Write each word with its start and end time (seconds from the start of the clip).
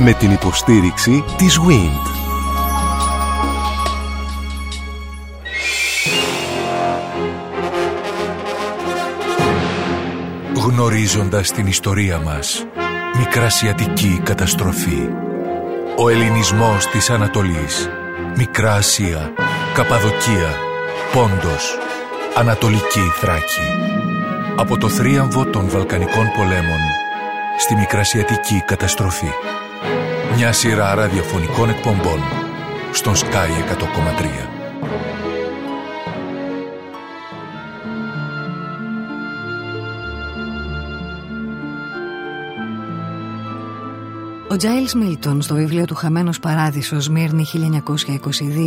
Με 0.00 0.12
την 0.12 0.30
υποστήριξη 0.30 1.24
της 1.36 1.58
WIND. 1.58 2.06
Γνωρίζοντας 10.54 11.52
την 11.52 11.66
ιστορία 11.66 12.18
μας, 12.18 12.66
Μικρασιατική 13.18 14.20
καταστροφή. 14.24 15.08
Ο 15.96 16.08
ελληνισμός 16.08 16.86
της 16.86 17.10
Ανατολής. 17.10 17.88
Μικρά 18.36 18.72
Ασία, 18.72 19.32
Καπαδοκία, 19.74 20.54
Πόντος, 21.12 21.78
Ανατολική 22.34 23.12
Θράκη. 23.20 23.68
Από 24.56 24.78
το 24.78 24.88
θρίαμβο 24.88 25.44
των 25.44 25.68
Βαλκανικών 25.68 26.30
πολέμων 26.36 26.80
στη 27.58 27.74
Μικρασιατική 27.74 28.62
καταστροφή. 28.66 29.30
Μια 30.40 30.52
σειρά 30.52 30.94
ραδιοφωνικών 30.94 31.68
εκπομπών 31.68 32.20
στον 32.92 33.14
Sky 33.14 33.48
100,3. 34.54 34.57
Ο 44.58 44.60
Τζάιλς 44.60 44.94
Μίλτον 44.94 45.42
στο 45.42 45.54
βιβλίο 45.54 45.84
του 45.84 45.94
«Χαμένος 45.94 46.38
Παράδεισος» 46.38 47.04
Σμύρνη 47.04 47.44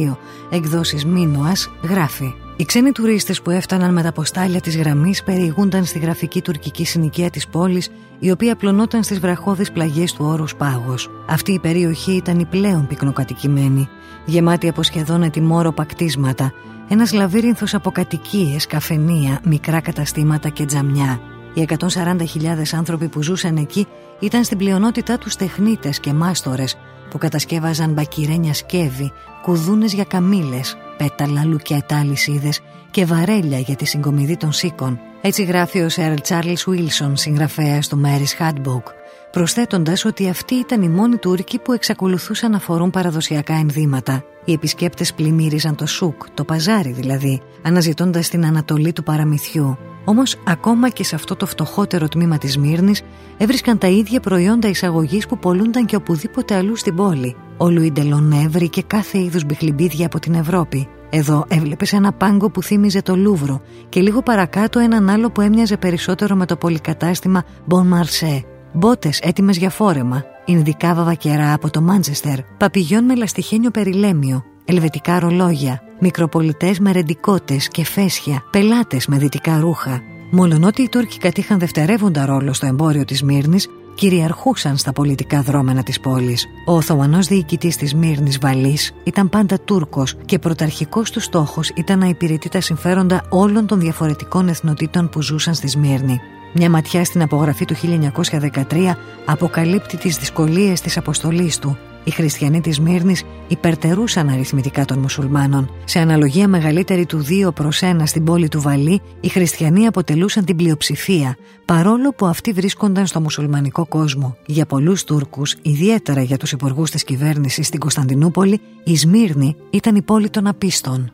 1922 0.09 0.17
εκδόσεις 0.49 1.05
Μίνωας 1.05 1.69
γράφει 1.83 2.33
οι 2.55 2.65
ξένοι 2.65 2.91
τουρίστες 2.91 3.41
που 3.41 3.49
έφταναν 3.49 3.93
με 3.93 4.01
τα 4.01 4.11
ποστάλια 4.11 4.61
της 4.61 4.77
γραμμής 4.77 5.23
περιηγούνταν 5.23 5.85
στη 5.85 5.99
γραφική 5.99 6.41
τουρκική 6.41 6.85
συνοικία 6.85 7.29
της 7.29 7.47
πόλης 7.47 7.89
η 8.19 8.31
οποία 8.31 8.55
πλωνόταν 8.55 9.03
στις 9.03 9.19
βραχώδεις 9.19 9.71
πλαγιές 9.71 10.13
του 10.13 10.25
όρους 10.25 10.55
Πάγος. 10.55 11.09
Αυτή 11.27 11.51
η 11.51 11.59
περιοχή 11.59 12.11
ήταν 12.11 12.39
η 12.39 12.45
πλέον 12.45 12.87
πυκνοκατοικημένη, 12.87 13.89
γεμάτη 14.25 14.67
από 14.67 14.83
σχεδόν 14.83 15.23
ετοιμόρροπα 15.23 15.85
κτίσματα, 15.85 16.53
ένας 16.87 17.13
λαβύρινθος 17.13 17.73
από 17.73 17.91
κατοικίες, 17.91 18.67
καφενεία, 18.67 19.39
μικρά 19.43 19.81
καταστήματα 19.81 20.49
και 20.49 20.65
τζαμιά. 20.65 21.19
Οι 21.53 21.67
140.000 21.79 22.45
άνθρωποι 22.73 23.07
που 23.07 23.23
ζούσαν 23.23 23.57
εκεί 23.57 23.87
ήταν 24.19 24.43
στην 24.43 24.57
πλειονότητά 24.57 25.17
τους 25.17 25.35
τεχνίτες 25.35 25.99
και 25.99 26.13
μάστορες 26.13 26.77
που 27.09 27.17
κατασκεύαζαν 27.17 27.93
μπακυρένια 27.93 28.53
σκεύη, 28.53 29.11
κουδούνες 29.41 29.93
για 29.93 30.03
καμήλες, 30.03 30.77
πέταλα, 30.97 31.45
λουκέτα, 31.45 31.99
αλυσίδες 31.99 32.61
και 32.91 33.05
βαρέλια 33.05 33.59
για 33.59 33.75
τη 33.75 33.85
συγκομιδή 33.85 34.37
των 34.37 34.51
σίκων. 34.51 34.99
Έτσι 35.21 35.43
γράφει 35.43 35.79
ο 35.79 35.89
Σερ 35.89 36.21
Τσάρλς 36.21 36.63
Βίλσον, 36.67 37.17
συγγραφέας 37.17 37.87
του 37.87 38.01
Mary's 38.05 38.45
Handbook, 38.45 38.83
προσθέτοντας 39.31 40.05
ότι 40.05 40.29
αυτοί 40.29 40.55
ήταν 40.55 40.81
οι 40.81 40.89
μόνοι 40.89 41.17
Τούρκοι 41.17 41.59
που 41.59 41.73
εξακολουθούσαν 41.73 42.51
να 42.51 42.59
φορούν 42.59 42.89
παραδοσιακά 42.89 43.53
ενδύματα. 43.53 44.23
Οι 44.45 44.51
επισκέπτες 44.51 45.13
πλημμύριζαν 45.13 45.75
το 45.75 45.85
σουκ, 45.85 46.23
το 46.33 46.43
παζάρι 46.43 46.91
δηλαδή, 46.91 47.41
αναζητώντας 47.61 48.29
την 48.29 48.45
ανατολή 48.45 48.93
του 48.93 49.03
παραμυθιού. 49.03 49.77
Όμως, 50.05 50.37
ακόμα 50.47 50.89
και 50.89 51.03
σε 51.03 51.15
αυτό 51.15 51.35
το 51.35 51.45
φτωχότερο 51.45 52.07
τμήμα 52.07 52.37
της 52.37 52.57
Μύρνη, 52.57 52.93
έβρισκαν 53.37 53.77
τα 53.77 53.87
ίδια 53.87 54.19
προϊόντα 54.19 54.67
εισαγωγής 54.67 55.27
που 55.27 55.37
πολλούνταν 55.37 55.85
και 55.85 55.95
οπουδήποτε 55.95 56.55
αλλού 56.55 56.75
στην 56.75 56.95
πόλη. 56.95 57.35
Ο 57.57 57.69
Λουίντελον 57.69 58.33
και 58.69 58.83
κάθε 58.83 59.19
είδους 59.19 59.43
μπιχλιμπίδια 59.43 60.05
από 60.05 60.19
την 60.19 60.33
Ευρώπη. 60.33 60.87
Εδώ 61.09 61.45
έβλεπες 61.47 61.93
ένα 61.93 62.11
πάγκο 62.11 62.49
που 62.49 62.63
θύμιζε 62.63 63.01
το 63.01 63.15
Λούβρο 63.15 63.61
και 63.89 64.01
λίγο 64.01 64.21
παρακάτω 64.21 64.79
έναν 64.79 65.09
άλλο 65.09 65.31
που 65.31 65.41
έμοιαζε 65.41 65.77
περισσότερο 65.77 66.35
με 66.35 66.45
το 66.45 66.55
πολυκατάστημα 66.55 67.43
Bon 67.69 67.83
Marché. 67.93 68.43
Μπότες 68.73 69.19
έτοιμες 69.19 69.57
για 69.57 69.69
φόρεμα, 69.69 70.23
Ινδικά 70.45 70.93
βαβακερά 70.93 71.53
από 71.53 71.69
το 71.69 71.81
Μάντσεστερ, 71.81 72.41
παπηγιόν 72.57 73.03
με 73.03 73.15
λαστιχένιο 73.15 73.71
περιλέμιο, 73.71 74.43
ελβετικά 74.65 75.19
ρολόγια, 75.19 75.81
μικροπολιτές 75.99 76.79
με 76.79 76.91
ρεντικότες 76.91 77.67
και 77.67 77.85
φέσια, 77.85 78.43
πελάτες 78.51 79.07
με 79.07 79.17
δυτικά 79.17 79.59
ρούχα. 79.59 80.01
Μολονότι 80.31 80.81
οι 80.81 80.89
Τούρκοι 80.89 81.17
κατήχαν 81.17 81.59
δευτερεύοντα 81.59 82.25
ρόλο 82.25 82.53
στο 82.53 82.65
εμπόριο 82.65 83.05
της 83.05 83.23
Μύρνης, 83.23 83.67
κυριαρχούσαν 83.95 84.77
στα 84.77 84.93
πολιτικά 84.93 85.41
δρόμενα 85.41 85.83
της 85.83 85.99
πόλης. 85.99 86.45
Ο 86.65 86.75
Οθωμανός 86.75 87.27
διοικητής 87.27 87.75
της 87.75 87.95
Μύρνης 87.95 88.37
Βαλής 88.37 88.91
ήταν 89.03 89.29
πάντα 89.29 89.59
Τούρκος 89.59 90.15
και 90.25 90.39
πρωταρχικός 90.39 91.11
του 91.11 91.19
στόχος 91.19 91.69
ήταν 91.75 91.99
να 91.99 92.05
υπηρετεί 92.05 92.49
τα 92.49 92.61
συμφέροντα 92.61 93.23
όλων 93.29 93.67
των 93.67 93.79
διαφορετικών 93.79 94.47
εθνοτήτων 94.47 95.09
που 95.09 95.21
ζούσαν 95.21 95.53
στη 95.53 95.67
Σμύρνη. 95.67 96.19
Μια 96.53 96.69
ματιά 96.69 97.03
στην 97.05 97.21
απογραφή 97.21 97.65
του 97.65 97.75
1913 97.75 98.95
αποκαλύπτει 99.25 99.97
τις 99.97 100.17
δυσκολίες 100.17 100.81
της 100.81 100.97
αποστολής 100.97 101.59
του 101.59 101.77
οι 102.03 102.11
χριστιανοί 102.11 102.61
της 102.61 102.79
Μύρνης 102.79 103.23
υπερτερούσαν 103.47 104.29
αριθμητικά 104.29 104.85
των 104.85 104.99
μουσουλμάνων. 104.99 105.71
Σε 105.85 105.99
αναλογία 105.99 106.47
μεγαλύτερη 106.47 107.05
του 107.05 107.25
2 107.47 107.53
προς 107.53 107.81
1 107.81 108.01
στην 108.03 108.23
πόλη 108.23 108.47
του 108.47 108.61
Βαλή, 108.61 109.01
οι 109.21 109.27
χριστιανοί 109.27 109.87
αποτελούσαν 109.87 110.45
την 110.45 110.55
πλειοψηφία, 110.55 111.35
παρόλο 111.65 112.13
που 112.13 112.25
αυτοί 112.25 112.51
βρίσκονταν 112.51 113.05
στο 113.05 113.21
μουσουλμανικό 113.21 113.85
κόσμο. 113.85 114.37
Για 114.45 114.65
πολλούς 114.65 115.03
Τούρκους, 115.03 115.55
ιδιαίτερα 115.61 116.21
για 116.21 116.37
τους 116.37 116.51
υπουργούς 116.51 116.91
της 116.91 117.03
κυβέρνησης 117.03 117.67
στην 117.67 117.79
Κωνσταντινούπολη, 117.79 118.61
η 118.83 118.97
Σμύρνη 118.97 119.55
ήταν 119.69 119.95
η 119.95 120.01
πόλη 120.01 120.29
των 120.29 120.47
απίστων. 120.47 121.11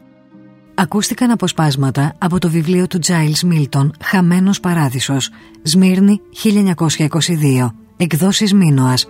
Ακούστηκαν 0.80 1.32
αποσπάσματα 1.32 2.14
από 2.18 2.40
το 2.40 2.50
βιβλίο 2.50 2.88
του 2.88 3.00
Τζάιλς 3.00 3.44
Μίλτον 3.44 3.92
«Χαμένος 4.04 4.60
Παράδεισος», 4.60 5.30
Σμύρνη 5.64 6.22
1922, 6.32 7.74
εκδόσεις 7.98 8.54
Μίνωας, 8.54 9.08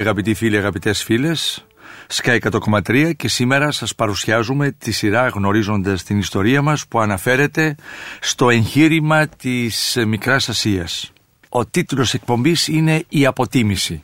Αγαπητοί 0.00 0.34
φίλοι, 0.34 0.56
αγαπητές 0.56 1.02
φίλες, 1.02 1.66
Sky 2.12 2.38
100,3 2.38 3.12
και 3.16 3.28
σήμερα 3.28 3.70
σας 3.70 3.94
παρουσιάζουμε 3.94 4.70
τη 4.70 4.90
σειρά 4.90 5.28
γνωρίζοντας 5.28 6.02
την 6.02 6.18
ιστορία 6.18 6.62
μας 6.62 6.86
που 6.86 7.00
αναφέρεται 7.00 7.74
στο 8.20 8.50
εγχείρημα 8.50 9.28
της 9.28 9.98
Μικράς 10.06 10.48
Ασίας. 10.48 11.12
Ο 11.48 11.66
τίτλος 11.66 12.14
εκπομπής 12.14 12.68
είναι 12.68 13.04
«Η 13.08 13.26
αποτίμηση». 13.26 14.00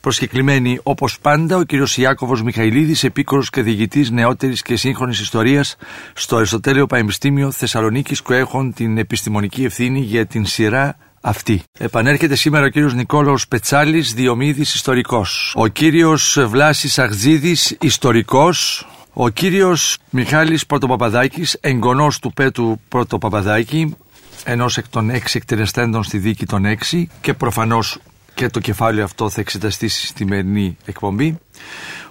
Προσκεκλημένη 0.00 0.78
όπως 0.82 1.18
πάντα 1.18 1.56
ο 1.56 1.62
κύριος 1.62 1.96
Ιάκωβος 1.96 2.42
Μιχαηλίδης, 2.42 3.04
επίκορος 3.04 3.50
και 3.50 3.62
διηγητής 3.62 4.10
νεότερης 4.10 4.62
και 4.62 4.76
σύγχρονης 4.76 5.20
ιστορίας 5.20 5.76
στο 6.12 6.36
Αριστοτέλειο 6.36 6.86
Πανεπιστήμιο 6.86 7.50
Θεσσαλονίκης 7.50 8.22
που 8.22 8.32
έχουν 8.32 8.72
την 8.74 8.98
επιστημονική 8.98 9.64
ευθύνη 9.64 10.00
για 10.00 10.26
την 10.26 10.46
σειρά 10.46 10.96
αυτή. 11.26 11.62
Επανέρχεται 11.78 12.34
σήμερα 12.34 12.64
ο 12.64 12.68
κύριος 12.68 12.94
Νικόλαος 12.94 13.48
Πετσάλης, 13.48 14.14
Διομήδης 14.14 14.74
ιστορικός. 14.74 15.52
Ο 15.56 15.66
κύριος 15.66 16.38
Βλάσης 16.48 16.98
Αχτζίδης, 16.98 17.76
ιστορικός. 17.80 18.86
Ο 19.12 19.28
κύριος 19.28 19.98
Μιχάλης 20.10 20.66
Πρωτοπαπαδάκης, 20.66 21.58
εγγονός 21.60 22.18
του 22.18 22.32
Πέτου 22.32 22.80
Πρωτοπαπαδάκη, 22.88 23.96
ενός 24.44 24.76
εκ 24.76 24.88
των 24.88 25.10
έξι 25.10 25.36
εκτελεστέντων 25.36 26.02
στη 26.02 26.18
δίκη 26.18 26.46
των 26.46 26.64
έξι 26.64 27.08
και 27.20 27.34
προφανώς 27.34 27.98
και 28.34 28.48
το 28.48 28.60
κεφάλαιο 28.60 29.04
αυτό 29.04 29.30
θα 29.30 29.40
εξεταστεί 29.40 29.88
στη 29.88 30.12
σημερινή 30.16 30.76
εκπομπή. 30.84 31.38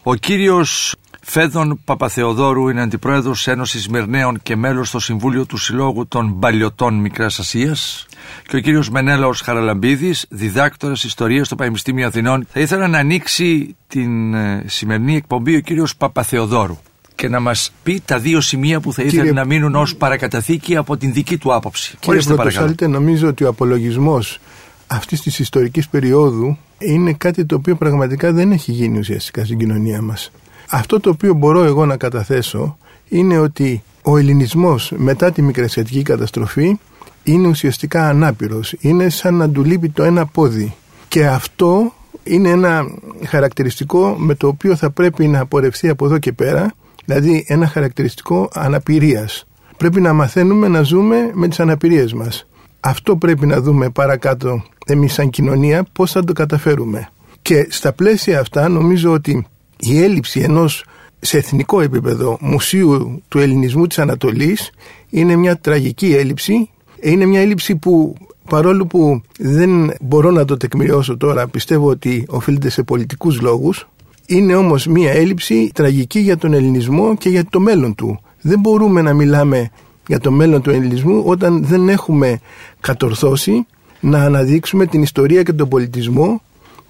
Ο 0.04 0.16
κύριος 0.16 0.96
Φέδων 1.26 1.80
Παπαθεοδόρου 1.86 2.70
είναι 2.70 2.82
αντιπρόεδρος 2.82 3.48
Ένωσης 3.48 3.88
Μυρναίων 3.88 4.40
και 4.44 4.56
μέλος 4.56 4.88
στο 4.88 5.00
Συμβούλιο 5.00 5.46
του 5.46 5.58
Συλλόγου 5.58 6.08
των 6.08 6.40
Παλιωτών 6.40 6.94
Μικράς 6.94 7.40
Ασίας. 7.40 8.06
Και 8.48 8.56
ο 8.56 8.60
κύριος 8.60 8.90
Μενέλαος 8.90 9.42
Χαραλαμπίδης, 9.42 10.26
διδάκτορας 10.30 11.04
Ιστορίας 11.04 11.46
στο 11.46 11.56
Πανεπιστήμιο 11.56 12.08
Αθηνών. 12.08 12.48
Θα 12.52 12.60
ήθελα 12.60 12.88
να 12.88 12.98
ανοίξει 12.98 13.76
την 13.88 14.34
ε, 14.34 14.64
σημερινή 14.68 15.16
εκπομπή 15.16 15.56
ο 15.56 15.60
κύριος 15.60 15.96
Παπαθεοδόρου 15.96 16.78
και 17.16 17.30
να 17.30 17.40
μας 17.40 17.72
πει 17.84 18.02
τα 18.06 18.20
δύο 18.20 18.42
σημεία 18.42 18.80
που 18.80 18.94
θα 18.94 19.04
ήθελε 19.04 19.32
να 19.32 19.46
μείνουν 19.46 19.76
ως 19.76 19.96
παρακαταθήκη 19.96 20.76
από 20.76 20.98
την 20.98 21.14
δική 21.14 21.38
του 21.38 21.54
άποψη. 21.54 21.98
Κύριε 22.00 22.22
Πρωτοσάλτε, 22.22 22.88
νομίζω 22.88 23.28
ότι 23.28 23.44
ο 23.44 23.48
απολογισμός 23.48 24.40
αυτής 24.88 25.22
της 25.22 25.40
ιστορικής 25.40 25.90
περίοδου 25.90 26.58
είναι 26.78 27.14
κάτι 27.14 27.46
το 27.46 27.56
οποίο 27.56 27.76
πραγματικά 27.76 28.32
δεν 28.32 28.52
έχει 28.52 28.72
γίνει 28.72 29.00
ουσιαστικά 29.00 29.46
στην 29.46 29.58
κοινωνία 29.58 30.02
μας. 30.02 30.32
Αυτό 30.76 31.00
το 31.00 31.10
οποίο 31.10 31.34
μπορώ 31.34 31.64
εγώ 31.64 31.86
να 31.86 31.98
καταθέσω 31.98 32.78
είναι 33.10 33.38
ότι 33.38 33.84
ο 34.04 34.18
ελληνισμός 34.18 34.94
μετά 34.96 35.32
τη 35.32 35.42
μικρασιατική 35.42 36.02
καταστροφή 36.02 36.80
είναι 37.24 37.48
ουσιαστικά 37.48 38.08
ανάπηρος. 38.10 38.76
Είναι 38.80 39.10
σαν 39.10 39.34
να 39.34 39.50
του 39.50 39.64
λείπει 39.64 39.90
το 39.90 40.04
ένα 40.04 40.26
πόδι. 40.26 40.76
Και 41.08 41.28
αυτό 41.28 41.94
είναι 42.24 42.50
ένα 42.50 42.86
χαρακτηριστικό 43.26 44.16
με 44.18 44.36
το 44.36 44.48
οποίο 44.48 44.76
θα 44.76 44.90
πρέπει 44.90 45.28
να 45.28 45.40
απορρευθεί 45.40 45.90
από 45.90 46.06
εδώ 46.06 46.18
και 46.18 46.32
πέρα, 46.32 46.74
δηλαδή 47.06 47.46
ένα 47.48 47.68
χαρακτηριστικό 47.68 48.50
αναπηρίας. 48.54 49.48
Πρέπει 49.78 50.02
να 50.02 50.14
μαθαίνουμε 50.14 50.68
να 50.68 50.82
ζούμε 50.82 51.32
με 51.34 51.48
τις 51.48 51.60
αναπηρίες 51.60 52.14
μας. 52.14 52.48
Αυτό 52.80 53.16
πρέπει 53.16 53.46
να 53.46 53.62
δούμε 53.62 53.90
παρακάτω 53.90 54.64
εμείς 54.86 55.14
σαν 55.14 55.30
κοινωνία 55.30 55.86
πώς 55.94 56.12
θα 56.12 56.24
το 56.24 56.34
καταφέρουμε. 56.34 57.10
Και 57.42 57.68
στα 57.70 57.94
πλαίσια 57.94 58.40
αυτά 58.40 58.68
νομίζω 58.70 59.12
ότι 59.12 59.48
η 59.84 60.02
έλλειψη 60.02 60.40
ενός 60.40 60.86
σε 61.20 61.38
εθνικό 61.38 61.82
επίπεδο 61.82 62.38
μουσείου 62.42 63.22
του 63.28 63.40
ελληνισμού 63.40 63.88
της 63.88 64.00
Ανατολής 64.00 64.72
είναι 65.10 65.36
μια 65.36 65.58
τραγική 65.58 66.14
έλλειψη. 66.14 66.70
Είναι 67.02 67.26
μια 67.26 67.42
έλλειψη 67.42 67.76
που 67.76 68.16
παρόλο 68.50 68.86
που 68.86 69.22
δεν 69.40 69.92
μπορώ 70.02 70.32
να 70.32 70.46
το 70.46 70.58
τεκμηριώσω 70.58 71.18
τώρα, 71.18 71.48
πιστεύω 71.48 71.88
ότι 71.88 72.26
οφείλεται 72.30 72.70
σε 72.70 72.84
πολιτικούς 72.84 73.42
λόγους, 73.42 73.88
είναι 74.26 74.56
όμως 74.56 74.86
μια 74.88 75.12
έλλειψη 75.12 75.72
τραγική 75.74 76.20
για 76.20 76.38
τον 76.38 76.54
ελληνισμό 76.54 77.16
και 77.18 77.30
για 77.30 77.46
το 77.50 77.60
μέλλον 77.60 77.96
του. 77.96 78.20
Δεν 78.42 78.60
μπορούμε 78.60 79.02
να 79.02 79.14
μιλάμε 79.14 79.70
για 80.08 80.20
το 80.20 80.32
μέλλον 80.32 80.62
του 80.62 80.70
ελληνισμού 80.70 81.24
όταν 81.26 81.66
δεν 81.66 81.90
έχουμε 81.90 82.40
κατορθώσει 82.80 83.66
να 84.00 84.24
αναδείξουμε 84.24 84.86
την 84.86 85.02
ιστορία 85.02 85.44
και 85.44 85.54
τον 85.54 85.68
πολιτισμό 85.68 86.42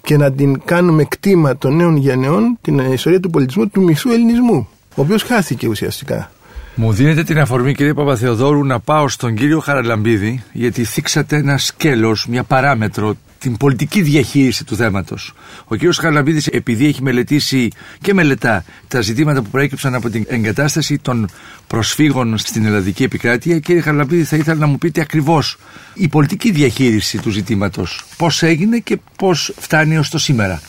και 0.04 0.16
να 0.16 0.32
την 0.32 0.60
κάνουμε 0.64 1.04
κτήμα 1.04 1.56
των 1.56 1.76
νέων 1.76 1.96
γενεών 1.96 2.58
την 2.60 2.78
ιστορία 2.78 3.20
του 3.20 3.30
πολιτισμού 3.30 3.68
του 3.68 3.82
μισού 3.82 4.10
ελληνισμού, 4.10 4.68
ο 4.94 5.00
οποίος 5.02 5.22
χάθηκε 5.22 5.68
ουσιαστικά. 5.68 6.30
Μου 6.76 6.92
δίνετε 6.92 7.22
την 7.22 7.38
αφορμή 7.38 7.74
κύριε 7.74 7.94
Παπαθεοδόρου 7.94 8.64
να 8.64 8.80
πάω 8.80 9.08
στον 9.08 9.34
κύριο 9.34 9.60
Χαραλαμπίδη 9.60 10.42
γιατί 10.52 10.84
θίξατε 10.84 11.36
ένα 11.36 11.58
σκέλος, 11.58 12.26
μια 12.26 12.42
παράμετρο 12.42 13.16
την 13.38 13.56
πολιτική 13.56 14.02
διαχείριση 14.02 14.64
του 14.64 14.76
θέματος. 14.76 15.32
Ο 15.64 15.74
κύριος 15.74 15.98
Χαραλαμπίδης 15.98 16.46
επειδή 16.46 16.86
έχει 16.86 17.02
μελετήσει 17.02 17.68
και 18.00 18.14
μελετά 18.14 18.64
τα 18.88 19.00
ζητήματα 19.00 19.42
που 19.42 19.50
προέκυψαν 19.50 19.94
από 19.94 20.10
την 20.10 20.24
εγκατάσταση 20.28 20.98
των 20.98 21.28
προσφύγων 21.66 22.38
στην 22.38 22.64
ελλαδική 22.66 23.02
επικράτεια 23.02 23.58
κύριε 23.58 23.80
Χαραλαμπίδη 23.80 24.24
θα 24.24 24.36
ήθελα 24.36 24.58
να 24.58 24.66
μου 24.66 24.78
πείτε 24.78 25.00
ακριβώς 25.00 25.58
η 25.94 26.08
πολιτική 26.08 26.50
διαχείριση 26.50 27.18
του 27.18 27.30
ζητήματος. 27.30 28.04
Πώς 28.16 28.42
έγινε 28.42 28.78
και 28.78 28.98
πώς 29.16 29.52
φτάνει 29.58 29.98
ως 29.98 30.08
το 30.08 30.18
σήμερα 30.18 30.60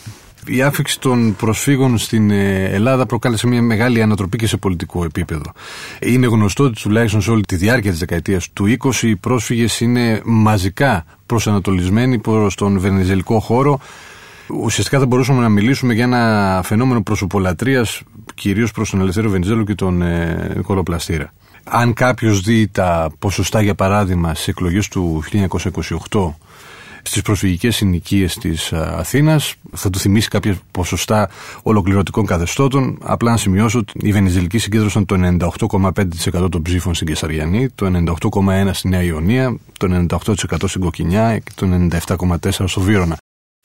η 0.46 0.62
άφηξη 0.62 1.00
των 1.00 1.36
προσφύγων 1.36 1.98
στην 1.98 2.30
ε, 2.30 2.64
Ελλάδα 2.64 3.06
προκάλεσε 3.06 3.46
μια 3.46 3.62
μεγάλη 3.62 4.02
ανατροπή 4.02 4.36
και 4.36 4.46
σε 4.46 4.56
πολιτικό 4.56 5.04
επίπεδο. 5.04 5.52
Είναι 6.00 6.26
γνωστό 6.26 6.64
ότι 6.64 6.80
τουλάχιστον 6.80 7.20
σε 7.20 7.30
όλη 7.30 7.42
τη 7.42 7.56
διάρκεια 7.56 7.90
της 7.90 7.98
δεκαετίας 7.98 8.52
του 8.52 8.76
20 8.78 9.02
οι 9.02 9.16
πρόσφυγες 9.16 9.80
είναι 9.80 10.20
μαζικά 10.24 11.04
προσανατολισμένοι 11.26 12.18
προς 12.18 12.54
τον 12.54 12.78
βενεζελικό 12.78 13.40
χώρο. 13.40 13.80
Ουσιαστικά 14.62 14.98
θα 14.98 15.06
μπορούσαμε 15.06 15.40
να 15.40 15.48
μιλήσουμε 15.48 15.94
για 15.94 16.04
ένα 16.04 16.60
φαινόμενο 16.64 17.02
προσωπολατρία 17.02 17.86
κυρίως 18.34 18.70
προς 18.70 18.90
τον 18.90 19.00
Ελευθέριο 19.00 19.30
Βενιζέλο 19.30 19.64
και 19.64 19.74
τον 19.74 20.02
ε, 20.02 20.52
Νικολοπλαστήρα. 20.56 21.32
Αν 21.64 21.92
κάποιος 21.92 22.40
δει 22.40 22.68
τα 22.68 23.10
ποσοστά, 23.18 23.62
για 23.62 23.74
παράδειγμα, 23.74 24.34
στις 24.34 24.48
εκλογές 24.48 24.88
του 24.88 25.22
1928 26.10 26.34
στις 27.06 27.22
προσφυγικές 27.22 27.76
συνοικίες 27.76 28.34
της 28.34 28.72
Αθήνας. 28.72 29.54
Θα 29.72 29.90
του 29.90 29.98
θυμίσει 29.98 30.28
κάποια 30.28 30.58
ποσοστά 30.70 31.30
ολοκληρωτικών 31.62 32.26
καθεστώτων. 32.26 32.98
Απλά 33.02 33.30
να 33.30 33.36
σημειώσω 33.36 33.78
ότι 33.78 33.92
οι 33.94 34.12
Βενιζελικοί 34.12 34.58
συγκέντρωσαν 34.58 35.06
το 35.06 35.16
98,5% 35.70 36.50
των 36.50 36.62
ψήφων 36.62 36.94
στην 36.94 37.06
Κεσαριανή, 37.06 37.68
το 37.68 37.86
98,1% 37.86 38.70
στη 38.72 38.88
Νέα 38.88 39.02
Ιωνία, 39.02 39.56
το 39.78 40.06
98% 40.08 40.68
στην 40.68 40.80
Κοκκινιά 40.80 41.38
και 41.38 41.50
το 41.54 41.88
97,4% 42.08 42.50
στο 42.66 42.80
Βύρονα. 42.80 43.16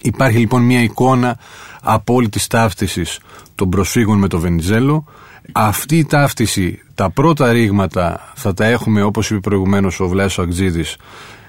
Υπάρχει 0.04 0.38
λοιπόν 0.38 0.62
μια 0.62 0.82
εικόνα 0.82 1.38
απόλυτη 1.82 2.48
ταύτισης 2.48 3.20
των 3.56 3.70
προσφύγων 3.70 4.18
με 4.18 4.28
το 4.28 4.40
Βενιζέλο. 4.40 5.06
Αυτή 5.52 5.98
η 5.98 6.06
ταύτιση, 6.06 6.80
τα 6.96 7.10
πρώτα 7.10 7.52
ρήγματα 7.52 8.32
θα 8.36 8.54
τα 8.54 8.66
έχουμε 8.66 9.04
όπως 9.04 9.30
είπε 9.30 9.40
προηγουμένως 9.40 10.00
ο 10.00 10.08
Βλάσος 10.08 10.40
Αγτζίδης 10.40 10.98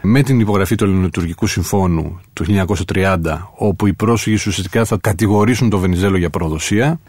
με 0.02 0.22
την 0.22 0.40
υπογραφή 0.40 0.74
του 0.74 0.84
Ελληνοτουρκικού 0.84 1.46
Συμφώνου 1.46 2.20
του 2.32 2.44
1930, 2.94 3.16
όπου 3.54 3.86
οι 3.86 3.92
πρόσφυγες 3.92 4.46
ουσιαστικά 4.46 4.84
θα 4.84 4.98
κατηγορήσουν 5.00 5.70
το 5.70 5.78
Βενιζέλο 5.78 6.16
για 6.16 6.30
προδοσία. 6.30 7.00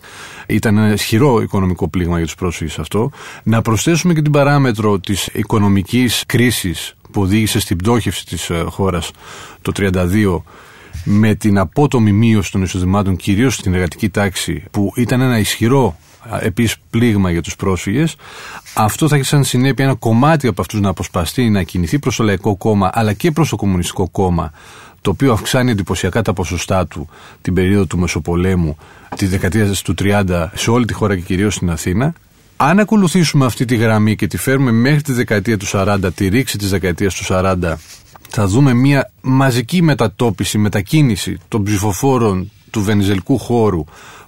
Ήταν 0.48 0.78
ένα 0.78 0.94
ισχυρό 0.94 1.42
οικονομικό 1.42 1.88
πλήγμα 1.88 2.18
για 2.18 2.26
τους 2.26 2.36
πρόσφυγες 2.36 2.80
αυτό. 2.80 3.12
Να 3.44 3.62
προσθέσουμε 3.62 4.14
και 4.14 4.22
την 4.22 4.32
παράμετρο 4.32 5.00
της 5.00 5.30
οικονομικής 5.34 6.24
κρίσης 6.26 6.96
που 7.12 7.22
οδήγησε 7.22 7.60
στην 7.60 7.78
πτώχευση 7.78 8.26
της 8.26 8.50
ε, 8.50 8.64
χώρας 8.68 9.12
το 9.62 9.72
1932 9.78 10.42
με 11.04 11.36
την 11.36 11.58
απότομη 11.58 12.12
μείωση 12.12 12.52
των 12.52 12.62
εισοδημάτων 12.62 13.16
κυρίως 13.16 13.54
στην 13.54 13.74
εργατική 13.74 14.10
τάξη 14.10 14.64
που 14.72 14.94
ήταν 14.96 15.22
ένα 15.22 15.40
ισχυρό 15.40 15.96
επίσης 16.42 16.76
πλήγμα 16.90 17.32
για 17.32 17.42
τους 17.42 17.56
πρόσφυγες. 17.56 18.16
Αυτό 18.74 19.08
θα 19.08 19.16
έχει 19.16 19.26
σαν 19.26 19.44
συνέπεια 19.44 19.86
ένα 19.86 19.96
κομμάτι 19.96 20.48
από 20.48 20.62
αυτούς 20.62 20.80
να 20.80 20.90
αποσπαστεί, 20.90 21.50
να 21.50 21.64
κινηθεί 21.64 22.00
προς 22.00 22.16
το 22.16 22.24
Λαϊκό 22.24 22.56
Κόμμα 22.56 22.90
αλλά 22.94 23.14
και 23.14 23.32
προς 23.32 23.50
το 23.50 23.56
Κομμουνιστικό 23.56 24.10
Κόμμα, 24.10 24.52
το 25.02 25.10
οποίο 25.10 25.34
αυξάνει 25.34 25.72
εντυπωσιακά 25.72 26.22
τα 26.22 26.34
ποσοστά 26.34 26.88
του 26.88 27.10
την 27.42 27.54
περίοδο 27.54 27.86
του 27.86 27.98
Μεσοπολέμου, 27.98 28.78
τη 29.16 29.26
δεκαετία 29.26 29.72
του 29.84 29.94
30 30.00 30.50
σε 30.54 30.72
όλη 30.72 30.86
τη 30.86 30.94
χώρα 30.94 31.16
και 31.16 31.22
κυρίως 31.22 31.54
στην 31.54 31.70
Αθήνα. 31.70 32.14
Αν 32.58 32.80
ακολουθήσουμε 32.80 33.46
αυτή 33.46 33.66
τη 33.66 33.76
γραμμή 33.76 34.16
και 34.16 34.28
τη 34.28 34.38
φέρουμε 34.38 34.72
μέχρι 34.72 35.02
τη 35.02 35.14
δεκαετία 35.14 35.58
του 35.58 35.66
40, 35.72 35.98
τη 36.16 36.28
ρήξη 36.28 36.58
της 36.58 36.70
δεκαετίας 36.70 37.16
του 37.16 37.24
40, 37.28 37.56
θα 38.30 38.48
δούμε 38.48 38.74
μια 38.74 39.12
μαζική 39.22 39.82
μετατόπιση, 39.82 40.58
μετακίνηση 40.58 41.38
των 41.48 41.64
ψηφοφόρων 41.64 42.52
του 42.70 42.82
βενιζελικού 42.82 43.38
χώρου 43.38 43.84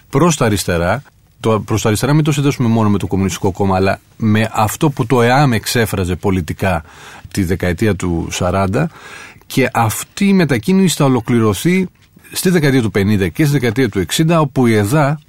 προς 0.10 0.38
τα 0.38 0.46
αριστερά, 0.46 1.04
το 1.46 1.60
προς 1.60 1.82
τα 1.82 1.88
αριστερά 1.88 2.14
μην 2.14 2.24
το 2.24 2.32
συνδέσουμε 2.32 2.68
μόνο 2.68 2.90
με 2.90 2.98
το 2.98 3.08
Κομμουνιστικό 3.08 3.52
Κόμμα, 3.52 3.76
αλλά 3.76 4.00
με 4.18 4.50
αυτό 4.54 4.90
που 4.90 5.06
το 5.06 5.22
ΕΑΜ 5.22 5.54
εξέφραζε 5.54 6.16
πολιτικά 6.16 6.84
τη 7.32 7.44
δεκαετία 7.44 7.96
του 7.96 8.28
40 8.40 8.86
και 9.46 9.70
αυτή 9.74 10.28
η 10.28 10.34
μετακίνηση 10.34 10.96
θα 10.96 11.06
ολοκληρωθεί 11.06 11.88
στη 12.32 12.50
δεκαετία 12.50 12.82
του 12.82 12.92
50 12.96 13.32
και 13.34 13.44
στη 13.44 13.54
δεκαετία 13.54 13.90
του 13.90 14.06
60 14.14 14.38
όπου 14.40 14.68
η 14.68 14.76
ΕΔΑ 14.76 15.20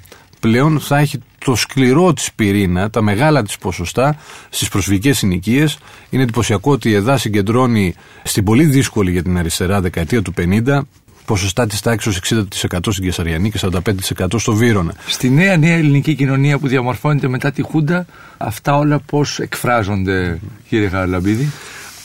πλέον 0.41 0.81
θα 0.81 0.99
έχει 0.99 1.19
το 1.39 1.55
σκληρό 1.55 2.13
της 2.13 2.33
πυρήνα, 2.33 2.91
τα 2.91 3.03
μεγάλα 3.03 3.43
της 3.43 3.59
ποσοστά 3.59 4.17
στις 4.49 4.69
προσφυγικές 4.69 5.19
συνοικίες. 5.19 5.79
Είναι 6.11 6.23
εντυπωσιακό 6.23 6.73
ότι 6.73 6.91
η 6.91 6.95
ΕΔΑ 6.95 7.17
συγκεντρώνει 7.17 7.95
στην 8.23 8.45
πολύ 8.45 8.65
δύσκολη 8.65 9.11
για 9.11 9.23
την 9.23 9.39
αριστερά 9.39 9.81
δεκαετία 9.81 10.23
του 10.23 10.33
50 10.37 10.81
ποσοστά 11.27 11.67
της 11.67 11.81
τάξης 11.81 12.21
60% 12.23 12.45
στην 12.91 13.05
Κεσαριανή 13.05 13.51
και 13.51 13.59
45% 13.63 14.39
στο 14.39 14.55
Βύρονα. 14.55 14.95
Στη 15.07 15.31
νέα 15.31 15.57
νέα 15.57 15.77
ελληνική 15.77 16.15
κοινωνία 16.15 16.59
που 16.59 16.69
διαμορφώνεται 16.69 17.29
μετά 17.29 17.51
τη 17.53 17.63
Χούντα, 17.63 18.07
αυτά 18.37 18.77
όλα 18.77 18.99
πώς 18.99 19.39
εκφράζονται, 19.39 20.41
κύριε 20.69 20.89
Χαραλαμπίδη; 20.89 21.53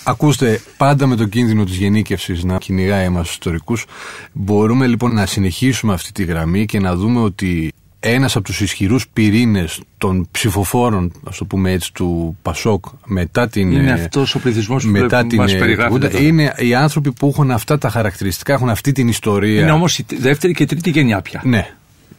Ακούστε, 0.04 0.62
πάντα 0.78 1.08
με 1.08 1.16
τον 1.16 1.30
κίνδυνο 1.30 1.64
της 1.64 1.76
γενίκευσης 1.76 2.44
να 2.44 2.58
κυνηγάει 2.58 3.06
εμάς 3.06 3.30
ιστορικούς, 3.30 3.86
μπορούμε 4.32 4.88
λοιπόν 4.88 5.14
να 5.14 5.26
συνεχίσουμε 5.26 5.94
αυτή 5.94 6.12
τη 6.12 6.24
γραμμή 6.24 6.66
και 6.66 6.80
να 6.80 6.96
δούμε 6.96 7.20
ότι 7.20 7.74
ένας 8.04 8.36
από 8.36 8.46
τους 8.46 8.62
ισχυρούς 8.62 9.08
πυρήνες 9.08 9.82
των 9.98 10.28
ψηφοφόρων, 10.32 11.12
ας 11.28 11.38
το 11.38 11.46
πούμε 11.46 11.72
έτσι, 11.72 11.94
του 11.94 12.38
Πασόκ 12.42 12.86
μετά 13.06 13.48
την. 13.48 13.72
Είναι 13.72 13.90
ε, 13.90 13.94
αυτός 13.94 14.36
ο 14.36 14.40
πληθυσμός 14.40 14.84
που 14.84 14.90
μετά 14.90 15.26
την, 15.28 15.38
μας 15.38 15.54
ε, 15.54 16.24
Είναι 16.24 16.54
οι 16.58 16.76
άνθρωποι 16.76 17.12
που 17.12 17.28
έχουν 17.28 17.52
αυτά 17.52 17.78
τα 17.78 17.90
χαρακτηριστικά, 17.90 18.54
έχουν 18.54 18.70
αυτή 18.70 18.92
την 18.92 19.08
ιστορία. 19.08 19.62
Είναι 19.62 19.72
όμως 19.72 20.00
η 20.00 20.06
δεύτερη 20.20 20.54
και 20.54 20.66
τρίτη 20.66 20.90
γενιά 20.90 21.22
πια. 21.22 21.42
Ναι. 21.44 21.68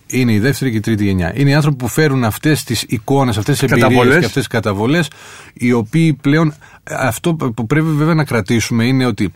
Είναι 0.06 0.32
η 0.32 0.38
δεύτερη 0.38 0.70
και 0.70 0.76
η 0.76 0.80
τρίτη 0.80 1.04
γενιά. 1.04 1.32
Είναι 1.36 1.50
οι 1.50 1.54
άνθρωποι 1.54 1.76
που 1.76 1.88
φέρουν 1.88 2.24
αυτές 2.24 2.64
τις 2.64 2.84
εικόνες, 2.88 3.38
αυτές 3.38 3.58
τις 3.58 3.72
εμπειρίες 3.72 4.08
και 4.08 4.16
αυτές 4.16 4.32
τις 4.32 4.46
καταβολές, 4.46 5.10
οι 5.52 5.72
οποίοι 5.72 6.12
πλέον. 6.12 6.54
Αυτό 6.84 7.34
που 7.34 7.66
πρέπει 7.66 7.86
βέβαια 7.90 8.14
να 8.14 8.24
κρατήσουμε 8.24 8.84
είναι 8.84 9.06
ότι 9.06 9.32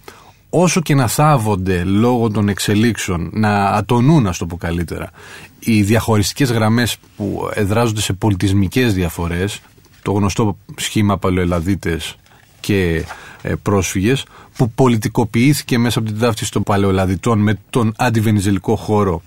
όσο 0.50 0.80
και 0.80 0.94
να 0.94 1.06
θάβονται 1.06 1.84
λόγω 1.84 2.30
των 2.30 2.48
εξελίξεων, 2.48 3.30
να 3.32 3.64
ατονούν, 3.64 4.26
ας 4.26 4.38
το 4.38 4.46
πω 4.46 4.56
καλύτερα, 4.56 5.10
οι 5.58 5.82
διαχωριστικές 5.82 6.50
γραμμές 6.50 6.96
που 7.16 7.50
εδράζονται 7.54 8.00
σε 8.00 8.12
πολιτισμικές 8.12 8.94
διαφορές, 8.94 9.60
το 10.02 10.12
γνωστό 10.12 10.56
σχήμα 10.76 11.18
παλαιοελαδίτες 11.18 12.16
και 12.60 13.04
ε, 13.42 13.54
πρόσφυγες, 13.62 14.24
που 14.56 14.70
πολιτικοποιήθηκε 14.70 15.78
μέσα 15.78 15.98
από 15.98 16.08
την 16.08 16.18
ταύτιση 16.18 16.52
των 16.52 16.62
παλαιοελαδιτών 16.62 17.38
με 17.38 17.58
τον 17.70 17.92
αντιβενιζελικό 17.96 18.76
χώρο 18.76 19.22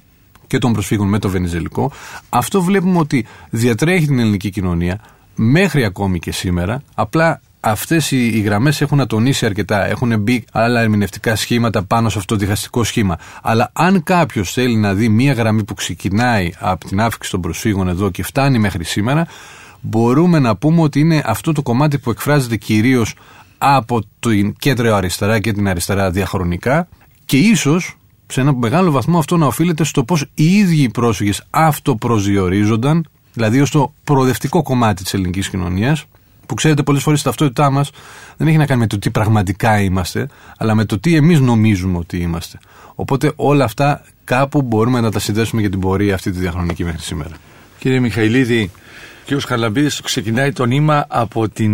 και 0.48 0.58
των 0.58 0.74
προσφύγων 0.74 1.08
με 1.08 1.20
το 1.20 1.30
βενιζελικό, 1.30 1.92
αυτό 2.30 2.62
βλέπουμε 2.62 3.00
ότι 3.00 3.26
διατρέχει 3.50 4.06
την 4.06 4.20
ελληνική 4.20 4.50
κοινωνία 4.50 5.00
μέχρι 5.36 5.84
ακόμη 5.84 6.20
και 6.20 6.32
σήμερα, 6.32 6.82
απλά 6.96 7.42
αυτές 7.60 8.12
οι, 8.12 8.26
οι 8.28 8.40
γραμμές 8.40 8.82
έχουν 8.82 9.00
ατονίσει 9.00 9.46
αρκετά. 9.46 9.86
Έχουν 9.86 10.20
μπει 10.20 10.46
άλλα 10.52 10.82
ερμηνευτικά 10.82 11.36
σχήματα 11.36 11.84
πάνω 11.84 12.10
σε 12.10 12.18
αυτό 12.18 12.36
το 12.36 12.40
διχαστικό 12.40 12.84
σχήμα. 12.84 13.18
Αλλά 13.42 13.70
αν 13.74 14.04
κάποιος 14.04 14.52
θέλει 14.52 14.76
να 14.76 14.94
δει 14.94 15.10
μία 15.10 15.34
γραμμή 15.34 15.64
που 15.64 15.74
ξεκινάει 15.74 16.52
από 16.60 16.88
την 16.88 17.02
άφηξη 17.02 17.32
των 17.32 17.42
προσφύγων 17.42 17.88
εδώ 17.88 18.10
και 18.10 18.24
φτάνει 18.24 18.60
μέχρι 18.60 18.84
σήμερα, 18.84 19.28
μπορούμε 19.82 20.40
να 20.40 20.56
πούμε 20.56 20.82
ότι 20.82 21.00
είναι 21.00 21.24
αυτό 21.26 21.52
το 21.52 21.62
κομμάτι 21.62 21.98
που 21.98 22.10
εκφράζεται 22.10 22.56
κυρίως 22.56 23.16
από 23.58 24.02
την 24.20 24.54
κέντρο 24.60 24.96
αριστερά 24.96 25.40
και 25.40 25.54
την 25.54 25.68
αριστερά 25.68 26.12
διαχρονικά 26.12 26.88
και 27.26 27.38
ίσως 27.38 27.98
σε 28.28 28.42
ένα 28.42 28.54
μεγάλο 28.54 28.92
βαθμό 28.92 29.20
αυτό 29.20 29.38
να 29.38 29.46
οφείλεται 29.46 29.84
στο 29.84 30.04
πώς 30.04 30.26
οι 30.34 30.44
ίδιοι 30.44 30.82
οι 30.82 30.90
πρόσφυγες 30.90 31.44
αυτοπροσδιορίζονταν, 31.50 33.08
δηλαδή 33.34 33.62
ως 33.62 33.72
το 33.72 33.94
προοδευτικό 34.04 34.62
κομμάτι 34.62 35.04
της 35.04 35.14
ελληνικής 35.14 35.50
κοινωνίας, 35.50 36.06
που 36.50 36.56
ξέρετε 36.56 36.84
πολλές 36.84 37.04
φορές 37.04 37.20
η 37.20 37.24
ταυτότητά 37.24 37.70
μας 37.70 37.90
δεν 38.38 38.48
έχει 38.48 38.58
να 38.58 38.66
κάνει 38.66 38.80
με 38.80 38.88
το 38.88 39.00
τι 39.00 39.10
πραγματικά 39.10 39.82
είμαστε, 39.82 40.28
αλλά 40.58 40.76
με 40.76 40.86
το 40.86 41.00
τι 41.00 41.16
εμείς 41.16 41.40
νομίζουμε 41.40 41.98
ότι 41.98 42.18
είμαστε. 42.18 42.60
Οπότε 42.96 43.32
όλα 43.36 43.64
αυτά 43.64 44.02
κάπου 44.24 44.62
μπορούμε 44.62 45.00
να 45.00 45.12
τα 45.12 45.20
συνδέσουμε 45.20 45.62
για 45.62 45.70
την 45.70 45.80
πορεία 45.80 46.14
αυτή 46.14 46.32
τη 46.32 46.40
διαχρονική 46.40 46.84
μέχρι 46.84 47.02
σήμερα. 47.02 47.30
Κύριε 47.80 48.00
Μιχαηλίδη, 48.00 48.72
κ. 49.26 49.42
Χαρλαμπίδης 49.48 50.02
ξεκινάει 50.02 50.52
το 50.52 50.66
νήμα 50.66 51.06
από 51.10 51.50
την 51.50 51.74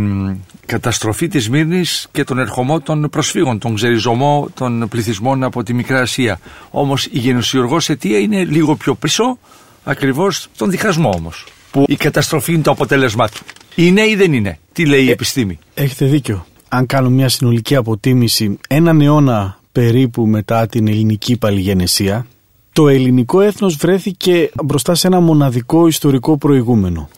καταστροφή 0.65 1.27
της 1.27 1.49
Μύρνης 1.49 2.07
και 2.11 2.23
τον 2.23 2.39
ερχομό 2.39 2.81
των 2.81 3.09
προσφύγων, 3.09 3.59
τον 3.59 3.75
ξεριζωμό 3.75 4.47
των 4.53 4.87
πληθυσμών 4.89 5.43
από 5.43 5.63
τη 5.63 5.73
Μικρά 5.73 5.99
Ασία. 5.99 6.39
Όμως 6.69 7.05
η 7.05 7.19
γενοσιουργός 7.19 7.89
αιτία 7.89 8.19
είναι 8.19 8.43
λίγο 8.43 8.75
πιο 8.75 8.95
πίσω, 8.95 9.37
ακριβώς 9.83 10.47
τον 10.57 10.69
διχασμό 10.69 11.13
όμως, 11.15 11.45
που 11.71 11.85
η 11.87 11.95
καταστροφή 11.95 12.53
είναι 12.53 12.61
το 12.61 12.71
αποτέλεσμά 12.71 13.27
του. 13.27 13.41
Είναι 13.75 14.07
ή 14.07 14.15
δεν 14.15 14.33
είναι, 14.33 14.59
τι 14.73 14.85
λέει 14.85 15.03
η 15.03 15.09
επιστήμη; 15.09 15.59
Έχετε 15.73 16.05
δίκιο. 16.05 16.45
Αν 16.69 16.85
κάνω 16.85 17.09
μια 17.09 17.29
συνολική 17.29 17.75
αποτίμηση, 17.75 18.57
έναν 18.67 19.01
αιώνα 19.01 19.59
περίπου 19.71 20.25
μετά 20.27 20.67
την 20.67 20.87
ελληνική 20.87 21.37
παλιγενεσία, 21.37 22.27
το 22.73 22.87
ελληνικό 22.87 23.41
έθνος 23.41 23.75
βρέθηκε 23.75 24.51
μπροστά 24.63 24.95
σε 24.95 25.07
ένα 25.07 25.19
μοναδικό 25.19 25.87
ιστορικό 25.87 26.37
προηγούμενο. 26.37 27.09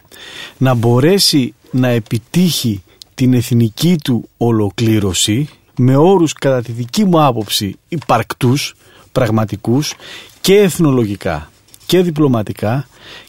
Να 0.57 0.73
μπορέσει 0.73 1.53
να 1.71 1.87
επιτύχει 1.87 2.83
την 3.13 3.33
εθνική 3.33 3.95
του 4.03 4.29
ολοκλήρωση 4.37 5.49
με 5.77 5.95
όρους 5.95 6.33
κατά 6.33 6.61
τη 6.61 6.71
δική 6.71 7.05
μου 7.05 7.23
άποψη 7.23 7.75
υπαρκτούς, 7.87 8.75
πραγματικούς 9.11 9.93
και 10.41 10.55
εθνολογικά 10.55 11.51
και 11.85 12.01
διπλωματικά 12.01 12.87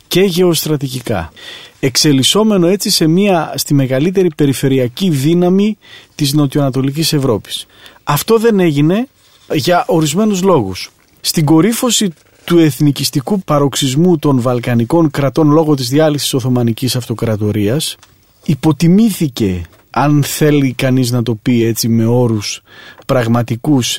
και 0.08 0.20
γεωστρατηγικά 0.20 1.32
εξελισσόμενο 1.80 2.66
έτσι 2.66 2.90
σε 2.90 3.06
μια, 3.06 3.52
στη 3.56 3.74
μεγαλύτερη 3.74 4.28
περιφερειακή 4.36 5.10
δύναμη 5.10 5.78
της 6.14 6.32
νοτιοανατολικής 6.32 7.12
Ευρώπης. 7.12 7.66
Αυτό 8.04 8.38
δεν 8.38 8.60
έγινε 8.60 9.06
για 9.52 9.84
ορισμένους 9.86 10.42
λόγους. 10.42 10.90
Στην 11.20 11.44
κορύφωση 11.44 12.12
του 12.44 12.58
εθνικιστικού 12.58 13.40
παροξισμού 13.40 14.18
των 14.18 14.40
βαλκανικών 14.40 15.10
κρατών 15.10 15.50
λόγω 15.50 15.74
της 15.74 15.88
διάλυσης 15.88 16.34
Οθωμανικής 16.34 16.96
Αυτοκρατορίας 16.96 17.96
υποτιμήθηκε 18.44 19.62
αν 19.90 20.22
θέλει 20.22 20.72
κανείς 20.72 21.10
να 21.10 21.22
το 21.22 21.34
πει 21.34 21.64
έτσι 21.64 21.88
με 21.88 22.06
όρους 22.06 22.62
πραγματικούς 23.06 23.98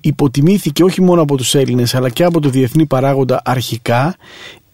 υποτιμήθηκε 0.00 0.84
όχι 0.84 1.02
μόνο 1.02 1.22
από 1.22 1.36
τους 1.36 1.54
Έλληνες 1.54 1.94
αλλά 1.94 2.10
και 2.10 2.24
από 2.24 2.40
το 2.40 2.48
διεθνή 2.48 2.86
παράγοντα 2.86 3.42
αρχικά 3.44 4.16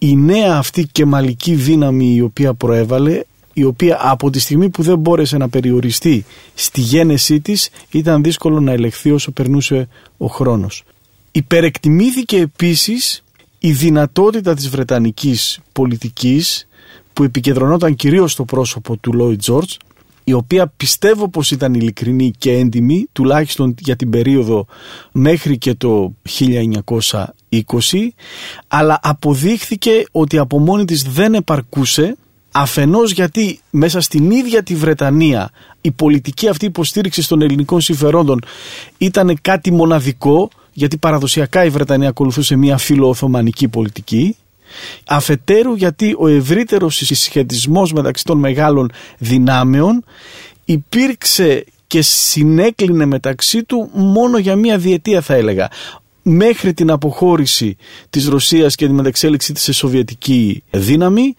η 0.03 0.15
νέα 0.15 0.57
αυτή 0.57 0.87
κεμαλική 0.91 1.55
δύναμη 1.55 2.15
η 2.15 2.21
οποία 2.21 2.53
προέβαλε 2.53 3.23
η 3.53 3.63
οποία 3.63 3.97
από 4.01 4.29
τη 4.29 4.39
στιγμή 4.39 4.69
που 4.69 4.83
δεν 4.83 4.97
μπόρεσε 4.97 5.37
να 5.37 5.49
περιοριστεί 5.49 6.25
στη 6.53 6.81
γένεσή 6.81 7.39
της 7.39 7.69
ήταν 7.91 8.23
δύσκολο 8.23 8.59
να 8.59 8.71
ελεγχθεί 8.71 9.11
όσο 9.11 9.31
περνούσε 9.31 9.87
ο 10.17 10.25
χρόνος. 10.25 10.83
Υπερεκτιμήθηκε 11.31 12.37
επίσης 12.37 13.23
η 13.59 13.71
δυνατότητα 13.71 14.53
της 14.53 14.69
Βρετανικής 14.69 15.59
πολιτικής 15.71 16.67
που 17.13 17.23
επικεντρωνόταν 17.23 17.95
κυρίως 17.95 18.31
στο 18.31 18.45
πρόσωπο 18.45 18.97
του 18.97 19.13
Λόιτ 19.13 19.39
Τζόρτζ 19.39 19.75
η 20.23 20.33
οποία 20.33 20.67
πιστεύω 20.67 21.29
πως 21.29 21.51
ήταν 21.51 21.73
ειλικρινή 21.73 22.31
και 22.37 22.51
έντιμη 22.51 23.07
τουλάχιστον 23.11 23.75
για 23.79 23.95
την 23.95 24.09
περίοδο 24.09 24.65
μέχρι 25.11 25.57
και 25.57 25.73
το 25.73 26.13
1920 26.39 26.69
αλλά 28.67 28.99
αποδείχθηκε 29.03 30.03
ότι 30.11 30.37
από 30.37 30.59
μόνη 30.59 30.85
της 30.85 31.03
δεν 31.03 31.33
επαρκούσε 31.33 32.15
αφενός 32.51 33.11
γιατί 33.11 33.59
μέσα 33.69 34.01
στην 34.01 34.31
ίδια 34.31 34.63
τη 34.63 34.75
Βρετανία 34.75 35.51
η 35.81 35.91
πολιτική 35.91 36.47
αυτή 36.47 36.65
υποστήριξη 36.65 37.27
των 37.27 37.41
ελληνικών 37.41 37.81
συμφερόντων 37.81 38.39
ήταν 38.97 39.37
κάτι 39.41 39.71
μοναδικό 39.71 40.49
γιατί 40.73 40.97
παραδοσιακά 40.97 41.65
η 41.65 41.69
Βρετανία 41.69 42.09
ακολουθούσε 42.09 42.55
μια 42.55 42.77
φιλοοθωμανική 42.77 43.67
πολιτική 43.67 44.35
αφετέρου 45.07 45.75
γιατί 45.75 46.15
ο 46.19 46.27
ευρύτερος 46.27 46.95
συσχετισμός 46.95 47.93
μεταξύ 47.93 48.23
των 48.23 48.37
μεγάλων 48.37 48.91
δυνάμεων 49.17 50.03
υπήρξε 50.65 51.65
και 51.87 52.01
συνέκλεινε 52.01 53.05
μεταξύ 53.05 53.63
του 53.63 53.89
μόνο 53.93 54.37
για 54.37 54.55
μία 54.55 54.77
διετία 54.77 55.21
θα 55.21 55.33
έλεγα 55.33 55.69
μέχρι 56.21 56.73
την 56.73 56.91
αποχώρηση 56.91 57.77
της 58.09 58.27
Ρωσίας 58.27 58.75
και 58.75 58.85
την 58.85 58.95
μεταξέλιξη 58.95 59.53
της 59.53 59.63
σε 59.63 59.73
σοβιετική 59.73 60.63
δύναμη 60.71 61.35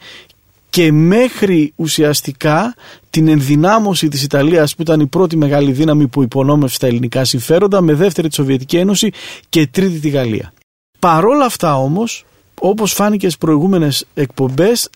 και 0.70 0.92
μέχρι 0.92 1.72
ουσιαστικά 1.76 2.74
την 3.10 3.28
ενδυνάμωση 3.28 4.08
της 4.08 4.22
Ιταλίας 4.22 4.74
που 4.74 4.82
ήταν 4.82 5.00
η 5.00 5.06
πρώτη 5.06 5.36
μεγάλη 5.36 5.72
δύναμη 5.72 6.08
που 6.08 6.22
υπονόμευσε 6.22 6.78
τα 6.78 6.86
ελληνικά 6.86 7.24
συμφέροντα 7.24 7.80
με 7.80 7.94
δεύτερη 7.94 8.28
τη 8.28 8.34
Σοβιετική 8.34 8.76
Ένωση 8.76 9.10
και 9.48 9.66
τρίτη 9.66 9.98
τη 9.98 10.08
Γαλλία. 10.08 10.52
Παρόλα 10.98 11.44
αυτά 11.44 11.76
όμως 11.76 12.24
όπως 12.64 12.92
φάνηκε 12.92 13.26
στις 13.26 13.38
προηγούμενες 13.38 14.06
εκπομπές 14.14 14.90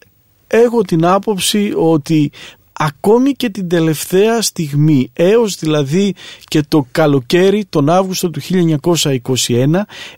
έχω 0.46 0.82
την 0.82 1.04
άποψη 1.04 1.72
ότι 1.76 2.30
ακόμη 2.72 3.32
και 3.32 3.50
την 3.50 3.68
τελευταία 3.68 4.42
στιγμή 4.42 5.10
έως 5.12 5.56
δηλαδή 5.56 6.14
και 6.44 6.62
το 6.68 6.86
καλοκαίρι 6.90 7.64
τον 7.64 7.90
Αύγουστο 7.90 8.30
του 8.30 8.40
1921 8.80 9.66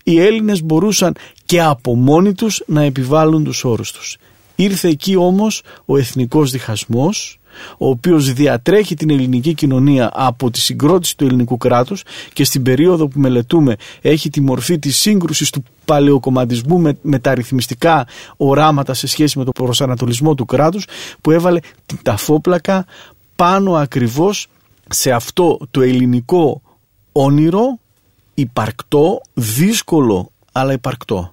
οι 0.03 0.21
Έλληνες 0.21 0.63
μπορούσαν 0.63 1.15
και 1.45 1.63
από 1.63 1.95
μόνοι 1.95 2.35
τους 2.35 2.63
να 2.67 2.83
επιβάλλουν 2.83 3.45
τους 3.45 3.65
όρους 3.65 3.93
τους. 3.93 4.17
Ήρθε 4.57 4.89
εκεί 4.89 5.17
όμως 5.17 5.63
ο 5.85 5.97
εθνικός 5.97 6.51
διχασμός 6.51 7.38
ο 7.79 7.89
οποίος 7.89 8.33
διατρέχει 8.33 8.95
την 8.95 9.11
ελληνική 9.11 9.55
κοινωνία 9.55 10.11
από 10.15 10.51
τη 10.51 10.61
συγκρότηση 10.61 11.17
του 11.17 11.25
ελληνικού 11.25 11.57
κράτους 11.57 12.03
και 12.33 12.45
στην 12.45 12.63
περίοδο 12.63 13.09
που 13.09 13.21
μελετούμε 13.21 13.77
έχει 14.01 14.31
τη 14.31 14.41
μορφή 14.41 14.79
της 14.79 14.97
σύγκρουσης 14.97 15.51
του 15.51 15.65
παλαιοκομματισμού 15.85 16.79
με 16.79 16.99
μεταρρυθμιστικά 17.03 18.07
οράματα 18.37 18.95
σε 18.95 19.07
σχέση 19.07 19.39
με 19.39 19.45
το 19.45 19.53
προσανατολισμό 19.53 20.35
του 20.35 20.45
κράτους 20.45 20.87
που 21.21 21.31
έβαλε 21.31 21.61
την 21.87 21.99
ταφόπλακα 22.03 22.87
πάνω 23.37 23.75
ακριβώς 23.75 24.47
σε 24.89 25.11
αυτό 25.11 25.59
το 25.71 25.81
ελληνικό 25.81 26.63
όνειρο 27.13 27.79
υπαρκτό, 28.35 29.21
δύσκολο 29.35 30.31
αλλά 30.53 30.73
υπαρκτό. 30.73 31.31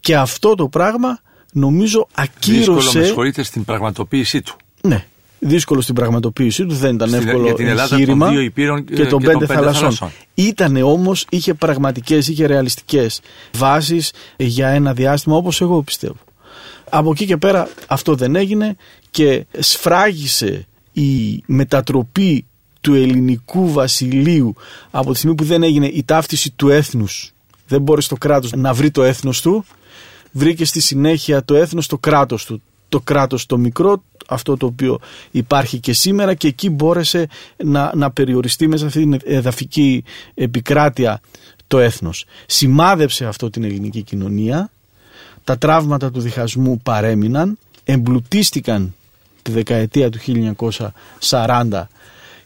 Και 0.00 0.16
αυτό 0.16 0.54
το 0.54 0.68
πράγμα 0.68 1.20
νομίζω 1.52 2.06
ακύρωσε... 2.14 2.58
Δύσκολο 2.58 2.92
με 2.94 3.04
συγχωρείτε 3.04 3.42
στην 3.42 3.64
πραγματοποίησή 3.64 4.42
του. 4.42 4.56
Ναι, 4.82 5.06
δύσκολο 5.38 5.80
στην 5.80 5.94
πραγματοποίησή 5.94 6.66
του, 6.66 6.74
δεν 6.74 6.94
ήταν 6.94 7.14
εύκολο 7.14 7.44
για 7.44 7.54
την 7.54 7.66
Ελλάδα 7.66 7.94
εγχείρημα 7.94 8.26
των 8.26 8.34
δύο 8.34 8.44
υπήρων 8.44 8.84
και 8.84 9.06
των 9.06 9.22
πέντε 9.22 9.46
θαλασσών. 9.46 10.10
Ήτανε 10.34 10.82
όμως, 10.82 11.26
είχε 11.28 11.54
πραγματικές, 11.54 12.28
είχε 12.28 12.46
ρεαλιστικές 12.46 13.20
βάσεις 13.56 14.12
για 14.36 14.68
ένα 14.68 14.92
διάστημα 14.92 15.36
όπως 15.36 15.60
εγώ 15.60 15.82
πιστεύω. 15.82 16.16
Από 16.90 17.10
εκεί 17.10 17.26
και 17.26 17.36
πέρα 17.36 17.68
αυτό 17.86 18.14
δεν 18.14 18.36
έγινε 18.36 18.76
και 19.10 19.46
σφράγισε 19.58 20.66
η 20.92 21.42
μετατροπή 21.46 22.46
του 22.80 22.94
ελληνικού 22.94 23.72
βασιλείου 23.72 24.54
από 24.90 25.12
τη 25.12 25.18
στιγμή 25.18 25.36
που 25.36 25.44
δεν 25.44 25.62
έγινε 25.62 25.86
η 25.86 26.02
ταύτιση 26.04 26.50
του 26.50 26.68
έθνους 26.68 27.32
δεν 27.66 27.82
μπόρεσε 27.82 28.08
το 28.08 28.16
κράτος 28.16 28.52
να 28.52 28.72
βρει 28.72 28.90
το 28.90 29.02
έθνος 29.02 29.40
του 29.40 29.64
βρήκε 30.32 30.64
στη 30.64 30.80
συνέχεια 30.80 31.44
το 31.44 31.54
έθνος 31.54 31.86
το 31.86 31.98
κράτος 31.98 32.44
του 32.44 32.62
το 32.88 33.00
κράτος 33.00 33.46
το 33.46 33.58
μικρό 33.58 34.02
αυτό 34.28 34.56
το 34.56 34.66
οποίο 34.66 35.00
υπάρχει 35.30 35.78
και 35.78 35.92
σήμερα 35.92 36.34
και 36.34 36.48
εκεί 36.48 36.70
μπόρεσε 36.70 37.28
να, 37.56 37.92
να 37.94 38.10
περιοριστεί 38.10 38.68
μέσα 38.68 38.86
αυτή 38.86 38.98
την 38.98 39.20
εδαφική 39.24 40.04
επικράτεια 40.34 41.20
το 41.66 41.78
έθνος. 41.78 42.24
Σημάδεψε 42.46 43.26
αυτό 43.26 43.50
την 43.50 43.64
ελληνική 43.64 44.02
κοινωνία, 44.02 44.70
τα 45.44 45.58
τραύματα 45.58 46.10
του 46.10 46.20
διχασμού 46.20 46.78
παρέμειναν, 46.78 47.58
εμπλουτίστηκαν 47.84 48.94
τη 49.42 49.52
δεκαετία 49.52 50.10
του 50.10 50.18
1940 51.28 51.82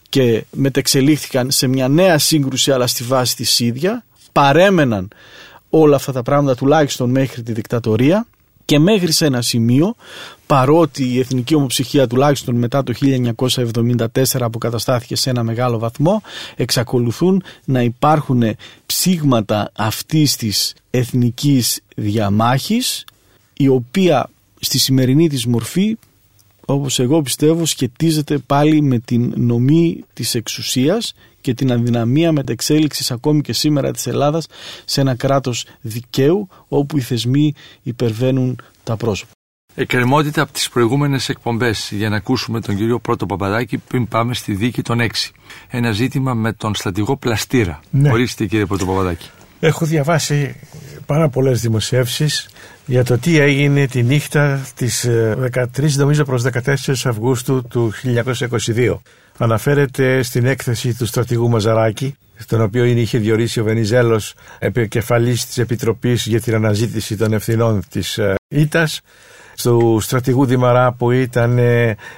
και 0.09 0.45
μετεξελίχθηκαν 0.51 1.51
σε 1.51 1.67
μια 1.67 1.89
νέα 1.89 2.19
σύγκρουση 2.19 2.73
αλλά 2.73 2.87
στη 2.87 3.05
βάση 3.05 3.37
της 3.37 3.61
ίδια, 3.61 4.05
παρέμεναν 4.33 5.09
όλα 5.71 5.97
αυτά 5.97 6.13
τα 6.13 6.23
πράγματα 6.23 6.55
τουλάχιστον 6.55 7.11
μέχρι 7.11 7.43
τη 7.43 7.53
δικτατορία 7.53 8.27
και 8.73 8.79
μέχρι 8.79 9.12
σε 9.12 9.26
ένα 9.26 9.43
σημείο 9.43 9.95
παρότι 10.47 11.05
η 11.05 11.19
εθνική 11.19 11.55
ομοψυχία 11.55 12.07
τουλάχιστον 12.07 12.55
μετά 12.55 12.83
το 12.83 12.93
1974 13.75 14.07
αποκαταστάθηκε 14.41 15.17
σε 15.17 15.31
ένα 15.31 15.43
μεγάλο 15.43 15.79
βαθμό 15.79 16.23
εξακολουθούν 16.57 17.43
να 17.64 17.83
υπάρχουν 17.83 18.43
ψήγματα 18.87 19.71
αυτής 19.76 20.37
της 20.37 20.75
εθνικής 20.91 21.81
διαμάχης 21.97 23.05
η 23.52 23.69
οποία 23.69 24.31
στη 24.61 24.79
σημερινή 24.79 25.29
της 25.29 25.47
μορφή 25.47 25.97
όπως 26.67 26.99
εγώ 26.99 27.23
πιστεύω 27.23 27.67
σχετίζεται 27.67 28.38
πάλι 28.38 28.83
με 28.83 28.99
την 28.99 29.33
νομή 29.37 30.05
της 30.12 30.35
εξουσίας 30.35 31.12
και 31.43 31.55
την 31.55 31.73
αδυναμία 31.73 32.33
μεταξέλιξης 32.33 33.11
ακόμη 33.11 33.41
και 33.41 33.53
σήμερα 33.53 33.91
της 33.91 34.07
Ελλάδας 34.07 34.47
σε 34.85 35.01
ένα 35.01 35.15
κράτος 35.15 35.67
δικαίου 35.81 36.49
όπου 36.69 36.97
οι 36.97 37.01
θεσμοί 37.01 37.55
υπερβαίνουν 37.83 38.61
τα 38.85 38.97
πρόσωπα. 38.97 39.31
Εκκρεμότητα 39.75 40.43
από 40.43 40.53
τις 40.53 40.69
προηγούμενες 40.69 41.29
εκπομπές 41.29 41.91
για 41.93 42.09
να 42.09 42.17
ακούσουμε 42.17 42.61
τον 42.61 42.77
κύριο 42.77 42.99
Πρώτο 42.99 43.27
Παπαδάκη 43.27 43.79
πριν 43.79 44.09
πάμε 44.09 44.35
στη 44.35 44.55
δίκη 44.55 44.83
των 44.83 44.99
6. 45.01 45.07
Ένα 45.69 45.93
ζήτημα 45.93 46.35
με 46.35 46.53
τον 46.53 46.75
στρατηγό 46.75 47.17
Πλαστήρα. 47.17 47.81
Ναι. 47.91 48.13
Ορίστε 48.13 48.47
κύριε 48.47 48.67
Πρώτο 48.67 48.87
Παπαδάκη. 48.87 49.31
Έχω 49.61 49.87
διαβάσει 49.87 50.57
πάρα 51.07 51.29
πολλές 51.29 51.61
δημοσιεύσεις 51.61 52.49
για 52.87 53.05
το 53.05 53.19
τι 53.19 53.39
έγινε 53.39 53.87
τη 53.87 54.03
νύχτα 54.03 54.67
της 54.75 55.07
13 55.09 55.09
ε, 55.09 55.89
νομίζω 55.97 56.25
προς 56.25 56.45
14 56.65 56.75
Αυγούστου 57.05 57.63
του 57.69 57.93
1922. 58.75 58.97
Αναφέρεται 59.39 60.23
στην 60.23 60.47
έκθεση 60.47 60.97
του 60.97 61.07
στρατηγού 61.07 61.49
Μαζαράκη, 61.49 62.17
στον 62.37 62.61
οποίο 62.61 62.85
είχε 62.85 63.19
διορίσει 63.19 63.61
ο 63.61 63.65
Βενιζέλος 63.65 64.35
επικεφαλής 64.59 65.47
της 65.47 65.59
Επιτροπής 65.59 66.27
για 66.27 66.41
την 66.41 66.55
αναζήτηση 66.55 67.17
των 67.17 67.33
ευθυνών 67.33 67.83
της 67.91 68.21
ΙΤΑΣ 68.49 69.01
του 69.63 69.99
στρατηγού 70.01 70.45
Δημαρά 70.45 70.93
που 70.93 71.11
ήταν 71.11 71.59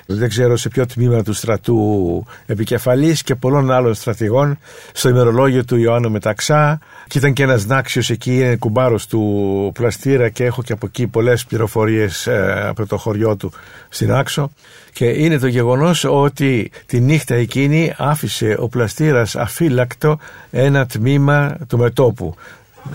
δεν 0.07 0.29
ξέρω 0.29 0.57
σε 0.57 0.69
ποιο 0.69 0.87
τμήμα 0.87 1.23
του 1.23 1.33
στρατού 1.33 2.27
επικεφαλής 2.47 3.23
και 3.23 3.35
πολλών 3.35 3.71
άλλων 3.71 3.95
στρατηγών 3.95 4.59
στο 4.93 5.09
ημερολόγιο 5.09 5.65
του 5.65 5.77
Ιωάννου 5.77 6.11
Μεταξά. 6.11 6.79
Και 7.09 7.19
ήταν 7.19 7.33
και 7.33 7.43
ένας 7.43 7.67
νάξιος 7.67 8.11
εκεί 8.11 8.35
είναι 8.35 8.57
κουμπάρος 8.57 9.07
του 9.07 9.71
πλαστήρα 9.75 10.29
και 10.29 10.45
έχω 10.45 10.63
και 10.63 10.73
από 10.73 10.87
εκεί 10.87 11.07
πολλές 11.07 11.45
πληροφορίες 11.45 12.27
ε, 12.27 12.65
από 12.69 12.87
το 12.87 12.97
χωριό 12.97 13.37
του 13.37 13.53
στην 13.89 14.13
Άξο. 14.13 14.51
Και 14.93 15.05
είναι 15.05 15.39
το 15.39 15.47
γεγονός 15.47 16.05
ότι 16.05 16.71
τη 16.87 17.01
νύχτα 17.01 17.35
εκείνη 17.35 17.95
άφησε 17.97 18.57
ο 18.59 18.69
πλαστήρας 18.69 19.37
αφύλακτο 19.37 20.19
ένα 20.51 20.87
τμήμα 20.87 21.57
του 21.69 21.79
μετόπου. 21.79 22.35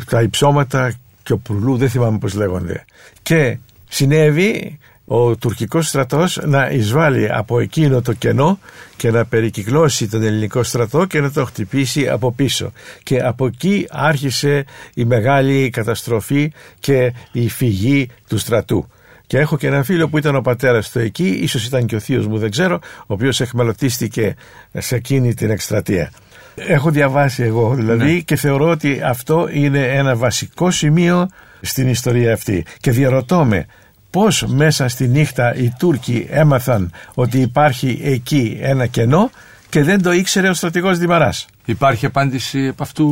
Τα 0.10 0.22
υψώματα 0.22 0.94
και 1.24 1.34
ο 1.34 1.38
Πουρλού 1.38 1.78
δεν 1.78 1.90
θυμάμαι 1.90 2.18
πως 2.18 2.34
λέγονται. 2.34 2.86
Και 3.22 3.58
συνέβη 3.90 4.80
ο 5.12 5.36
τουρκικός 5.36 5.88
στρατός 5.88 6.40
να 6.44 6.70
εισβάλλει 6.70 7.32
από 7.32 7.60
εκείνο 7.60 8.02
το 8.02 8.14
κενό 8.14 8.60
και 8.96 9.12
να 9.12 9.26
περικυκλώσει 9.26 10.10
τον 10.10 10.24
ελληνικό 10.24 10.64
στρατό 10.64 11.06
και 11.06 11.20
να 11.20 11.32
το 11.32 11.46
χτυπήσει 11.46 12.10
από 12.10 12.32
πίσω. 12.32 12.72
Και 13.04 13.20
από 13.20 13.46
εκεί 13.46 13.88
άρχισε 13.90 14.66
η 14.94 15.06
μεγάλη 15.06 15.70
καταστροφή 15.70 16.52
και 16.80 17.14
η 17.32 17.50
φυγή 17.50 18.10
του 18.28 18.38
στρατού. 18.38 18.88
Και 19.28 19.38
έχω 19.38 19.58
και 19.58 19.68
έναν 19.68 19.84
φίλο 19.84 20.10
που 20.10 20.18
ήταν 20.18 20.36
ο 20.36 20.42
πατέρας 20.42 20.92
του 20.92 21.00
εκεί, 21.00 21.28
ίσως 21.28 21.66
ήταν 21.66 21.86
και 21.86 21.96
ο 21.96 22.00
θείος 22.00 22.28
μου 22.28 22.38
δεν 22.38 22.52
ξέρω, 22.52 22.80
ο 23.00 23.14
οποίος 23.14 23.42
εχμαλωτίστηκε 23.42 24.36
σε 24.78 24.96
εκείνη 24.96 25.34
την 25.34 25.50
εκστρατεία. 25.50 26.12
Έχω 26.56 26.90
διαβάσει 26.90 27.44
εγώ 27.44 27.74
δηλαδή 27.76 28.14
ναι. 28.14 28.20
και 28.20 28.36
θεωρώ 28.36 28.70
ότι 28.70 29.02
αυτό 29.04 29.48
είναι 29.52 29.88
ένα 29.88 30.16
βασικό 30.16 30.72
σημείο 30.72 31.28
στην 31.62 31.88
ιστορία 31.88 32.34
αυτή. 32.34 32.66
Και 32.80 32.92
διαρωτώ 32.92 33.46
με, 33.46 33.66
πώς 34.10 34.46
μέσα 34.48 34.88
στη 34.88 35.08
νύχτα 35.08 35.56
οι 35.56 35.74
Τούρκοι 35.80 36.28
έμαθαν 36.30 36.92
ότι 37.14 37.40
υπάρχει 37.40 38.00
εκεί 38.04 38.58
ένα 38.62 38.86
κενό 38.86 39.30
και 39.70 39.84
δεν 39.84 40.02
το 40.02 40.12
ήξερε 40.12 40.50
ο 40.50 40.54
στρατηγός 40.54 40.98
Δημαράς; 40.98 41.48
Υπάρχει 41.66 42.06
απάντηση 42.06 42.68
από 42.68 42.84
αυτού. 42.84 43.08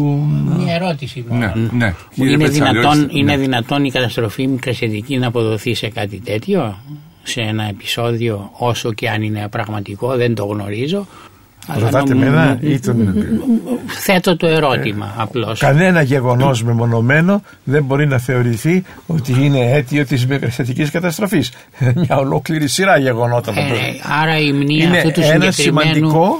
Μια 0.58 0.75
ερώτηση. 0.75 1.25
Ναι, 1.30 1.54
ναι. 1.72 1.94
Είναι, 2.16 2.48
δυνατόν, 2.48 3.08
είναι 3.12 3.36
ναι. 3.36 3.38
δυνατόν 3.38 3.86
η 3.86 3.92
καταστροφή 3.92 4.48
μικρασιατική 4.48 5.18
να 5.18 5.27
αποδοθεί 5.27 5.74
σε 5.74 5.89
κάτι 5.89 6.20
τέτοιο, 6.20 6.77
σε 7.24 7.42
ένα 7.42 7.63
επεισόδιο 7.63 8.50
όσο 8.58 8.94
και 8.94 9.10
αν 9.10 9.22
είναι 9.22 9.48
πραγματικό, 9.48 10.16
δεν 10.16 10.36
το 10.36 10.46
γνωρίζω. 10.46 11.08
Ρωτάτε 11.76 12.16
μένα 12.16 12.58
ή 12.62 12.80
τον... 12.80 13.14
Θέτω 13.86 14.38
το 14.38 14.48
ερώτημα 14.48 15.14
απλώς. 15.18 15.60
Κανένα 15.60 16.02
γεγονός 16.02 16.64
μεμονωμένο 16.64 17.42
δεν 17.64 17.84
μπορεί 17.84 18.08
να 18.08 18.18
θεωρηθεί 18.18 18.84
ότι 19.06 19.46
είναι 19.46 19.72
αίτιο 19.72 20.06
της 20.06 20.28
μικρασιατικής 20.28 20.92
καταστροφής. 20.92 21.52
Μια 21.96 22.18
ολόκληρη 22.18 22.68
σειρά 22.68 22.98
γεγονότων. 22.98 23.58
Ε, 23.58 23.62
άρα 24.22 24.40
η 24.40 24.54
μνήμα 24.54 24.96
αυτού 24.96 25.12
του 25.12 25.22
συγκεκριμένου... 25.22 25.44
ένα 25.44 25.52
σημαντικό 25.52 26.38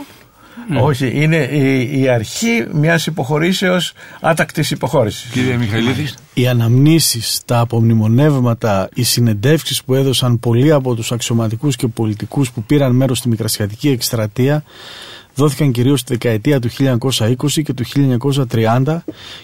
Όχι, 0.82 1.12
είναι 1.14 1.36
η, 1.38 2.02
η, 2.02 2.10
αρχή 2.10 2.66
μιας 2.72 3.06
υποχωρήσεως, 3.06 3.94
άτακτης 4.22 4.72
υποχώρησης. 4.72 5.30
Κύριε 5.32 5.58
Μιχαηλίδη. 5.58 6.08
Οι 6.34 6.48
αναμνήσεις, 6.48 7.42
τα 7.46 7.60
απομνημονεύματα, 7.60 8.90
οι 8.94 9.04
συνεντεύξεις 9.04 9.84
που 9.84 9.94
έδωσαν 9.94 10.40
πολλοί 10.40 10.72
από 10.72 10.96
τους 10.96 11.12
αξιωματικούς 11.12 11.76
και 11.76 11.88
πολιτικούς 11.88 12.52
που 12.52 12.64
πήραν 12.64 12.96
μέρος 12.96 13.18
στη 13.18 13.30
Μικρασιατική 13.30 13.90
εκστρατεία 13.90 14.64
δόθηκαν 15.38 15.72
κυρίως 15.72 16.00
στη 16.00 16.12
δεκαετία 16.12 16.60
του 16.60 16.70
1920 16.70 17.36
και 17.64 17.74
του 17.74 17.84
1930 18.50 18.98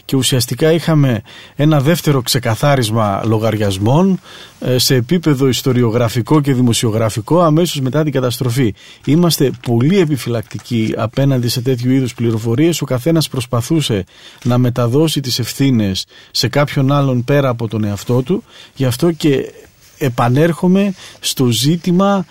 και 0.06 0.16
ουσιαστικά 0.16 0.72
είχαμε 0.72 1.22
ένα 1.56 1.82
δεύτερο 1.82 2.22
ξεκαθάρισμα 2.22 3.22
λογαριασμών 3.26 4.20
ε, 4.60 4.78
σε 4.78 4.96
επίπεδο 4.96 5.48
ιστοριογραφικό 5.48 6.42
και 6.42 6.54
δημοσιογραφικό 6.54 7.42
αμέσως 7.42 7.82
μετά 7.82 8.04
την 8.04 8.12
καταστροφή. 8.12 8.74
Είμαστε 9.06 9.52
πολύ 9.68 10.00
επιφυλακτικοί 10.00 10.94
απέναντι 10.98 11.48
σε 11.48 11.62
τέτοιου 11.62 11.92
είδους 11.92 12.14
πληροφορίες. 12.14 12.82
Ο 12.82 12.86
καθένας 12.86 13.30
προσπαθούσε 13.30 14.04
να 14.44 14.58
μεταδώσει 14.58 15.20
τις 15.20 15.40
ευθύνες 15.40 16.06
σε 16.32 16.48
κάποιον 16.48 16.92
άλλον 16.92 17.24
πέρα 17.24 17.50
από 17.50 17.68
τον 17.68 17.84
εαυτό 17.84 18.22
του. 18.22 18.44
Γι' 18.76 18.86
αυτό 18.86 19.12
και 19.12 19.54
επανέρχομαι 19.98 20.94
στο 21.20 21.46
ζήτημα 21.46 22.26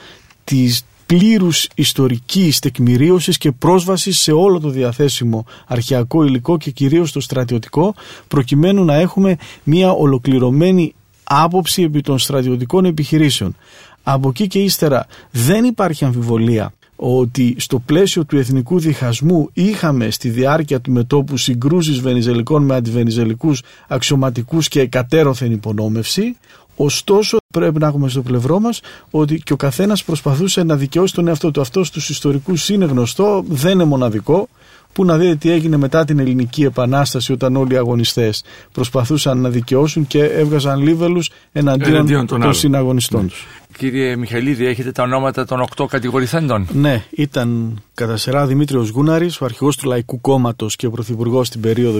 της, 0.44 0.83
πλήρους 1.18 1.68
ιστορικής 1.75 2.59
τεκμηρίωσης 2.59 3.38
και 3.38 3.53
πρόσβασης 3.53 4.18
σε 4.18 4.33
όλο 4.33 4.61
το 4.61 4.68
διαθέσιμο 4.68 5.46
αρχαιακό 5.66 6.25
υλικό 6.25 6.57
και 6.57 6.70
κυρίως 6.70 7.12
το 7.12 7.20
στρατιωτικό 7.20 7.94
προκειμένου 8.29 8.85
να 8.85 8.94
έχουμε 8.94 9.37
μια 9.62 9.90
ολοκληρωμένη 9.90 10.94
άποψη 11.25 11.83
επί 11.83 12.01
των 12.01 12.18
στρατιωτικών 12.18 12.85
επιχειρήσεων. 12.85 13.57
Από 14.03 14.29
εκεί 14.29 14.46
και 14.46 14.59
ύστερα 14.59 15.07
δεν 15.31 15.64
υπάρχει 15.64 16.05
αμφιβολία 16.05 16.72
ότι 16.96 17.55
στο 17.59 17.79
πλαίσιο 17.79 18.25
του 18.25 18.38
εθνικού 18.38 18.79
διχασμού 18.79 19.48
είχαμε 19.53 20.11
στη 20.11 20.29
διάρκεια 20.29 20.81
του 20.81 20.92
μετόπου 20.92 21.37
συγκρούσεις 21.37 22.01
βενιζελικών 22.01 22.64
με 22.64 22.75
αντιβενιζελικούς 22.75 23.62
αξιωματικούς 23.88 24.68
και 24.68 24.87
κατέρωθεν 24.87 25.53
υπονόμευση 25.53 26.37
Ωστόσο, 26.76 27.37
πρέπει 27.52 27.78
να 27.78 27.87
έχουμε 27.87 28.08
στο 28.08 28.22
πλευρό 28.22 28.61
μας 28.61 28.80
ότι 29.11 29.40
και 29.44 29.52
ο 29.52 29.56
καθένας 29.56 30.04
προσπαθούσε 30.04 30.62
να 30.62 30.76
δικαιώσει 30.76 31.14
τον 31.14 31.28
εαυτό 31.28 31.50
του. 31.50 31.61
Αυτός 31.61 31.87
στου 31.87 32.00
ιστορικούς 32.12 32.68
είναι 32.68 32.85
γνωστό, 32.85 33.44
δεν 33.48 33.72
είναι 33.72 33.85
μοναδικό. 33.85 34.48
Που 34.92 35.04
να 35.04 35.18
δείτε 35.18 35.35
τι 35.35 35.50
έγινε 35.50 35.76
μετά 35.76 36.04
την 36.04 36.18
Ελληνική 36.18 36.62
Επανάσταση 36.62 37.32
όταν 37.32 37.56
όλοι 37.56 37.74
οι 37.74 37.76
αγωνιστές 37.76 38.44
προσπαθούσαν 38.72 39.38
να 39.38 39.48
δικαιώσουν 39.48 40.06
και 40.06 40.24
έβγαζαν 40.24 40.82
λίβελους 40.82 41.30
εναντίον, 41.52 42.26
των, 42.26 42.54
συναγωνιστών 42.54 43.28
του. 43.28 43.35
Κύριε 43.78 44.16
Μιχαηλίδη, 44.16 44.66
έχετε 44.66 44.92
τα 44.92 45.02
ονόματα 45.02 45.44
των 45.44 45.61
οκτώ 45.61 45.87
κατηγορηθέντων; 45.87 46.68
Ναι, 46.72 47.04
ήταν 47.11 47.80
κατά 47.94 48.16
σειρά 48.16 48.46
Δημήτριος 48.46 48.88
Γούναρης, 48.88 49.40
ο 49.40 49.44
αρχηγός 49.44 49.76
του 49.76 49.88
Λαϊκού 49.88 50.20
Κόμματος 50.20 50.76
και 50.76 50.87
ο 50.87 50.90
Πρωθυπουργός 50.90 51.46
στην 51.46 51.61
περίοδο 51.61 51.98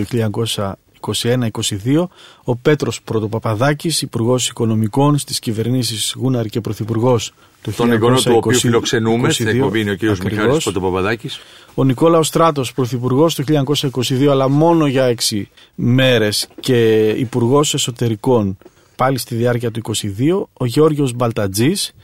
21-22, 1.03 2.09
ο 2.45 2.57
Πέτρος 2.57 3.03
Πρωτοπαπαδάκης, 3.03 4.03
Υπουργός 4.03 4.49
Οικονομικών 4.49 5.19
στις 5.19 5.39
κυβερνήσεις 5.39 6.15
Γούναρη 6.17 6.49
και 6.49 6.61
Πρωθυπουργός 6.61 7.33
του 7.63 7.73
Τον 7.77 7.93
εγγονό 7.93 8.21
του 8.21 8.35
οποίου 8.35 8.59
φιλοξενούμε 8.59 9.31
στην 9.31 9.47
εκπομπή 9.47 9.81
είναι 9.81 9.91
ο 9.91 9.97
κ. 9.97 10.03
Μιχάλης 10.03 10.63
Πρωτοπαπαδάκης. 10.63 11.41
Ο 11.75 11.85
Νικόλαος 11.85 12.27
Στράτος, 12.27 12.73
Πρωθυπουργός 12.73 13.35
του 13.35 13.45
1922, 13.45 14.27
αλλά 14.31 14.49
μόνο 14.49 14.87
για 14.87 15.05
έξι 15.05 15.49
μέρες 15.75 16.49
και 16.61 17.09
Υπουργός 17.09 17.75
Εσωτερικών 17.75 18.57
πάλι 18.97 19.19
στη 19.19 19.35
διάρκεια 19.35 19.71
του 19.71 19.79
22, 19.79 20.49
ο 20.53 20.65
Γιώργος 20.65 21.13
Μπαλτατζής, 21.13 21.95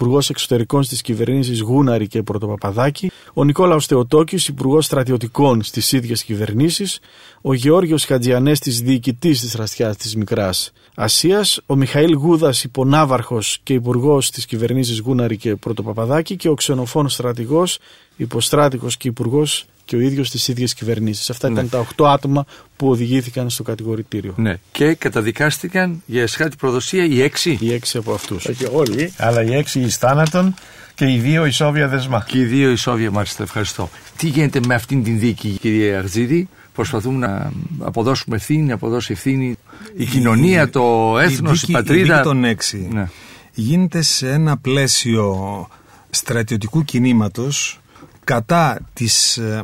Υπουργός 0.00 0.30
Εξωτερικών 0.30 0.82
στις 0.82 1.00
κυβερνήσεις 1.00 1.60
Γούναρη 1.60 2.06
και 2.06 2.22
Πρωτοπαπαδάκη, 2.22 3.10
ο 3.34 3.44
Νικόλαος 3.44 3.86
Θεοτόκης, 3.86 4.48
Υπουργός 4.48 4.84
Στρατιωτικών 4.84 5.62
στις 5.62 5.92
ίδιες 5.92 6.24
κυβερνήσεις, 6.24 6.98
ο 7.40 7.52
Γεώργιος 7.54 8.04
Χατζιανέστη, 8.04 8.70
διοικητής 8.70 9.40
της 9.40 9.54
Ραστιάς 9.54 9.96
της 9.96 10.16
Μικράς 10.16 10.72
Ασίας, 10.94 11.60
ο 11.66 11.76
Μιχαήλ 11.76 12.14
Γούδας, 12.14 12.64
υπονάβαρχος 12.64 13.58
και 13.62 13.72
υπουργός 13.72 14.30
της 14.30 14.46
κυβερνήσεις 14.46 14.98
Γούναρη 14.98 15.36
και 15.36 15.56
Πρωτοπαπαδάκη 15.56 16.36
και 16.36 16.48
ο 16.48 16.54
ξενοφών 16.54 17.08
στρατηγός, 17.08 17.78
υποστράτηγος 18.16 18.96
και 18.96 19.08
υπουργός 19.08 19.66
και 19.88 19.96
ο 19.96 20.00
ίδιος 20.00 20.28
στι 20.28 20.50
ίδιε 20.50 20.66
κυβερνήσει. 20.66 21.32
Αυτά 21.32 21.48
ήταν 21.48 21.64
ναι. 21.64 21.70
τα 21.70 21.78
οχτώ 21.78 22.06
άτομα 22.06 22.44
που 22.76 22.88
οδηγήθηκαν 22.88 23.50
στο 23.50 23.62
κατηγορητήριο. 23.62 24.34
Ναι. 24.36 24.58
Και 24.72 24.94
καταδικάστηκαν 24.94 26.02
για 26.06 26.22
εσχάτη 26.22 26.56
προδοσία 26.56 27.04
οι 27.04 27.22
έξι. 27.22 27.58
Οι 27.60 27.72
έξι 27.72 27.98
από 27.98 28.12
αυτούς. 28.12 28.44
Όχι 28.46 28.66
όλοι, 28.72 29.12
αλλά 29.16 29.42
οι 29.42 29.54
έξι 29.54 29.80
εις 29.80 29.96
θάνατον 29.96 30.54
και 30.94 31.12
οι 31.12 31.18
δύο 31.18 31.46
ισόβια 31.46 31.88
δεσμά. 31.88 32.24
Και 32.28 32.38
οι 32.38 32.44
δύο 32.44 32.70
ισόβια, 32.70 33.10
μάλιστα. 33.10 33.42
Ευχαριστώ. 33.42 33.90
Τι 34.16 34.28
γίνεται 34.28 34.60
με 34.66 34.74
αυτήν 34.74 35.02
την 35.04 35.18
δίκη, 35.18 35.48
κύριε 35.48 35.96
Αρτζίδη; 35.96 36.48
Προσπαθούμε 36.72 37.26
να 37.26 37.52
αποδώσουμε 37.78 38.36
ευθύνη, 38.36 38.62
να 38.62 38.74
αποδώσει 38.74 39.12
ευθύνη 39.12 39.56
η, 39.96 40.04
κοινωνία, 40.04 40.70
το 40.70 41.18
έθνος, 41.18 41.62
η, 41.62 41.66
η, 41.68 41.72
πατρίδα. 41.72 42.14
Η 42.14 42.16
δίκη 42.16 42.22
των 42.22 42.44
έξι 42.44 42.88
ναι. 42.92 43.08
γίνεται 43.52 44.02
σε 44.02 44.30
ένα 44.30 44.56
πλαίσιο 44.56 45.68
στρατιωτικού 46.10 46.84
κινήματος 46.84 47.80
κατά 48.28 48.80
της 48.92 49.36
ε, 49.36 49.62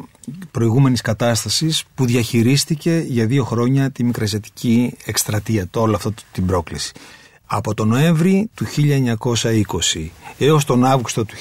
προηγούμενης 0.50 1.00
κατάστασης 1.00 1.84
που 1.94 2.06
διαχειρίστηκε 2.06 3.04
για 3.08 3.26
δύο 3.26 3.44
χρόνια 3.44 3.90
τη 3.90 4.04
μικρασιατική 4.04 4.96
εκστρατεία, 5.04 5.66
το 5.70 5.80
όλο 5.80 5.96
αυτό 5.96 6.12
την 6.32 6.46
πρόκληση. 6.46 6.92
Από 7.46 7.74
τον 7.74 7.88
Νοέμβρη 7.88 8.50
του 8.54 8.66
1920 9.94 10.10
έως 10.38 10.64
τον 10.64 10.84
Αύγουστο 10.84 11.24
του 11.24 11.34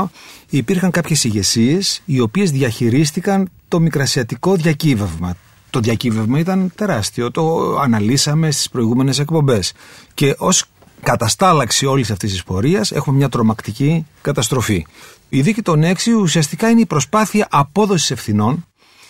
1922 0.00 0.10
υπήρχαν 0.48 0.90
κάποιες 0.90 1.24
ηγεσίες 1.24 2.02
οι 2.04 2.20
οποίες 2.20 2.50
διαχειρίστηκαν 2.50 3.50
το 3.68 3.80
μικρασιατικό 3.80 4.54
διακύβευμα, 4.54 5.36
Το 5.70 5.80
διακύβευμα 5.80 6.38
ήταν 6.38 6.72
τεράστιο. 6.74 7.30
Το 7.30 7.76
αναλύσαμε 7.78 8.50
στις 8.50 8.68
προηγούμενες 8.68 9.18
εκπομπές. 9.18 9.72
Και 10.14 10.34
ως 10.38 10.64
καταστάλαξη 11.02 11.86
όλης 11.86 12.10
αυτής 12.10 12.30
της 12.30 12.42
πορείας 12.42 12.92
έχουμε 12.92 13.16
μια 13.16 13.28
τρομακτική 13.28 14.06
καταστροφή. 14.20 14.86
Η 15.28 15.40
δίκη 15.40 15.62
των 15.62 15.82
έξι 15.82 16.12
ουσιαστικά 16.12 16.68
είναι 16.68 16.80
η 16.80 16.86
προσπάθεια 16.86 17.46
απόδοσης 17.50 18.10
ευθυνών 18.10 18.66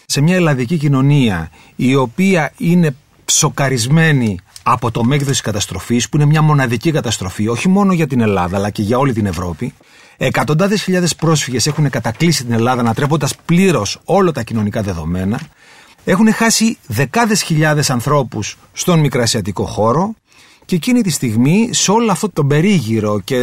σε 0.06 0.20
μια 0.20 0.34
ελλαδική 0.34 0.76
κοινωνία 0.76 1.50
η 1.76 1.94
οποία 1.94 2.52
είναι 2.56 2.94
σοκαρισμένη 3.30 4.38
από 4.62 4.90
το 4.90 5.04
μέγεθος 5.04 5.30
της 5.30 5.40
καταστροφής, 5.40 6.08
που 6.08 6.16
είναι 6.16 6.26
μια 6.26 6.42
μοναδική 6.42 6.90
καταστροφή, 6.92 7.48
όχι 7.48 7.68
μόνο 7.68 7.92
για 7.92 8.06
την 8.06 8.20
Ελλάδα, 8.20 8.56
αλλά 8.56 8.70
και 8.70 8.82
για 8.82 8.98
όλη 8.98 9.12
την 9.12 9.26
Ευρώπη. 9.26 9.74
Εκατοντάδες 10.16 10.82
χιλιάδες 10.82 11.14
πρόσφυγες 11.14 11.66
έχουν 11.66 11.90
κατακλείσει 11.90 12.44
την 12.44 12.52
Ελλάδα, 12.52 12.80
ανατρέποντας 12.80 13.34
πλήρως 13.44 14.00
όλα 14.04 14.32
τα 14.32 14.42
κοινωνικά 14.42 14.82
δεδομένα. 14.82 15.40
Έχουν 16.04 16.32
χάσει 16.32 16.78
δεκάδες 16.86 17.42
χιλιάδες 17.42 17.90
ανθρώπους 17.90 18.56
στον 18.72 19.00
μικρασιατικό 19.00 19.64
χώρο. 19.64 20.14
Και 20.68 20.74
εκείνη 20.74 21.02
τη 21.02 21.10
στιγμή, 21.10 21.68
σε 21.72 21.90
όλο 21.90 22.10
αυτό 22.10 22.30
τον 22.30 22.48
περίγυρο 22.48 23.20
και 23.24 23.38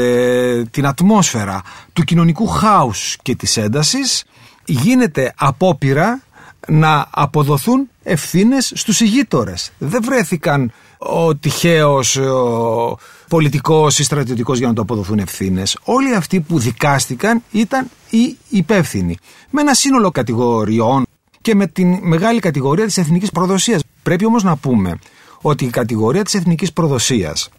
την 0.71 0.85
ατμόσφαιρα 0.85 1.61
του 1.93 2.03
κοινωνικού 2.03 2.47
χάους 2.47 3.17
και 3.21 3.35
της 3.35 3.57
έντασης, 3.57 4.23
γίνεται 4.65 5.33
απόπειρα 5.37 6.21
να 6.67 7.07
αποδοθούν 7.09 7.89
ευθύνες 8.03 8.71
στους 8.75 8.99
ηγείτορες. 8.99 9.71
Δεν 9.77 10.03
βρέθηκαν 10.03 10.71
ο 10.97 11.35
τυχαίος 11.35 12.15
ο 12.15 12.97
πολιτικός 13.29 13.99
ή 13.99 14.03
στρατιωτικός 14.03 14.57
για 14.57 14.67
να 14.67 14.73
το 14.73 14.81
αποδοθούν 14.81 15.19
ευθύνες. 15.19 15.77
Όλοι 15.83 16.15
αυτοί 16.15 16.39
που 16.39 16.59
δικάστηκαν 16.59 17.43
ήταν 17.51 17.89
οι 18.09 18.37
υπεύθυνοι. 18.49 19.17
Με 19.49 19.61
ένα 19.61 19.73
σύνολο 19.73 20.11
κατηγοριών 20.11 21.05
και 21.41 21.55
με 21.55 21.67
την 21.67 21.99
μεγάλη 22.01 22.39
κατηγορία 22.39 22.85
της 22.85 22.97
εθνικής 22.97 23.31
προδοσίας. 23.31 23.81
Πρέπει 24.03 24.25
όμως 24.25 24.43
να 24.43 24.55
πούμε 24.55 24.99
ότι 25.47 25.65
η 25.65 25.69
κατηγορία 25.69 26.23
της 26.23 26.33
εθνικής 26.33 26.73
προδοσίας 26.73 27.49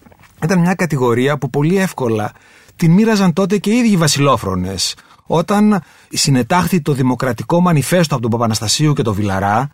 ήταν 0.42 0.59
μια 0.59 0.75
κατηγορία 0.75 1.38
που 1.38 1.51
πολύ 1.51 1.77
εύκολα 1.79 2.33
την 2.77 2.92
μοίραζαν 2.92 3.33
τότε 3.33 3.59
και 3.59 3.70
οι 3.70 3.77
ίδιοι 3.77 3.96
βασιλόφρονες. 3.96 4.94
Όταν 5.27 5.83
συνετάχθη 6.11 6.81
το 6.81 6.92
Δημοκρατικό 6.92 7.61
Μανιφέστο 7.61 8.14
από 8.14 8.22
τον 8.22 8.31
Παπαναστασίου 8.31 8.92
και 8.92 9.03
τον 9.03 9.14
Βιλαρά, 9.14 9.70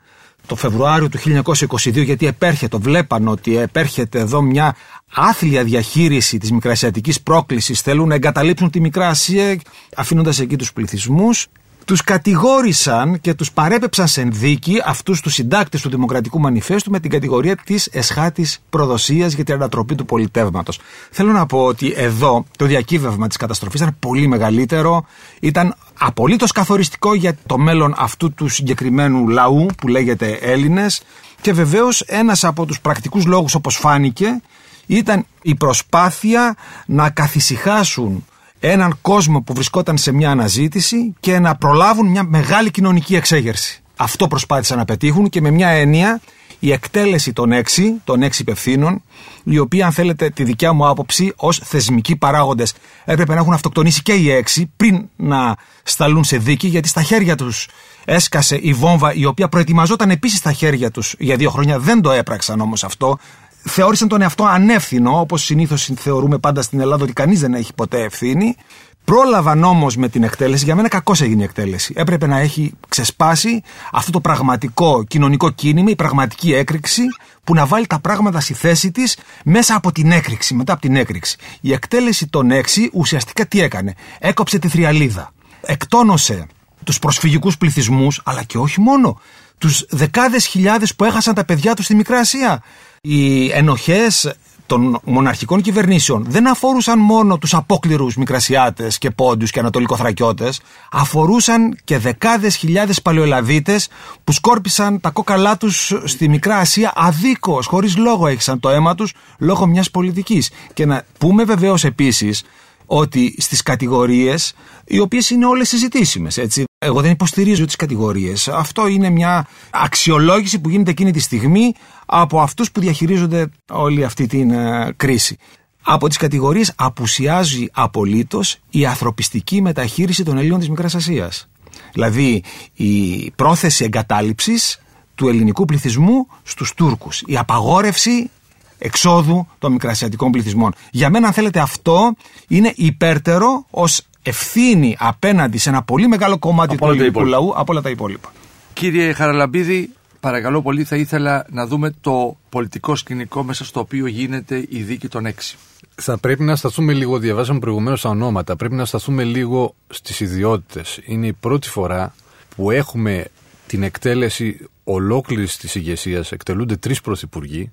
το 0.46 0.56
Φεβρουάριο 0.56 1.08
του 1.08 1.18
1922 1.18 2.04
γιατί 2.04 2.26
επέρχεται, 2.26 2.76
βλέπαν 2.76 3.28
ότι 3.28 3.56
επέρχεται 3.56 4.18
εδώ 4.18 4.42
μια 4.42 4.76
άθλια 5.14 5.64
διαχείριση 5.64 6.38
της 6.38 6.52
μικρασιατικής 6.52 7.20
πρόκλησης 7.20 7.80
θέλουν 7.80 8.08
να 8.08 8.14
εγκαταλείψουν 8.14 8.70
τη 8.70 8.80
Μικρά 8.80 9.08
Ασία 9.08 9.58
αφήνοντας 9.96 10.40
εκεί 10.40 10.56
τους 10.56 10.72
πληθυσμούς 10.72 11.46
τους 11.84 12.04
κατηγόρησαν 12.04 13.20
και 13.20 13.34
τους 13.34 13.52
παρέπεψαν 13.52 14.06
σε 14.08 14.22
δίκη 14.22 14.82
αυτούς 14.84 15.20
τους 15.20 15.34
συντάκτες 15.34 15.80
του 15.80 15.88
Δημοκρατικού 15.88 16.40
Μανιφέστου 16.40 16.90
με 16.90 17.00
την 17.00 17.10
κατηγορία 17.10 17.56
της 17.56 17.86
εσχάτης 17.86 18.58
προδοσίας 18.70 19.32
για 19.32 19.44
την 19.44 19.54
ανατροπή 19.54 19.94
του 19.94 20.04
πολιτεύματος. 20.04 20.78
Θέλω 21.10 21.32
να 21.32 21.46
πω 21.46 21.64
ότι 21.64 21.92
εδώ 21.96 22.44
το 22.58 22.66
διακύβευμα 22.66 23.26
της 23.26 23.36
καταστροφής 23.36 23.80
ήταν 23.80 23.96
πολύ 23.98 24.26
μεγαλύτερο, 24.26 25.06
ήταν 25.40 25.74
απολύτως 25.98 26.52
καθοριστικό 26.52 27.14
για 27.14 27.36
το 27.46 27.58
μέλλον 27.58 27.94
αυτού 27.96 28.32
του 28.32 28.48
συγκεκριμένου 28.48 29.28
λαού 29.28 29.66
που 29.76 29.88
λέγεται 29.88 30.30
Έλληνες 30.30 31.02
και 31.40 31.52
βεβαίως 31.52 32.00
ένας 32.00 32.44
από 32.44 32.66
τους 32.66 32.80
πρακτικούς 32.80 33.26
λόγους 33.26 33.54
όπως 33.54 33.76
φάνηκε 33.76 34.40
ήταν 34.86 35.26
η 35.42 35.54
προσπάθεια 35.54 36.56
να 36.86 37.10
καθησυχάσουν 37.10 38.26
έναν 38.64 38.98
κόσμο 39.02 39.42
που 39.42 39.54
βρισκόταν 39.54 39.98
σε 39.98 40.12
μια 40.12 40.30
αναζήτηση 40.30 41.14
και 41.20 41.38
να 41.38 41.56
προλάβουν 41.56 42.06
μια 42.06 42.22
μεγάλη 42.22 42.70
κοινωνική 42.70 43.16
εξέγερση. 43.16 43.82
Αυτό 43.96 44.28
προσπάθησαν 44.28 44.78
να 44.78 44.84
πετύχουν 44.84 45.28
και 45.28 45.40
με 45.40 45.50
μια 45.50 45.68
έννοια 45.68 46.20
η 46.58 46.72
εκτέλεση 46.72 47.32
των 47.32 47.52
έξι, 47.52 47.94
των 48.04 48.22
έξι 48.22 48.42
υπευθύνων, 48.42 49.02
οι 49.44 49.58
οποίοι, 49.58 49.82
αν 49.82 49.92
θέλετε, 49.92 50.30
τη 50.30 50.44
δικιά 50.44 50.72
μου 50.72 50.88
άποψη, 50.88 51.32
ως 51.36 51.60
θεσμικοί 51.64 52.16
παράγοντες, 52.16 52.74
έπρεπε 53.04 53.34
να 53.34 53.40
έχουν 53.40 53.52
αυτοκτονήσει 53.52 54.02
και 54.02 54.12
οι 54.12 54.30
έξι 54.30 54.72
πριν 54.76 55.08
να 55.16 55.56
σταλούν 55.82 56.24
σε 56.24 56.36
δίκη, 56.36 56.68
γιατί 56.68 56.88
στα 56.88 57.02
χέρια 57.02 57.36
τους 57.36 57.68
έσκασε 58.04 58.58
η 58.62 58.72
βόμβα, 58.72 59.14
η 59.14 59.24
οποία 59.24 59.48
προετοιμαζόταν 59.48 60.10
επίσης 60.10 60.38
στα 60.38 60.52
χέρια 60.52 60.90
τους 60.90 61.14
για 61.18 61.36
δύο 61.36 61.50
χρόνια. 61.50 61.78
Δεν 61.78 62.00
το 62.00 62.10
έπραξαν 62.10 62.60
όμως 62.60 62.84
αυτό 62.84 63.18
θεώρησαν 63.64 64.08
τον 64.08 64.22
εαυτό 64.22 64.44
ανεύθυνο, 64.44 65.20
όπως 65.20 65.44
συνήθως 65.44 65.90
θεωρούμε 65.96 66.38
πάντα 66.38 66.62
στην 66.62 66.80
Ελλάδα 66.80 67.02
ότι 67.02 67.12
κανείς 67.12 67.40
δεν 67.40 67.54
έχει 67.54 67.74
ποτέ 67.74 68.02
ευθύνη. 68.02 68.56
Πρόλαβαν 69.04 69.64
όμως 69.64 69.96
με 69.96 70.08
την 70.08 70.22
εκτέλεση, 70.22 70.64
για 70.64 70.74
μένα 70.74 70.88
κακώς 70.88 71.20
έγινε 71.20 71.42
η 71.42 71.44
εκτέλεση. 71.44 71.92
Έπρεπε 71.96 72.26
να 72.26 72.38
έχει 72.38 72.72
ξεσπάσει 72.88 73.62
αυτό 73.92 74.10
το 74.10 74.20
πραγματικό 74.20 75.04
κοινωνικό 75.04 75.50
κίνημα, 75.50 75.90
η 75.90 75.96
πραγματική 75.96 76.52
έκρηξη, 76.52 77.02
που 77.44 77.54
να 77.54 77.66
βάλει 77.66 77.86
τα 77.86 78.00
πράγματα 78.00 78.40
στη 78.40 78.54
θέση 78.54 78.90
της 78.90 79.16
μέσα 79.44 79.74
από 79.74 79.92
την 79.92 80.12
έκρηξη, 80.12 80.54
μετά 80.54 80.72
από 80.72 80.82
την 80.82 80.96
έκρηξη. 80.96 81.36
Η 81.60 81.72
εκτέλεση 81.72 82.28
των 82.28 82.50
έξι 82.50 82.90
ουσιαστικά 82.92 83.46
τι 83.46 83.60
έκανε; 83.60 83.94
Έκοψε 84.18 84.58
τη 84.58 84.68
θριαλίδα. 84.68 85.32
Εκτόνωσε 85.60 86.46
τους 86.84 86.98
προσφυγικούς 86.98 87.58
πληθυσμούς, 87.58 88.20
αλλά 88.24 88.42
και 88.42 88.58
όχι 88.58 88.80
μόνο. 88.80 89.20
Τους 89.58 89.86
δεκάδες 89.88 90.46
χιλιάδες 90.46 90.94
που 90.94 91.04
έχασαν 91.04 91.34
τα 91.34 91.44
παιδιά 91.44 91.74
τους 91.74 91.84
στη 91.84 91.94
Μικρά 91.94 92.18
Ασία 92.18 92.62
οι 93.08 93.50
ενοχές 93.50 94.32
των 94.66 95.00
μοναρχικών 95.04 95.60
κυβερνήσεων 95.60 96.24
δεν 96.28 96.48
αφορούσαν 96.48 96.98
μόνο 96.98 97.38
τους 97.38 97.54
απόκληρους 97.54 98.16
Μικρασιάτες 98.16 98.98
και 98.98 99.10
Πόντιους 99.10 99.50
και 99.50 99.58
Ανατολικοθρακιώτες, 99.58 100.60
αφορούσαν 100.90 101.78
και 101.84 101.98
δεκάδες 101.98 102.56
χιλιάδες 102.56 103.02
Παλαιοελαδίτες 103.02 103.88
που 104.24 104.32
σκόρπισαν 104.32 105.00
τα 105.00 105.10
κόκαλά 105.10 105.56
τους 105.56 105.92
στη 106.04 106.28
Μικρά 106.28 106.56
Ασία 106.56 106.92
αδίκως, 106.94 107.66
χωρίς 107.66 107.96
λόγο 107.96 108.26
έχησαν 108.26 108.60
το 108.60 108.68
αίμα 108.68 108.94
τους 108.94 109.12
λόγω 109.38 109.66
μιας 109.66 109.90
πολιτικής. 109.90 110.50
Και 110.74 110.86
να 110.86 111.04
πούμε 111.18 111.44
βεβαίως 111.44 111.84
επίσης 111.84 112.42
ότι 112.86 113.34
στις 113.38 113.62
κατηγορίες 113.62 114.54
οι 114.84 114.98
οποίες 114.98 115.30
είναι 115.30 115.46
όλες 115.46 115.68
συζητήσιμες 115.68 116.36
έτσι. 116.36 116.64
Εγώ 116.84 117.00
δεν 117.00 117.10
υποστηρίζω 117.10 117.64
τις 117.64 117.76
κατηγορίες. 117.76 118.48
Αυτό 118.48 118.86
είναι 118.86 119.10
μια 119.10 119.46
αξιολόγηση 119.70 120.60
που 120.60 120.68
γίνεται 120.68 120.90
εκείνη 120.90 121.10
τη 121.10 121.20
στιγμή 121.20 121.74
από 122.06 122.40
αυτούς 122.40 122.70
που 122.72 122.80
διαχειρίζονται 122.80 123.46
όλη 123.70 124.04
αυτή 124.04 124.26
την 124.26 124.50
ε, 124.50 124.92
κρίση. 124.96 125.36
Από 125.82 126.08
τις 126.08 126.16
κατηγορίες 126.16 126.72
απουσιάζει 126.76 127.66
απολύτως 127.72 128.58
η 128.70 128.86
ανθρωπιστική 128.86 129.60
μεταχείριση 129.60 130.24
των 130.24 130.38
Ελλήνων 130.38 130.58
της 130.58 130.68
Μικράς 130.68 130.94
Ασίας. 130.94 131.48
Δηλαδή 131.92 132.42
η 132.74 133.30
πρόθεση 133.30 133.84
εγκατάλειψης 133.84 134.80
του 135.14 135.28
ελληνικού 135.28 135.64
πληθυσμού 135.64 136.26
στους 136.42 136.74
Τούρκους. 136.74 137.22
Η 137.26 137.36
απαγόρευση 137.36 138.30
εξόδου 138.78 139.46
των 139.58 139.72
μικρασιατικών 139.72 140.30
πληθυσμών. 140.30 140.72
Για 140.90 141.10
μένα, 141.10 141.26
αν 141.26 141.32
θέλετε, 141.32 141.60
αυτό 141.60 142.14
είναι 142.48 142.72
υπέρτερο 142.76 143.66
ως 143.70 144.02
ευθύνη 144.22 144.96
απέναντι 144.98 145.58
σε 145.58 145.68
ένα 145.68 145.82
πολύ 145.82 146.08
μεγάλο 146.08 146.38
κομμάτι 146.38 146.76
του 146.76 146.86
ελληνικού 146.88 147.24
λαού 147.24 147.52
από 147.56 147.72
όλα 147.72 147.82
τα 147.82 147.90
υπόλοιπα. 147.90 148.32
Κύριε 148.72 149.12
Χαραλαμπίδη, 149.12 149.92
παρακαλώ 150.20 150.62
πολύ, 150.62 150.84
θα 150.84 150.96
ήθελα 150.96 151.46
να 151.50 151.66
δούμε 151.66 151.94
το 152.00 152.36
πολιτικό 152.48 152.96
σκηνικό 152.96 153.42
μέσα 153.42 153.64
στο 153.64 153.80
οποίο 153.80 154.06
γίνεται 154.06 154.66
η 154.68 154.82
δίκη 154.82 155.08
των 155.08 155.26
έξι. 155.26 155.56
Θα 155.94 156.18
πρέπει 156.18 156.42
να 156.42 156.56
σταθούμε 156.56 156.92
λίγο, 156.92 157.18
διαβάσαμε 157.18 157.58
προηγουμένως 157.58 158.00
τα 158.00 158.08
ονόματα, 158.08 158.56
πρέπει 158.56 158.74
να 158.74 158.84
σταθούμε 158.84 159.24
λίγο 159.24 159.74
στις 159.88 160.20
ιδιότητες. 160.20 161.00
Είναι 161.04 161.26
η 161.26 161.32
πρώτη 161.32 161.68
φορά 161.68 162.14
που 162.56 162.70
έχουμε 162.70 163.24
την 163.66 163.82
εκτέλεση 163.82 164.66
ολόκληρης 164.84 165.56
της 165.56 165.74
ηγεσίας. 165.74 166.32
Εκτελούνται 166.32 166.76
τρεις 166.76 167.00
πρωθυπουργοί, 167.00 167.70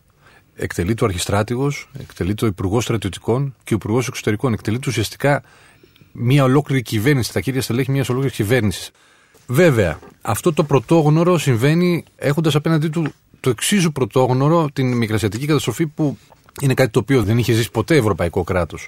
εκτελεί 0.55 0.93
το 0.93 1.05
αρχιστράτηγος, 1.05 1.89
εκτελεί 1.99 2.33
το 2.33 2.45
υπουργό 2.45 2.81
στρατιωτικών 2.81 3.55
και 3.63 3.73
ο 3.73 3.75
υπουργός 3.75 4.07
εξωτερικών. 4.07 4.53
Εκτελεί 4.53 4.79
ουσιαστικά 4.87 5.43
μια 6.11 6.43
ολόκληρη 6.43 6.81
κυβέρνηση, 6.81 7.33
τα 7.33 7.39
κύρια 7.39 7.61
στελέχη 7.61 7.91
μια 7.91 8.05
ολόκληρη 8.09 8.35
κυβέρνηση. 8.35 8.91
Βέβαια, 9.47 9.99
αυτό 10.21 10.53
το 10.53 10.63
πρωτόγνωρο 10.63 11.37
συμβαίνει 11.37 12.03
έχοντας 12.15 12.55
απέναντί 12.55 12.89
του 12.89 13.13
το 13.39 13.49
εξίσου 13.49 13.91
πρωτόγνωρο 13.91 14.69
την 14.73 14.97
μικρασιατική 14.97 15.45
καταστροφή 15.45 15.87
που 15.87 16.17
είναι 16.61 16.73
κάτι 16.73 16.89
το 16.89 16.99
οποίο 16.99 17.23
δεν 17.23 17.37
είχε 17.37 17.53
ζήσει 17.53 17.71
ποτέ 17.71 17.95
ευρωπαϊκό 17.95 18.43
κράτος. 18.43 18.87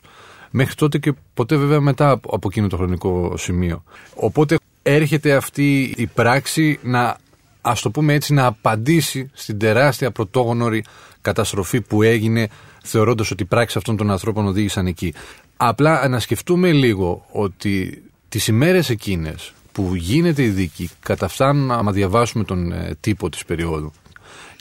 Μέχρι 0.52 0.76
τότε 0.76 0.98
και 0.98 1.14
ποτέ 1.34 1.56
βέβαια 1.56 1.80
μετά 1.80 2.12
από 2.12 2.48
εκείνο 2.48 2.68
το 2.68 2.78
χρονικό 2.78 3.34
σημείο. 3.38 3.84
Οπότε 4.16 4.58
έρχεται 4.82 5.34
αυτή 5.34 5.94
η 5.98 6.08
πράξη 6.08 6.80
να, 6.84 7.18
ας 7.62 7.82
το 7.82 7.92
πούμε 7.92 8.14
έτσι, 8.14 8.34
να 8.34 8.46
απαντήσει 8.46 9.30
στην 9.34 9.58
τεράστια 9.58 10.12
πρωτόγνωρη 10.12 10.84
καταστροφή 11.22 11.82
που 11.82 12.02
έγινε 12.02 12.48
θεωρώντας 12.84 13.32
ότι 13.32 13.44
οι 13.44 13.46
πράξεις 13.46 13.78
αυτών 13.78 13.98
των 13.98 14.12
ανθρώπων 14.12 14.48
οδήγησαν 14.48 14.88
εκεί. 14.88 15.14
Απλά 15.64 16.08
να 16.08 16.20
σκεφτούμε 16.20 16.72
λίγο 16.72 17.26
ότι 17.32 18.04
τις 18.30 18.48
ημέρες 18.48 18.90
εκείνες 18.90 19.54
που 19.72 19.96
γίνεται 19.96 20.44
η 20.44 20.48
δίκη 20.48 20.90
καταφθάνουν, 21.00 21.72
άμα 21.72 21.92
διαβάσουμε 21.92 22.44
τον 22.44 22.72
ε, 22.72 22.96
τύπο 23.00 23.30
της 23.30 23.46
περίοδου, 23.46 23.92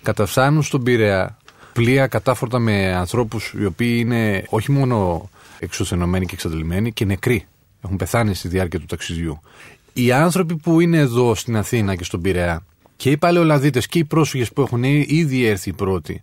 καταφθάνουν 0.02 0.62
στον 0.62 0.82
Πειραιά 0.82 1.38
πλοία 1.72 2.06
κατάφορτα 2.06 2.58
με 2.58 2.94
ανθρώπους 2.94 3.54
οι 3.58 3.64
οποίοι 3.64 3.96
είναι 3.98 4.44
όχι 4.48 4.72
μόνο 4.72 5.28
εξουθενωμένοι 5.58 6.26
και 6.26 6.34
εξαντλημένοι 6.34 6.92
και 6.92 7.04
νεκροί. 7.04 7.46
Έχουν 7.84 7.96
πεθάνει 7.96 8.34
στη 8.34 8.48
διάρκεια 8.48 8.78
του 8.78 8.86
ταξιδιού. 8.86 9.40
Οι 9.92 10.12
άνθρωποι 10.12 10.56
που 10.56 10.80
είναι 10.80 10.98
εδώ 10.98 11.34
στην 11.34 11.56
Αθήνα 11.56 11.94
και 11.94 12.04
στον 12.04 12.20
Πειραιά 12.20 12.64
και 12.96 13.10
οι 13.10 13.16
παλαιολαδίτες 13.16 13.86
και 13.86 13.98
οι 13.98 14.04
πρόσφυγες 14.04 14.52
που 14.52 14.62
έχουν 14.62 14.82
ήδη 14.84 15.44
έρθει 15.44 15.68
οι 15.68 15.72
πρώτοι 15.72 16.22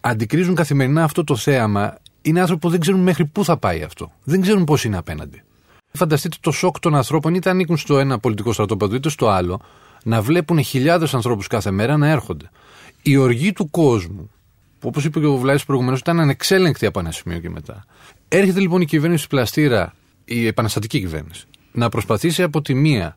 αντικρίζουν 0.00 0.54
καθημερινά 0.54 1.04
αυτό 1.04 1.24
το 1.24 1.36
θέαμα 1.36 1.98
είναι 2.24 2.40
άνθρωποι 2.40 2.60
που 2.60 2.68
δεν 2.68 2.80
ξέρουν 2.80 3.00
μέχρι 3.00 3.24
πού 3.26 3.44
θα 3.44 3.56
πάει 3.56 3.82
αυτό. 3.82 4.12
Δεν 4.24 4.40
ξέρουν 4.40 4.64
πώς 4.64 4.84
είναι 4.84 4.96
απέναντι. 4.96 5.42
Φανταστείτε 5.92 6.36
το 6.40 6.50
σοκ 6.50 6.78
των 6.78 6.94
ανθρώπων, 6.94 7.34
είτε 7.34 7.50
ανήκουν 7.50 7.76
στο 7.76 7.98
ένα 7.98 8.18
πολιτικό 8.18 8.52
στρατόπεδο 8.52 8.94
είτε 8.94 9.08
στο 9.08 9.28
άλλο, 9.28 9.60
να 10.02 10.22
βλέπουν 10.22 10.62
χιλιάδες 10.62 11.14
ανθρώπους 11.14 11.46
κάθε 11.46 11.70
μέρα 11.70 11.96
να 11.96 12.08
έρχονται. 12.08 12.50
Η 13.02 13.16
οργή 13.16 13.52
του 13.52 13.70
κόσμου, 13.70 14.30
που 14.78 14.88
όπως 14.88 15.04
είπε 15.04 15.20
και 15.20 15.26
ο 15.26 15.36
Βλάη 15.36 15.56
προηγουμένως, 15.66 16.00
ήταν 16.00 16.20
ανεξέλεγκτη 16.20 16.86
από 16.86 16.98
ένα 16.98 17.10
σημείο 17.10 17.38
και 17.38 17.50
μετά. 17.50 17.84
Έρχεται 18.28 18.60
λοιπόν 18.60 18.80
η 18.80 18.84
κυβέρνηση 18.84 19.26
πλαστήρα, 19.26 19.94
η 20.24 20.46
επαναστατική 20.46 21.00
κυβέρνηση, 21.00 21.46
να 21.72 21.88
προσπαθήσει 21.88 22.42
από 22.42 22.62
τη 22.62 22.74
μία 22.74 23.16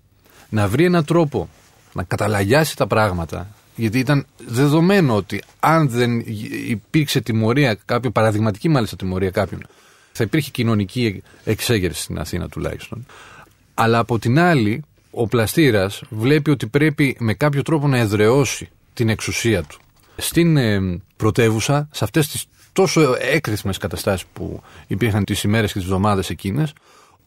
να 0.50 0.68
βρει 0.68 0.86
έναν 0.86 1.06
τρόπο 1.06 1.50
να 1.94 2.04
καταλαγιάσει 2.04 2.76
τα 2.76 2.88
πράγματα, 2.88 3.48
γιατί 3.78 4.00
ήταν 4.00 4.26
δεδομένο 4.48 5.16
ότι 5.16 5.42
αν 5.60 5.90
δεν 5.90 6.24
υπήρξε 6.68 7.22
τιμωρία 7.22 7.78
κάποιου, 7.86 8.12
παραδειγματική 8.12 8.70
μάλιστα 8.70 8.96
τιμωρία 8.96 9.30
κάποιον, 9.30 9.68
θα 10.12 10.24
υπήρχε 10.24 10.52
κοινωνική 10.52 11.24
εξέγερση 11.44 12.02
στην 12.02 12.20
Αθήνα 12.20 12.50
τουλάχιστον. 12.50 13.06
Αλλά 13.74 14.00
από 14.00 14.20
την 14.20 14.40
άλλη, 14.40 14.84
ο 15.12 15.28
πλαστήρας 15.28 16.02
βλέπει 16.10 16.50
ότι 16.50 16.68
πρέπει 16.68 17.16
με 17.20 17.34
κάποιο 17.34 17.62
τρόπο 17.62 17.88
να 17.88 17.98
εδραιώσει 17.98 18.70
την 18.94 19.10
εξουσία 19.10 19.64
του. 19.64 19.80
Στην 20.18 20.58
ε, 20.58 21.02
πρωτεύουσα, 21.16 21.88
σε 21.92 22.04
αυτές 22.04 22.28
τις 22.28 22.46
τόσο 22.74 23.16
έκρηθμες 23.20 23.78
καταστάσεις 23.78 24.26
που 24.34 24.62
υπήρχαν 24.88 25.24
τις 25.24 25.44
ημέρες 25.44 25.72
και 25.72 25.78
τις 25.80 25.88
εβδομάδες 25.88 26.30
εκείνες, 26.30 26.74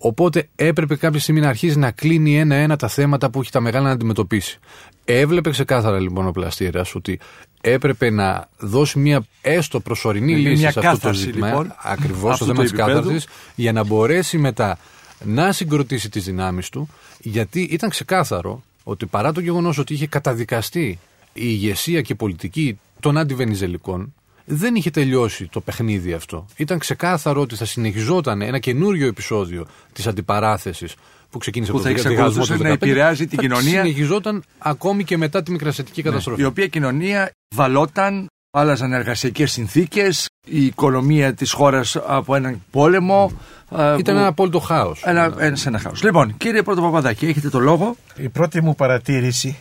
Οπότε 0.03 0.49
έπρεπε 0.57 0.97
κάποια 0.97 1.21
στιγμή 1.21 1.41
να 1.41 1.49
αρχίσει 1.49 1.79
να 1.79 1.91
κλείνει 1.91 2.39
ένα-ένα 2.39 2.77
τα 2.77 2.89
θέματα 2.89 3.31
που 3.31 3.41
έχει 3.41 3.51
τα 3.51 3.61
μεγάλα 3.61 3.87
να 3.87 3.91
αντιμετωπίσει. 3.91 4.59
Έβλεπε 5.05 5.51
ξεκάθαρα 5.51 6.01
λοιπόν 6.01 6.27
ο 6.27 6.31
πλαστήρας 6.31 6.95
ότι 6.95 7.21
έπρεπε 7.61 8.11
να 8.11 8.49
δώσει 8.59 8.99
μια 8.99 9.25
έστω 9.43 9.81
προσωρινή 9.81 10.37
λύση 10.37 10.71
σε 10.71 10.87
αυτό 10.87 11.09
το 11.09 11.15
ζήτημα. 11.15 11.49
Λοιπόν, 11.49 11.75
Ακριβώς 11.83 12.39
το 12.39 12.45
θέμα 12.45 12.63
της 12.63 12.73
κάθαρσης, 12.73 13.27
για 13.55 13.73
να 13.73 13.85
μπορέσει 13.85 14.39
μετά 14.39 14.79
να 15.25 15.53
συγκροτήσει 15.53 16.11
τις 16.11 16.25
δυνάμεις 16.25 16.69
του, 16.69 16.89
γιατί 17.19 17.61
ήταν 17.61 17.91
ξεκάθαρο 17.91 18.63
ότι 18.85 19.07
παρά 19.07 19.33
το 19.33 19.41
γεγονός 19.41 19.79
ότι 19.79 19.95
είχε 19.95 20.07
καταδικαστεί 20.07 20.87
η 20.87 20.99
ηγεσία 21.33 22.01
και 22.01 22.13
η 22.13 22.17
πολιτική 22.17 22.79
των 23.01 23.19
αντιβενιζελικών, 23.19 24.15
δεν 24.51 24.75
είχε 24.75 24.91
τελειώσει 24.91 25.49
το 25.53 25.61
παιχνίδι 25.61 26.13
αυτό. 26.13 26.47
Ήταν 26.57 26.79
ξεκάθαρο 26.79 27.41
ότι 27.41 27.55
θα 27.55 27.65
συνεχιζόταν 27.65 28.43
ένα 28.43 28.59
καινούριο 28.59 29.07
επεισόδιο 29.07 29.67
της 29.93 30.07
αντιπαράθεσης 30.07 30.95
που 31.31 31.39
ξεκίνησε 31.39 31.73
που 31.73 31.79
από 31.79 32.33
το 32.33 32.45
θα 32.45 32.57
να 32.57 32.69
επηρεάζει 32.69 33.27
την 33.27 33.39
κοινωνία. 33.39 33.83
Συνεχιζόταν 33.83 34.43
ακόμη 34.59 35.05
και 35.05 35.17
μετά 35.17 35.43
τη 35.43 35.51
μικρασιατική 35.51 36.03
ναι. 36.03 36.09
καταστροφή. 36.09 36.43
Η 36.43 36.45
οποία 36.45 36.67
κοινωνία 36.67 37.31
βαλόταν, 37.55 38.27
άλλαζαν 38.51 38.93
εργασιακές 38.93 39.53
συνθήκες, 39.53 40.29
η 40.47 40.65
οικονομία 40.65 41.35
της 41.35 41.53
χώρας 41.53 41.97
από 42.07 42.35
έναν 42.35 42.63
πόλεμο. 42.71 43.33
Ήταν 43.73 44.03
που... 44.03 44.11
ένα 44.11 44.27
απόλυτο 44.27 44.59
χάος. 44.59 45.03
Ένα, 45.05 45.35
ένα, 45.39 45.57
ένα 45.65 45.79
χάος. 45.79 46.03
Λοιπόν, 46.03 46.37
κύριε 46.37 46.63
Πρώτο 46.63 46.81
Παπαδάκη, 46.81 47.27
έχετε 47.27 47.49
το 47.49 47.59
λόγο. 47.59 47.97
Η 48.17 48.29
πρώτη 48.29 48.63
μου 48.63 48.75
παρατήρηση 48.75 49.59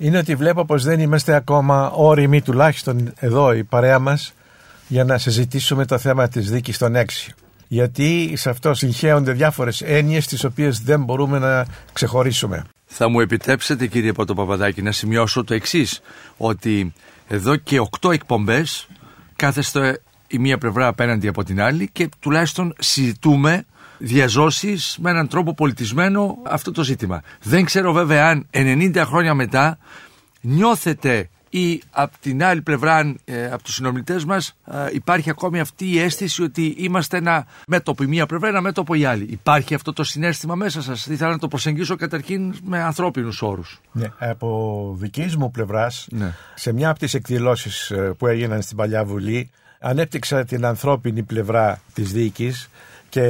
είναι 0.00 0.18
ότι 0.18 0.34
βλέπω 0.34 0.64
πως 0.64 0.84
δεν 0.84 1.00
είμαστε 1.00 1.34
ακόμα 1.34 1.90
όριμοι 1.90 2.42
τουλάχιστον 2.42 3.12
εδώ 3.16 3.52
η 3.52 3.64
παρέα 3.64 3.98
μας 3.98 4.32
για 4.88 5.04
να 5.04 5.18
συζητήσουμε 5.18 5.84
το 5.84 5.98
θέμα 5.98 6.28
της 6.28 6.50
δίκης 6.50 6.78
των 6.78 6.94
έξι. 6.94 7.34
Γιατί 7.68 8.32
σε 8.36 8.50
αυτό 8.50 8.74
συγχέονται 8.74 9.32
διάφορες 9.32 9.80
έννοιες 9.80 10.26
τις 10.26 10.44
οποίες 10.44 10.80
δεν 10.80 11.04
μπορούμε 11.04 11.38
να 11.38 11.66
ξεχωρίσουμε. 11.92 12.64
Θα 12.86 13.08
μου 13.08 13.20
επιτρέψετε 13.20 13.86
κύριε 13.86 14.12
Παπαδάκη 14.12 14.82
να 14.82 14.92
σημειώσω 14.92 15.44
το 15.44 15.54
εξής 15.54 16.00
ότι 16.36 16.92
εδώ 17.28 17.56
και 17.56 17.78
οκτώ 17.78 18.10
εκπομπές 18.10 18.88
κάθεστε 19.36 20.00
η 20.26 20.38
μία 20.38 20.58
πλευρά 20.58 20.86
απέναντι 20.86 21.28
από 21.28 21.44
την 21.44 21.60
άλλη 21.60 21.88
και 21.92 22.08
τουλάχιστον 22.20 22.74
συζητούμε 22.78 23.64
διαζώσεις 24.00 24.96
με 25.00 25.10
έναν 25.10 25.28
τρόπο 25.28 25.54
πολιτισμένο 25.54 26.36
αυτό 26.46 26.72
το 26.72 26.84
ζήτημα. 26.84 27.22
Δεν 27.42 27.64
ξέρω 27.64 27.92
βέβαια 27.92 28.28
αν 28.28 28.46
90 28.50 29.02
χρόνια 29.06 29.34
μετά 29.34 29.78
νιώθετε 30.40 31.28
ή 31.50 31.82
από 31.90 32.16
την 32.20 32.44
άλλη 32.44 32.62
πλευρά, 32.62 33.14
ε, 33.24 33.46
από 33.46 33.62
τους 33.62 33.74
συνομιλητές 33.74 34.24
μας, 34.24 34.56
ε, 34.72 34.86
υπάρχει 34.92 35.30
ακόμη 35.30 35.60
αυτή 35.60 35.90
η 35.90 36.00
αίσθηση 36.00 36.42
ότι 36.42 36.74
είμαστε 36.78 37.16
ένα 37.16 37.46
μέτωπο 37.66 38.02
η 38.02 38.06
μία 38.06 38.26
πλευρά, 38.26 38.48
ένα 38.48 38.60
μέτωπο 38.60 38.94
η 38.94 39.04
άλλη. 39.04 39.26
Υπάρχει 39.30 39.74
αυτό 39.74 39.92
το 39.92 40.04
συνέστημα 40.04 40.54
μέσα 40.54 40.82
σας; 40.82 41.06
Ήθελα 41.06 41.30
να 41.30 41.38
το 41.38 41.48
προσεγγίσω 41.48 41.96
καταρχήν 41.96 42.54
με 42.64 42.82
ανθρώπινους 42.82 43.42
όρους. 43.42 43.80
Ναι, 43.92 44.12
από 44.18 44.96
δικής 44.98 45.36
μου 45.36 45.50
πλευράς, 45.50 46.06
ναι. 46.10 46.32
σε 46.54 46.72
μια 46.72 46.90
από 46.90 46.98
τις 46.98 47.14
εκδηλώσεις 47.14 47.90
ε, 47.90 48.14
που 48.18 48.26
έγιναν 48.26 48.62
στην 48.62 48.76
Παλιά 48.76 49.04
Βουλή, 49.04 49.50
ανέπτυξα 49.80 50.44
την 50.44 50.64
ανθρώπινη 50.64 51.22
πλευρά 51.22 51.80
της 51.92 52.12
δίκης 52.12 52.68
και 53.10 53.22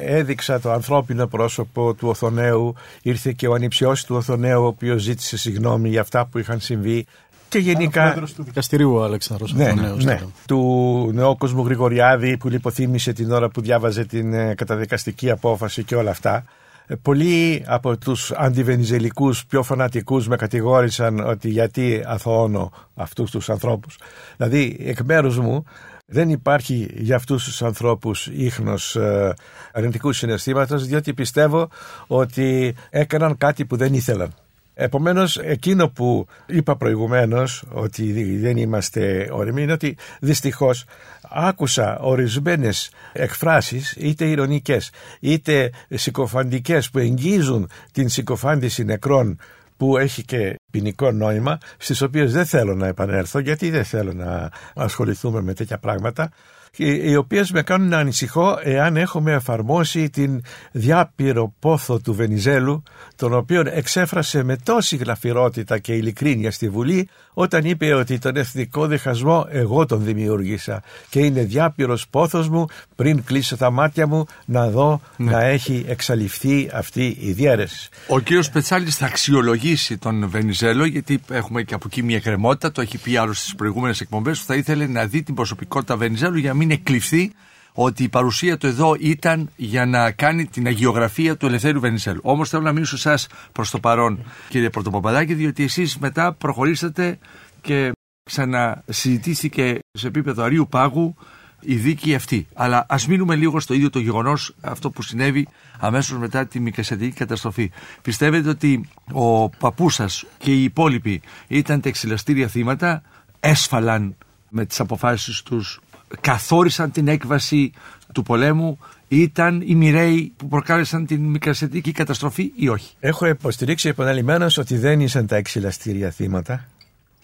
έδειξα 0.00 0.60
το 0.60 0.72
ανθρώπινο 0.72 1.26
πρόσωπο 1.26 1.94
του 1.94 2.08
Οθονέου. 2.08 2.74
Ήρθε 3.02 3.32
και 3.32 3.48
ο 3.48 3.54
ανιψιός 3.54 4.04
του 4.04 4.16
Οθονέου, 4.16 4.62
ο 4.62 4.66
οποίος 4.66 5.02
ζήτησε 5.02 5.36
συγγνώμη 5.38 5.88
για 5.88 6.00
αυτά 6.00 6.26
που 6.26 6.38
είχαν 6.38 6.60
συμβεί. 6.60 7.06
Και 7.48 7.58
γενικά. 7.58 8.14
Ο 8.14 8.26
του 8.36 8.42
δικαστηρίου 8.42 8.94
ο 8.94 9.04
Αλέξανδρος 9.04 9.52
ναι, 9.52 9.64
Οθονέους, 9.64 10.04
ναι. 10.04 10.20
Του 10.46 11.10
νεόκοσμου 11.14 11.64
Γρηγοριάδη 11.64 12.36
που 12.36 12.48
λιποθύμησε 12.48 13.12
την 13.12 13.30
ώρα 13.30 13.48
που 13.48 13.60
διάβαζε 13.60 14.04
την 14.04 14.32
ε, 14.32 14.54
καταδικαστική 14.54 15.30
απόφαση 15.30 15.84
και 15.84 15.96
όλα 15.96 16.10
αυτά. 16.10 16.44
Ε, 16.86 16.94
πολλοί 16.94 17.64
από 17.66 17.96
τους 17.96 18.32
αντιβενιζελικούς 18.32 19.46
πιο 19.46 19.62
φανατικούς 19.62 20.28
με 20.28 20.36
κατηγόρησαν 20.36 21.20
ότι 21.20 21.48
γιατί 21.48 22.02
αθωώνω 22.06 22.72
αυτούς 22.94 23.30
τους 23.30 23.50
ανθρώπους. 23.50 23.98
Δηλαδή 24.36 24.76
εκ 24.80 25.00
μέρους 25.00 25.38
μου 25.38 25.64
δεν 26.06 26.30
υπάρχει 26.30 26.88
για 26.94 27.16
αυτούς 27.16 27.44
τους 27.44 27.62
ανθρώπους 27.62 28.26
ίχνος 28.26 28.96
ε, 28.96 29.34
αρνητικούς 29.72 30.16
συναισθήματος 30.16 30.86
διότι 30.86 31.14
πιστεύω 31.14 31.68
ότι 32.06 32.74
έκαναν 32.90 33.36
κάτι 33.36 33.64
που 33.64 33.76
δεν 33.76 33.94
ήθελαν. 33.94 34.34
Επομένως 34.74 35.38
εκείνο 35.38 35.88
που 35.88 36.26
είπα 36.46 36.76
προηγουμένως 36.76 37.64
ότι 37.72 38.36
δεν 38.38 38.56
είμαστε 38.56 39.28
ορειμοί 39.32 39.62
είναι 39.62 39.72
ότι 39.72 39.96
δυστυχώς 40.20 40.84
άκουσα 41.30 41.98
ορισμένες 41.98 42.90
εκφράσεις 43.12 43.96
είτε 43.98 44.24
ηρωνικές 44.24 44.90
είτε 45.20 45.70
συκοφαντικές 45.90 46.90
που 46.90 46.98
εγγίζουν 46.98 47.70
την 47.92 48.08
συκοφάντηση 48.08 48.84
νεκρών 48.84 49.38
που 49.76 49.96
έχει 49.96 50.24
και 50.24 50.56
ποινικό 50.74 51.12
νόημα, 51.12 51.58
στις 51.76 52.00
οποίες 52.00 52.32
δεν 52.32 52.46
θέλω 52.46 52.74
να 52.74 52.86
επανέλθω 52.86 53.38
γιατί 53.38 53.70
δεν 53.70 53.84
θέλω 53.84 54.12
να 54.12 54.50
ασχοληθούμε 54.74 55.40
με 55.40 55.54
τέτοια 55.54 55.78
πράγματα 55.78 56.30
οι 56.76 57.16
οποίες 57.16 57.50
με 57.50 57.62
κάνουν 57.62 57.88
να 57.88 57.98
ανησυχώ 57.98 58.58
εάν 58.62 58.96
έχουμε 58.96 59.32
εφαρμόσει 59.32 60.10
την 60.10 60.42
διάπειρο 60.72 61.54
πόθο 61.58 61.98
του 61.98 62.14
Βενιζέλου 62.14 62.82
τον 63.16 63.34
οποίο 63.34 63.62
εξέφρασε 63.66 64.42
με 64.42 64.56
τόση 64.56 64.96
γλαφυρότητα 64.96 65.78
και 65.78 65.92
ειλικρίνεια 65.92 66.50
στη 66.50 66.68
Βουλή 66.68 67.08
όταν 67.34 67.64
είπε 67.64 67.94
ότι 67.94 68.18
τον 68.18 68.36
εθνικό 68.36 68.86
διχασμό 68.86 69.46
εγώ 69.50 69.86
τον 69.86 70.04
δημιούργησα 70.04 70.82
και 71.10 71.20
είναι 71.20 71.42
διάπειρος 71.42 72.08
πόθος 72.08 72.48
μου 72.48 72.66
πριν 72.96 73.24
κλείσω 73.24 73.56
τα 73.56 73.70
μάτια 73.70 74.06
μου 74.06 74.26
να 74.44 74.68
δω 74.68 75.00
ναι. 75.16 75.30
να 75.30 75.42
έχει 75.42 75.84
εξαλειφθεί 75.88 76.70
αυτή 76.72 77.16
η 77.20 77.32
διαίρεση. 77.32 77.88
Ο 78.08 78.20
κύριος 78.20 78.50
Πετσάλης 78.50 78.96
θα 78.96 79.06
αξιολογήσει 79.06 79.98
τον 79.98 80.28
Βενιζέλο 80.28 80.84
γιατί 80.84 81.20
έχουμε 81.30 81.62
και 81.62 81.74
από 81.74 81.84
εκεί 81.86 82.02
μια 82.02 82.20
κρεμότητα, 82.20 82.72
το 82.72 82.80
έχει 82.80 82.98
πει 82.98 83.16
άλλος 83.16 83.38
στις 83.38 83.54
προηγούμενες 83.54 84.00
εκπομπές 84.00 84.38
που 84.38 84.44
θα 84.44 84.54
ήθελε 84.54 84.86
να 84.86 85.06
δει 85.06 85.22
την 85.22 85.34
προσωπικότητα 85.34 85.96
Βενιζέλου 85.96 86.38
για 86.38 86.54
μην 86.64 86.70
εκλειφθεί 86.70 87.32
ότι 87.72 88.02
η 88.02 88.08
παρουσία 88.08 88.56
του 88.56 88.66
εδώ 88.66 88.96
ήταν 88.98 89.50
για 89.56 89.86
να 89.86 90.10
κάνει 90.10 90.46
την 90.46 90.66
αγιογραφία 90.66 91.36
του 91.36 91.46
Ελευθέρου 91.46 91.80
Βενιζέλου. 91.80 92.20
Όμως 92.22 92.48
θέλω 92.48 92.62
να 92.62 92.72
μιλήσω 92.72 92.94
εσάς 92.96 93.26
προς 93.52 93.70
το 93.70 93.80
παρόν, 93.80 94.24
κύριε 94.48 94.70
Πρωτοπαπαδάκη, 94.70 95.34
διότι 95.34 95.62
εσείς 95.62 95.98
μετά 95.98 96.32
προχωρήσατε 96.32 97.18
και 97.60 97.92
ξανασυζητήθηκε 98.30 99.78
σε 99.92 100.06
επίπεδο 100.06 100.42
αρίου 100.42 100.68
πάγου 100.70 101.16
η 101.60 101.74
δίκη 101.74 102.14
αυτή. 102.14 102.46
Αλλά 102.54 102.86
ας 102.88 103.06
μείνουμε 103.06 103.34
λίγο 103.34 103.60
στο 103.60 103.74
ίδιο 103.74 103.90
το 103.90 103.98
γεγονός, 103.98 104.54
αυτό 104.60 104.90
που 104.90 105.02
συνέβη 105.02 105.48
αμέσως 105.78 106.18
μετά 106.18 106.46
τη 106.46 106.60
μικρασιατική 106.60 107.14
καταστροφή. 107.14 107.70
Πιστεύετε 108.02 108.48
ότι 108.48 108.88
ο 109.12 109.48
παππούς 109.48 109.94
σας 109.94 110.24
και 110.38 110.52
οι 110.52 110.62
υπόλοιποι 110.62 111.22
ήταν 111.48 111.80
τα 111.80 111.88
εξελαστήρια 111.88 112.48
θύματα, 112.48 113.02
έσφαλαν 113.40 114.16
με 114.48 114.66
τις 114.66 114.80
αποφάσεις 114.80 115.42
τους 115.42 115.80
καθόρισαν 116.20 116.90
την 116.90 117.08
έκβαση 117.08 117.72
του 118.12 118.22
πολέμου 118.22 118.78
ήταν 119.08 119.62
οι 119.66 119.74
μοιραίοι 119.74 120.32
που 120.36 120.48
προκάλεσαν 120.48 121.06
την 121.06 121.20
μικρασιατική 121.20 121.92
καταστροφή 121.92 122.52
ή 122.56 122.68
όχι; 122.68 122.94
Έχω 123.00 123.26
υποστηρίξει 123.26 123.88
επαναλημμένως 123.88 124.58
ότι 124.58 124.76
δεν 124.76 125.00
ήσαν 125.00 125.26
τα 125.26 125.36
εξυλαστήρια 125.36 126.10
θύματα 126.10 126.68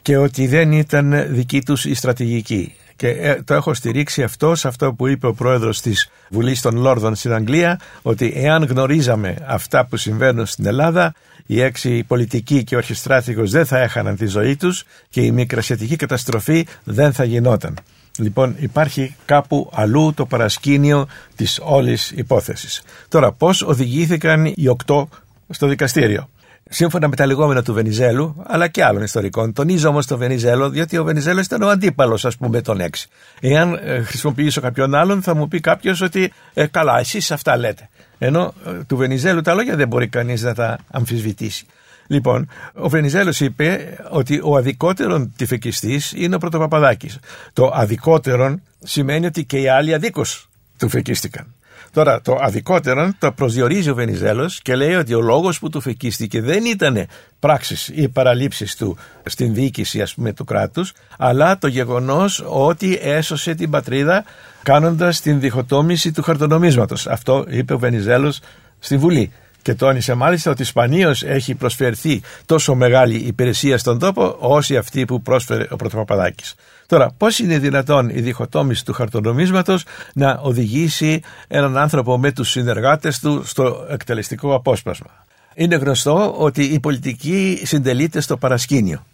και 0.03 0.17
ότι 0.17 0.47
δεν 0.47 0.73
ήταν 0.73 1.35
δική 1.35 1.63
τους 1.63 1.85
η 1.85 1.95
στρατηγική. 1.95 2.75
Και 2.97 3.09
ε, 3.09 3.43
το 3.43 3.55
έχω 3.55 3.75
στηρίξει 3.75 4.23
αυτό 4.23 4.55
σε 4.55 4.69
αυτό 4.69 4.93
που 4.93 5.07
είπε 5.07 5.27
ο 5.27 5.35
πρόεδρος 5.35 5.81
της 5.81 6.09
Βουλής 6.31 6.61
των 6.61 6.77
Λόρδων 6.77 7.15
στην 7.15 7.33
Αγγλία, 7.33 7.81
ότι 8.03 8.33
εάν 8.37 8.65
γνωρίζαμε 8.65 9.37
αυτά 9.47 9.87
που 9.87 9.97
συμβαίνουν 9.97 10.47
στην 10.47 10.67
Ελλάδα, 10.67 11.15
οι 11.47 11.61
έξι 11.61 12.05
πολιτικοί 12.05 12.65
και 12.65 12.75
ο 12.75 12.79
αρχιστράτηγος 12.79 13.51
δεν 13.51 13.67
θα 13.67 13.79
έχαναν 13.79 14.17
τη 14.17 14.27
ζωή 14.27 14.57
τους 14.57 14.85
και 15.09 15.21
η 15.21 15.31
μικρασιατική 15.31 15.97
καταστροφή 15.97 16.67
δεν 16.85 17.13
θα 17.13 17.25
γινόταν. 17.25 17.75
Λοιπόν 18.19 18.55
υπάρχει 18.59 19.17
κάπου 19.25 19.71
αλλού 19.75 20.13
το 20.15 20.27
παρασκήνιο 20.27 21.09
της 21.37 21.61
όλης 21.63 22.11
υπόθεσης. 22.11 22.83
Τώρα 23.09 23.33
πώς 23.33 23.63
οδηγήθηκαν 23.63 24.53
οι 24.55 24.69
οκτώ 24.69 25.09
στο 25.49 25.67
δικαστήριο; 25.67 26.29
Σύμφωνα 26.73 27.09
με 27.09 27.17
τα 27.17 27.27
λεγόμενα 27.27 27.63
του 27.63 27.73
Βενιζέλου, 27.73 28.43
αλλά 28.47 28.69
και 28.69 28.85
άλλων 28.85 29.03
ιστορικών. 29.03 29.53
Τονίζω 29.53 29.89
όμως 29.89 30.07
το 30.07 30.17
Βενιζέλο, 30.17 30.71
διότι 30.71 30.99
ο 30.99 31.05
Βενιζέλος 31.05 31.47
ήταν 31.47 31.63
ο 31.63 31.69
αντίπαλος, 31.69 32.25
ας 32.25 32.37
πούμε, 32.37 32.61
των 32.61 32.81
έξι. 32.81 33.09
Εάν 33.41 33.81
ε, 33.85 34.01
χρησιμοποιήσω 34.03 34.61
κάποιον 34.61 34.95
άλλον, 34.95 35.23
θα 35.23 35.35
μου 35.35 35.49
πει 35.49 35.61
κάποιος 35.61 36.01
ότι 36.01 36.33
ε, 36.55 36.67
καλά, 36.67 36.99
εσείς 36.99 37.31
αυτά 37.31 37.57
λέτε. 37.57 37.89
Ενώ 38.19 38.55
ε, 38.67 38.71
του 38.87 38.97
Βενιζέλου 38.97 39.41
τα 39.41 39.55
λόγια 39.55 39.77
δεν 39.77 39.89
μπορεί 39.89 40.09
κανείς 40.09 40.43
να 40.43 40.55
τα 40.55 40.79
αμφισβητήσει. 40.91 41.67
Λοιπόν, 42.11 42.49
ο 42.75 42.89
Βενιζέλος 42.89 43.41
είπε 43.41 43.97
ότι 44.11 44.41
ο 44.43 44.57
αδικότερον 44.57 45.33
τυφεκιστής 45.37 46.13
είναι 46.17 46.35
ο 46.35 46.39
Πρωτοπαπαδάκης. 46.39 47.19
Το 47.53 47.71
αδικότερον 47.75 48.63
σημαίνει 48.79 49.27
ότι 49.27 49.45
και 49.45 49.59
οι 49.59 49.69
άλλοι 49.69 49.95
αδίκως 49.95 50.49
του 50.79 50.89
φεκίστηκαν. 50.89 51.55
Τώρα, 51.93 52.21
το 52.21 52.39
αδικότερο 52.41 53.13
το 53.19 53.33
προσδιορίζει 53.33 53.91
ο 53.91 53.95
Βενιζέλος 53.95 54.61
και 54.63 54.75
λέει 54.75 54.95
ότι 54.95 55.15
ο 55.15 55.21
λόγος 55.21 55.59
που 55.59 55.69
του 55.69 55.81
φεκίστηκε 55.81 56.41
δεν 56.41 56.65
ήταν 56.65 57.07
πράξεις 57.39 57.91
ή 57.95 58.09
παραλήψεις 58.09 58.77
του 58.77 58.97
στην 59.25 59.55
διοίκηση 59.55 60.03
ας 60.03 60.15
πούμε, 60.15 60.33
του 60.33 60.45
κράτους, 60.45 60.93
αλλά 61.19 61.59
το 61.59 61.67
γεγονός 61.67 62.45
ότι 62.47 62.99
έσωσε 63.03 63.55
την 63.55 63.71
πατρίδα 63.71 64.25
κάνοντας 64.63 65.21
την 65.21 65.41
διχοτόμηση 65.41 66.13
του 66.13 66.23
χαρτονομίσματος. 66.23 67.07
Αυτό 67.07 67.45
είπε 67.49 67.75
ο 67.75 67.79
Βενιζέλος 67.79 68.41
στη 68.79 68.97
Βουλή. 68.97 69.33
Και 69.63 69.75
τόνισε 69.75 70.15
μάλιστα 70.15 70.51
ότι 70.51 70.65
σπανίως 70.65 71.23
έχει 71.23 71.55
προσφερθεί 71.55 72.21
τόσο 72.47 72.75
μεγάλη 72.75 73.17
υπηρεσία 73.17 73.79
στον 73.79 73.99
τόπο 73.99 74.37
όσο 74.39 74.79
αυτή 74.79 75.05
που 75.05 75.23
πρόσφερε 75.23 75.67
ο 75.71 75.77
Πρωτοπαπαδάκης. 75.77 76.55
Τώρα, 76.87 77.11
πώς 77.17 77.39
είναι 77.39 77.59
δυνατόν 77.59 78.09
η 78.09 78.21
διχοτόμηση 78.21 78.85
του 78.85 78.93
χαρτονομίσματος 78.93 79.85
να 80.15 80.39
οδηγήσει 80.43 81.23
έναν 81.49 81.77
άνθρωπο 81.77 82.19
με 82.19 82.33
τους 82.33 82.51
συνεργάτες 82.51 83.19
του 83.19 83.43
στο 83.45 83.87
εκτελεστικό 83.89 84.55
απόσπασμα; 84.55 85.27
Είναι 85.55 85.77
γνωστό 85.77 86.35
ότι 86.39 86.65
η 86.65 86.81
πολιτική 86.81 87.63
συντελείται 87.65 88.21
στο 88.21 88.37
παρασκήνιο. 88.37 89.05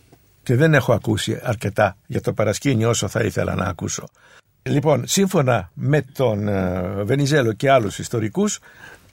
Και 0.42 0.56
δεν 0.56 0.74
έχω 0.74 0.92
ακούσει 0.92 1.40
αρκετά 1.42 1.96
για 2.06 2.20
το 2.20 2.32
παρασκήνιο 2.32 2.88
όσο 2.88 3.08
θα 3.08 3.20
ήθελα 3.20 3.54
να 3.54 3.64
ακούσω. 3.64 4.08
Λοιπόν, 4.62 5.02
σύμφωνα 5.06 5.70
με 5.74 6.02
τον 6.02 6.48
ε, 6.48 6.82
Βενιζέλο 7.04 7.52
και 7.52 7.70
άλλους 7.70 7.98
ιστορικούς, 7.98 8.58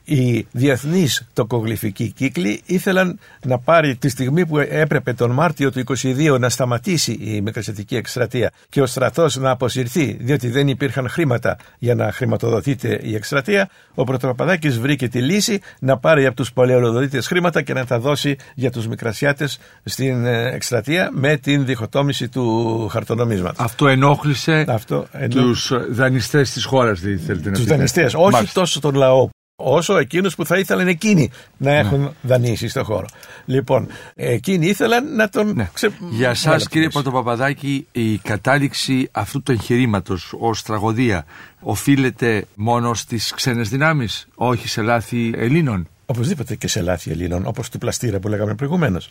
οι 0.04 0.48
διεθνείς 0.52 1.28
τοκογλυφικοί 1.34 2.12
κύκλοι 2.12 2.62
ήθελαν 2.66 3.20
να 3.46 3.60
πάρει 3.60 3.96
τη 3.96 4.10
στιγμή 4.10 4.46
που 4.46 4.58
έπρεπε 4.58 5.14
τον 5.14 5.32
Μάρτιο 5.32 5.72
του 5.72 5.84
22 6.02 6.38
να 6.40 6.50
σταματήσει 6.50 7.18
η 7.22 7.42
μικρασιατική 7.42 7.96
εκστρατεία 7.96 8.52
και 8.70 8.82
ο 8.82 8.86
στρατός 8.86 9.36
να 9.36 9.50
αποσυρθεί 9.50 10.18
διότι 10.20 10.50
δεν 10.50 10.68
υπήρχαν 10.68 11.10
χρήματα 11.10 11.58
για 11.80 11.96
να 11.96 12.12
χρηματοδοτείται 12.12 13.00
η 13.04 13.16
εκστρατεία 13.16 13.70
ο 13.96 14.04
Πρωτοπαπαδάκης 14.04 14.80
βρήκε 14.80 15.08
τη 15.08 15.22
λύση 15.22 15.60
να 15.80 15.98
πάρει 15.98 16.26
από 16.26 16.36
τους 16.36 16.54
πολεολοδοτήτες 16.54 17.28
χρήματα 17.28 17.62
και 17.62 17.74
να 17.74 17.86
τα 17.86 18.00
δώσει 18.00 18.36
για 18.56 18.72
τους 18.72 18.88
μικρασιάτες 18.88 19.60
στην 19.84 20.26
ε, 20.26 20.52
εκστρατεία 20.54 21.10
με 21.14 21.38
την 21.38 21.66
διχοτόμηση 21.66 22.30
του 22.30 22.88
χαρτονομίσματος. 22.92 23.66
Αυτό 23.66 23.88
ενόχλησε 23.88 24.66
Αυτό 24.68 25.06
ενό... 25.12 25.34
τους 25.34 25.72
δανειστές 25.90 26.52
της 26.52 26.66
χώρας, 26.66 27.00
θέλετε 27.00 27.50
να 27.50 27.56
Τους 27.56 27.66
δανειστές, 27.66 28.14
όχι 28.16 28.54
τόσο 28.54 28.80
τον 28.80 28.96
λαό 28.96 29.30
όσο 29.56 29.98
εκείνους 29.98 30.36
που 30.36 30.46
θα 30.46 30.58
ήθελαν 30.58 30.88
εκείνοι 30.88 31.32
να 31.58 31.72
ναι. 31.72 31.78
έχουν 31.78 32.02
ναι. 32.02 32.10
δανείσει 32.22 32.68
στον 32.68 32.84
χώρο. 32.84 33.06
Λοιπόν, 33.46 33.88
εκείνοι 34.16 34.68
ήθελαν 34.68 35.16
να 35.16 35.30
τον 35.30 35.54
ναι. 35.56 35.70
ξε... 35.74 35.92
Για 36.10 36.30
εσά, 36.30 36.56
κύριε 36.70 36.90
Πρωτοπαπαδάκη, 36.90 37.88
η 37.92 38.18
κατάληξη 38.18 39.10
αυτού 39.12 39.44
του 39.44 39.52
εγχειρήματος 39.52 40.34
ως 40.40 40.64
τραγωδία 40.64 41.26
οφείλεται 41.60 42.46
μόνο 42.56 42.94
στις 42.94 43.34
ξένες 43.34 43.70
δυνάμεις, 43.70 44.28
όχι 44.36 44.68
σε 44.68 44.82
λάθη 44.82 45.34
Ελλήνων; 45.36 45.88
Οπωσδήποτε 46.06 46.56
και 46.56 46.68
σε 46.68 46.82
λάθη 46.82 47.12
Ελλήνων, 47.12 47.46
όπως 47.46 47.70
του 47.70 47.78
πλαστήρα 47.78 48.20
που 48.20 48.28
λέγαμε 48.28 48.56
προηγουμένως. 48.56 49.10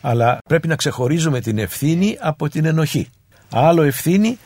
Αλλά 0.00 0.38
πρέπει 0.48 0.68
να 0.68 0.76
ξεχωρίζουμε 0.76 1.40
την 1.40 1.58
ευθύνη 1.58 2.16
από 2.20 2.48
την 2.48 2.64
ενοχή. 2.64 3.08
Άλλο 3.50 3.82
ευθύνη, 3.82 4.38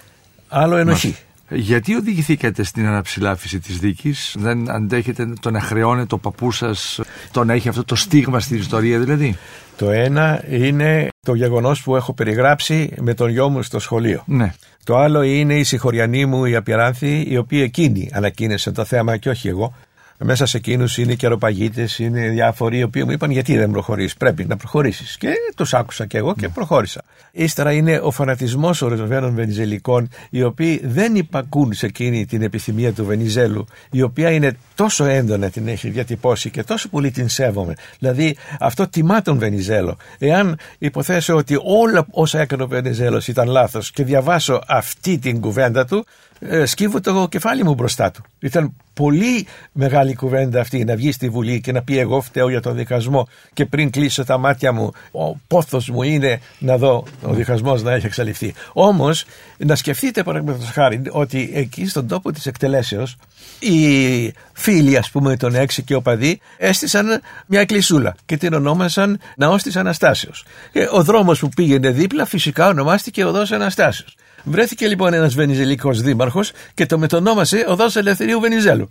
άλλο 0.48 0.76
ενοχή. 0.76 1.16
Γιατί 1.50 1.94
οδηγηθήκατε 1.94 2.62
στην 2.62 2.86
αναψηλάφιση 2.86 3.58
της 3.58 3.78
δίκης, 3.78 4.34
δεν 4.38 4.70
αντέχετε 4.70 5.32
το 5.40 5.50
να 5.50 5.60
χρεώνετε 5.60 6.06
το 6.06 6.18
παππούς 6.18 6.56
σας, 6.56 7.00
το 7.30 7.44
να 7.44 7.52
έχει 7.52 7.68
αυτό 7.68 7.84
το 7.84 7.94
στίγμα 7.94 8.40
στην 8.40 8.56
ιστορία 8.56 8.98
δηλαδή; 8.98 9.36
Το 9.76 9.90
ένα 9.90 10.44
είναι 10.50 11.08
το 11.26 11.34
γεγονός 11.34 11.82
που 11.82 11.96
έχω 11.96 12.12
περιγράψει 12.12 12.92
με 13.00 13.14
τον 13.14 13.30
γιο 13.30 13.48
μου 13.48 13.62
στο 13.62 13.78
σχολείο. 13.78 14.22
Ναι. 14.26 14.52
Το 14.84 14.96
άλλο 14.96 15.22
είναι 15.22 15.54
η 15.54 15.64
συγχωριανή 15.64 16.26
μου 16.26 16.44
η 16.44 16.56
Απιράνθη, 16.56 17.24
η 17.28 17.36
οποία 17.36 17.62
εκείνη 17.62 18.10
ανακοίνησε 18.12 18.70
το 18.70 18.84
θέμα 18.84 19.16
και 19.16 19.28
όχι 19.28 19.48
εγώ. 19.48 19.74
Μέσα 20.24 20.46
σε 20.46 20.56
εκείνους 20.56 20.98
είναι 20.98 21.14
και 21.14 21.26
αεροπαγίτες, 21.26 21.98
είναι 21.98 22.28
διάφοροι 22.28 22.78
οι 22.78 22.82
οποίοι 22.82 23.02
μου 23.06 23.10
είπαν 23.10 23.30
γιατί 23.30 23.56
δεν 23.56 23.70
προχωρήσει. 23.70 24.16
Πρέπει 24.16 24.44
να 24.44 24.56
προχωρήσεις. 24.56 25.16
Και 25.16 25.32
τους 25.56 25.74
άκουσα 25.74 26.06
και 26.06 26.18
εγώ 26.18 26.34
και 26.34 26.46
ναι. 26.46 26.52
προχώρησα. 26.52 27.02
Ύστερα 27.32 27.72
είναι 27.72 28.00
ο 28.02 28.10
φανατισμός 28.10 28.82
ορισμένων 28.82 29.34
Βενιζελικών, 29.34 30.08
οι 30.30 30.42
οποίοι 30.42 30.80
δεν 30.84 31.14
υπακούν 31.14 31.72
σε 31.72 31.86
εκείνη 31.86 32.26
την 32.26 32.42
επιθυμία 32.42 32.92
του 32.92 33.04
Βενιζέλου, 33.04 33.66
η 33.90 34.02
οποία 34.02 34.30
είναι 34.30 34.56
τόσο 34.74 35.04
έντονα 35.04 35.50
την 35.50 35.68
έχει 35.68 35.90
διατυπώσει 35.90 36.50
και 36.50 36.62
τόσο 36.62 36.88
πολύ 36.88 37.10
την 37.10 37.28
σέβομαι. 37.28 37.74
Δηλαδή 37.98 38.36
αυτό 38.60 38.88
τιμά 38.88 39.22
τον 39.22 39.38
Βενιζέλο. 39.38 39.96
Εάν 40.18 40.58
υποθέσω 40.78 41.36
ότι 41.36 41.58
όλα 41.64 42.06
όσα 42.10 42.40
έκανε 42.40 42.62
ο 42.62 42.66
Βενιζέλος 42.68 43.28
ήταν 43.28 43.48
λάθος 43.48 43.90
και 43.90 44.04
διαβάσω 44.04 44.62
αυτή 44.66 45.18
την 45.18 45.40
κουβέντα 45.40 45.84
του, 45.84 46.06
ε, 46.38 46.66
σκύβω 46.66 47.00
το 47.00 47.26
κεφάλι 47.30 47.64
μου 47.64 47.74
μπροστά 47.74 48.10
του. 48.10 48.22
Ήταν 48.40 48.72
πολύ 48.94 49.46
μεγάλη 49.72 50.14
κουβέντα 50.14 50.60
αυτή 50.60 50.84
να 50.84 50.96
βγει 50.96 51.12
στη 51.12 51.28
Βουλή 51.28 51.60
και 51.60 51.72
να 51.72 51.82
πει 51.82 51.98
εγώ 51.98 52.20
φταίω 52.20 52.48
για 52.48 52.60
τον 52.60 52.76
δικασμό 52.76 53.28
και 53.52 53.66
πριν 53.66 53.90
κλείσω 53.90 54.24
τα 54.24 54.38
μάτια 54.38 54.72
μου 54.72 54.92
ο 55.10 55.36
πόθος 55.46 55.88
μου 55.88 56.02
είναι 56.02 56.40
να 56.58 56.76
δω 56.76 57.04
ο 57.22 57.32
διχασμός 57.32 57.82
να 57.82 57.92
έχει 57.92 58.06
εξαλειφθεί. 58.06 58.54
Όμως 58.72 59.24
να 59.58 59.74
σκεφτείτε 59.74 60.22
παραδείγματος 60.22 60.70
χάρη 60.70 61.02
ότι 61.10 61.50
εκεί 61.54 61.86
στον 61.86 62.06
τόπο 62.06 62.32
της 62.32 62.46
εκτελέσεως 62.46 63.16
οι 63.58 64.32
φίλοι 64.52 64.96
ας 64.96 65.10
πούμε 65.10 65.36
των 65.36 65.54
έξι 65.54 65.82
και 65.82 65.94
οπαδοί 65.94 66.40
έστησαν 66.56 67.20
μια 67.46 67.60
εκκλησούλα 67.60 68.16
και 68.26 68.36
την 68.36 68.52
ονόμασαν 68.52 69.20
Ναός 69.36 69.62
της 69.62 69.76
Αναστάσεως. 69.76 70.44
Και 70.72 70.88
ο 70.92 71.02
δρόμος 71.02 71.38
που 71.38 71.48
πήγαινε 71.48 71.90
δίπλα 71.90 72.24
φυσικά 72.24 72.68
ονομάστηκε 72.68 73.24
Οδός 73.24 73.52
Αναστάσεως. 73.52 74.16
Βρέθηκε 74.44 74.86
λοιπόν 74.86 75.14
ένας 75.14 75.34
Βενιζελικός 75.34 76.00
δήμαρχος 76.00 76.52
και 76.74 76.86
το 76.86 76.98
μετονόμασε 76.98 77.64
Οδό 77.68 77.86
Ελευθερίου 77.94 78.40
Βενιζέλου. 78.40 78.90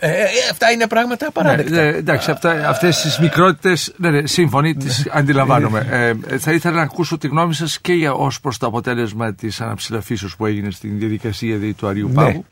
Ε, 0.00 0.10
ε, 0.10 0.24
αυτά 0.50 0.70
είναι 0.70 0.86
πράγματα 0.86 1.26
απαράδεκτα. 1.26 1.74
Ναι, 1.74 1.82
ναι, 1.82 1.96
εντάξει, 1.96 2.30
αυτά, 2.30 2.68
αυτές 2.68 3.00
τις 3.00 3.18
μικρότητες, 3.18 3.94
ναι, 3.96 4.10
ναι, 4.10 4.26
σύμφωνοι, 4.26 4.74
τις 4.74 5.04
ναι. 5.04 5.12
αντιλαμβάνομαι. 5.14 5.86
Ε, 6.28 6.38
θα 6.38 6.52
ήθελα 6.52 6.76
να 6.76 6.82
ακούσω 6.82 7.18
τη 7.18 7.28
γνώμη 7.28 7.54
σας 7.54 7.80
και 7.80 7.92
για, 7.92 8.12
ως 8.12 8.40
προς 8.40 8.58
το 8.58 8.66
αποτέλεσμα 8.66 9.34
της 9.34 9.60
αναψηλαφίσεως 9.60 10.36
που 10.36 10.46
έγινε 10.46 10.70
στην 10.70 10.98
διαδικασία 10.98 11.56
δι, 11.56 11.72
του 11.72 11.86
Αριού 11.86 12.10
Πάγου. 12.14 12.44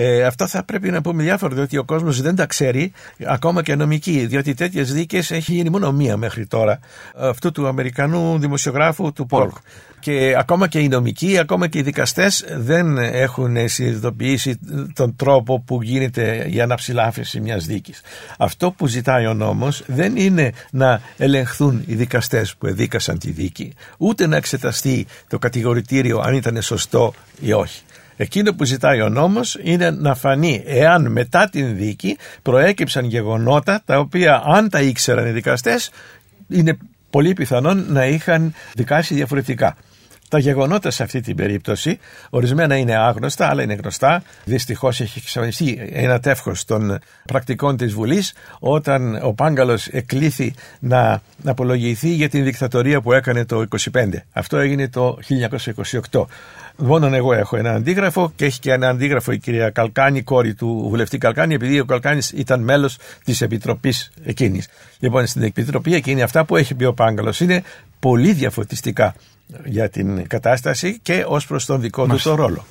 Ε, 0.00 0.22
αυτό 0.22 0.46
θα 0.46 0.62
πρέπει 0.62 0.90
να 0.90 1.00
πούμε 1.00 1.22
διάφορα, 1.22 1.54
διότι 1.54 1.78
ο 1.78 1.84
κόσμος 1.84 2.22
δεν 2.22 2.34
τα 2.34 2.46
ξέρει, 2.46 2.92
ακόμα 3.26 3.62
και 3.62 3.74
νομικοί, 3.74 4.26
διότι 4.26 4.54
τέτοιες 4.54 4.92
δίκες 4.92 5.30
έχει 5.30 5.52
γίνει 5.52 5.70
μόνο 5.70 5.92
μία 5.92 6.16
μέχρι 6.16 6.46
τώρα. 6.46 6.78
Αυτού 7.16 7.52
του 7.52 7.66
Αμερικανού 7.66 8.38
δημοσιογράφου 8.38 9.12
του 9.12 9.26
Πόλκ. 9.26 9.56
Και 10.00 10.34
ακόμα 10.38 10.68
και 10.68 10.78
οι 10.78 10.88
νομικοί, 10.88 11.38
ακόμα 11.38 11.66
και 11.66 11.78
οι 11.78 11.82
δικαστές 11.82 12.44
δεν 12.56 12.98
έχουν 12.98 13.68
συνειδητοποιήσει 13.68 14.58
τον 14.94 15.16
τρόπο 15.16 15.60
που 15.60 15.82
γίνεται 15.82 16.46
η 16.50 16.60
αναψηλάφιση 16.60 17.40
μιας 17.40 17.66
δίκης. 17.66 18.00
Αυτό 18.38 18.70
που 18.70 18.86
ζητάει 18.86 19.26
ο 19.26 19.34
νόμος 19.34 19.82
δεν 19.86 20.16
είναι 20.16 20.52
να 20.70 21.00
ελεγχθούν 21.16 21.82
οι 21.86 21.94
δικαστές 21.94 22.56
που 22.56 22.66
εδίκασαν 22.66 23.18
τη 23.18 23.30
δίκη, 23.30 23.72
ούτε 23.98 24.26
να 24.26 24.36
εξεταστεί 24.36 25.06
το 25.28 25.38
κατηγορητήριο 25.38 26.18
αν 26.18 26.34
ήταν 26.34 26.62
σωστό 26.62 27.14
ή 27.40 27.52
όχι. 27.52 27.82
Εκείνο 28.20 28.52
που 28.54 28.64
ζητάει 28.64 29.00
ο 29.00 29.08
νόμος 29.08 29.58
είναι 29.62 29.90
να 29.90 30.14
φανεί 30.14 30.62
εάν 30.66 31.12
μετά 31.12 31.48
την 31.48 31.76
δίκη 31.76 32.16
προέκυψαν 32.42 33.04
γεγονότα 33.04 33.82
τα 33.84 33.98
οποία 33.98 34.42
αν 34.44 34.68
τα 34.68 34.80
ήξεραν 34.80 35.26
οι 35.26 35.30
δικαστές 35.30 35.90
είναι 36.48 36.78
πολύ 37.10 37.32
πιθανόν 37.32 37.84
να 37.88 38.06
είχαν 38.06 38.54
δικάσει 38.74 39.14
διαφορετικά. 39.14 39.76
Τα 40.28 40.38
γεγονότα 40.38 40.90
σε 40.90 41.02
αυτή 41.02 41.20
την 41.20 41.36
περίπτωση, 41.36 41.98
ορισμένα 42.30 42.76
είναι 42.76 42.96
άγνωστα, 42.96 43.48
άλλα 43.48 43.62
είναι 43.62 43.74
γνωστά. 43.74 44.22
Δυστυχώς 44.44 45.00
έχει 45.00 45.18
εξαφανιστεί 45.18 45.88
ένα 45.92 46.20
τεύχος 46.20 46.64
των 46.64 46.98
πρακτικών 47.24 47.76
της 47.76 47.92
Βουλής 47.92 48.32
όταν 48.58 49.20
ο 49.22 49.32
Πάγκαλος 49.32 49.86
εκλήθη 49.86 50.54
να 50.78 51.22
απολογηθεί 51.44 52.08
για 52.08 52.28
την 52.28 52.44
δικτατορία 52.44 53.00
που 53.00 53.12
έκανε 53.12 53.44
το 53.44 53.64
25. 53.92 54.08
Αυτό 54.32 54.56
έγινε 54.56 54.88
το 54.88 55.18
1928. 56.10 56.24
Μόνον 56.76 57.14
εγώ 57.14 57.32
έχω 57.32 57.56
ένα 57.56 57.72
αντίγραφο 57.72 58.32
και 58.36 58.44
έχει 58.44 58.60
και 58.60 58.72
ένα 58.72 58.88
αντίγραφο 58.88 59.32
η 59.32 59.38
κυρία 59.38 59.70
Καλκάνη, 59.70 60.22
κόρη 60.22 60.54
του 60.54 60.86
βουλευτή 60.88 61.18
Καλκάνη, 61.18 61.54
επειδή 61.54 61.80
ο 61.80 61.84
Καλκάνης 61.84 62.30
ήταν 62.30 62.60
μέλος 62.60 62.98
της 63.24 63.40
επιτροπής 63.40 64.10
εκείνης. 64.24 64.68
Λοιπόν, 64.98 65.26
στην 65.26 65.42
επιτροπή 65.42 65.94
εκείνη 65.94 66.22
αυτά 66.22 66.44
που 66.44 66.56
έχει 66.56 66.74
πει 66.74 66.84
ο 66.84 66.94
Πάγκαλος 66.94 67.40
είναι 67.40 67.62
πολύ 67.98 68.32
διαφωτιστικά 68.32 69.14
για 69.64 69.88
την 69.88 70.26
κατάσταση 70.26 70.98
και 71.02 71.24
ως 71.28 71.46
προς 71.46 71.66
τον 71.66 71.80
δικό 71.80 72.06
του 72.06 72.22
το 72.22 72.34
ρόλο. 72.34 72.64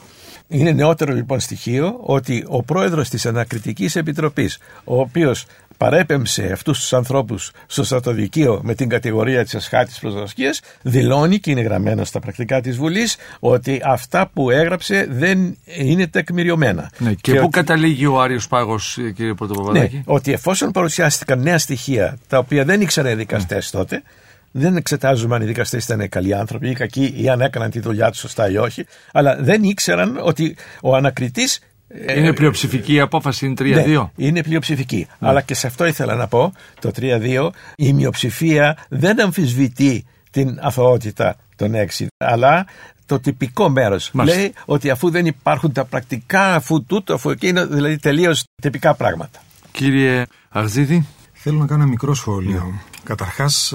Είναι 0.47 0.71
νεότερο 0.71 1.13
λοιπόν 1.13 1.39
στοιχείο 1.39 1.97
ότι 2.01 2.45
ο 2.47 2.63
πρόεδρος 2.63 3.09
της 3.09 3.25
Ανακριτικής 3.25 3.95
Επιτροπής, 3.95 4.57
ο 4.83 4.99
οποίος 4.99 5.45
παρέπεμψε 5.77 6.51
αυτούς 6.51 6.79
τους 6.79 6.93
ανθρώπους 6.93 7.51
στο 7.65 7.83
στρατοδικείο 7.83 8.59
με 8.63 8.75
την 8.75 8.89
κατηγορία 8.89 9.43
της 9.43 9.55
ασχάτης 9.55 9.99
προσδοσκίας, 9.99 10.61
δηλώνει 10.81 11.39
και 11.39 11.51
είναι 11.51 11.61
γραμμένο 11.61 12.03
στα 12.03 12.19
πρακτικά 12.19 12.61
της 12.61 12.77
Βουλής 12.77 13.17
ότι 13.39 13.81
αυτά 13.83 14.29
που 14.33 14.49
έγραψε 14.49 15.07
δεν 15.09 15.57
είναι 15.65 16.07
τεκμηριωμένα. 16.07 16.91
Ναι, 16.97 17.13
και, 17.13 17.33
πού 17.33 17.49
καταλήγει 17.49 18.05
ο 18.05 18.21
Άριος 18.21 18.47
Πάγος 18.47 18.97
κύριε 19.15 19.33
Πρωτοπαπαδάκη. 19.33 19.95
Ναι, 19.95 20.01
ότι 20.05 20.31
εφόσον 20.31 20.71
παρουσιάστηκαν 20.71 21.41
νέα 21.41 21.57
στοιχεία 21.57 22.17
τα 22.27 22.37
οποία 22.37 22.65
δεν 22.65 22.81
ήξεραν 22.81 23.11
οι 23.11 23.15
δικαστές 23.15 23.69
τότε, 23.69 24.03
δεν 24.51 24.75
εξετάζουμε 24.75 25.35
αν 25.35 25.41
οι 25.41 25.45
δικαστές 25.45 25.83
ήταν 25.83 26.09
καλοί 26.09 26.35
άνθρωποι 26.35 26.69
ή 26.69 26.73
κακοί 26.73 27.13
ή 27.17 27.29
αν 27.29 27.41
έκαναν 27.41 27.69
τη 27.69 27.79
δουλειά 27.79 28.09
τους 28.09 28.19
σωστά 28.19 28.49
ή 28.49 28.57
όχι, 28.57 28.85
αλλά 29.11 29.37
δεν 29.39 29.63
ήξεραν 29.63 30.19
ότι 30.21 30.55
ο 30.81 30.95
ανακριτής. 30.95 31.59
Ε, 31.87 32.19
είναι 32.19 32.33
πλειοψηφική 32.33 32.93
η 32.93 32.99
απόφαση, 32.99 33.45
είναι 33.45 33.55
3-2. 33.59 33.85
Ναι, 33.85 34.25
είναι 34.27 34.43
πλειοψηφική. 34.43 35.07
Ναι. 35.19 35.27
Αλλά 35.27 35.41
και 35.41 35.53
σε 35.53 35.67
αυτό 35.67 35.85
ήθελα 35.85 36.15
να 36.15 36.27
πω, 36.27 36.53
το 36.79 36.91
3-2, 36.99 37.49
η 37.75 37.93
μειοψηφία 37.93 38.77
δεν 38.89 39.21
αμφισβητεί 39.21 40.05
την 40.31 40.59
αθωότητα 40.61 41.35
των 41.55 41.71
6, 41.97 42.05
αλλά 42.17 42.65
το 43.05 43.19
τυπικό 43.19 43.69
μέρος. 43.69 44.11
Λέει 44.13 44.53
ότι 44.65 44.89
αφού 44.89 45.09
δεν 45.09 45.25
υπάρχουν 45.25 45.71
τα 45.71 45.85
πρακτικά, 45.85 46.55
αφού 46.55 46.83
τούτο, 46.83 47.13
αφού 47.13 47.29
εκείνο, 47.29 47.67
δηλαδή 47.67 47.97
τελείως 47.97 48.43
τυπικά 48.61 48.93
πράγματα. 48.93 49.39
Κύριε 49.71 50.25
Αρζίδη. 50.49 51.07
Θέλω 51.33 51.59
να 51.59 51.65
κάνω 51.65 51.81
ένα 51.81 51.89
μικρό 51.89 52.13
σχόλιο. 52.13 52.51
Ναι. 52.51 52.79
Καταρχάς, 53.03 53.73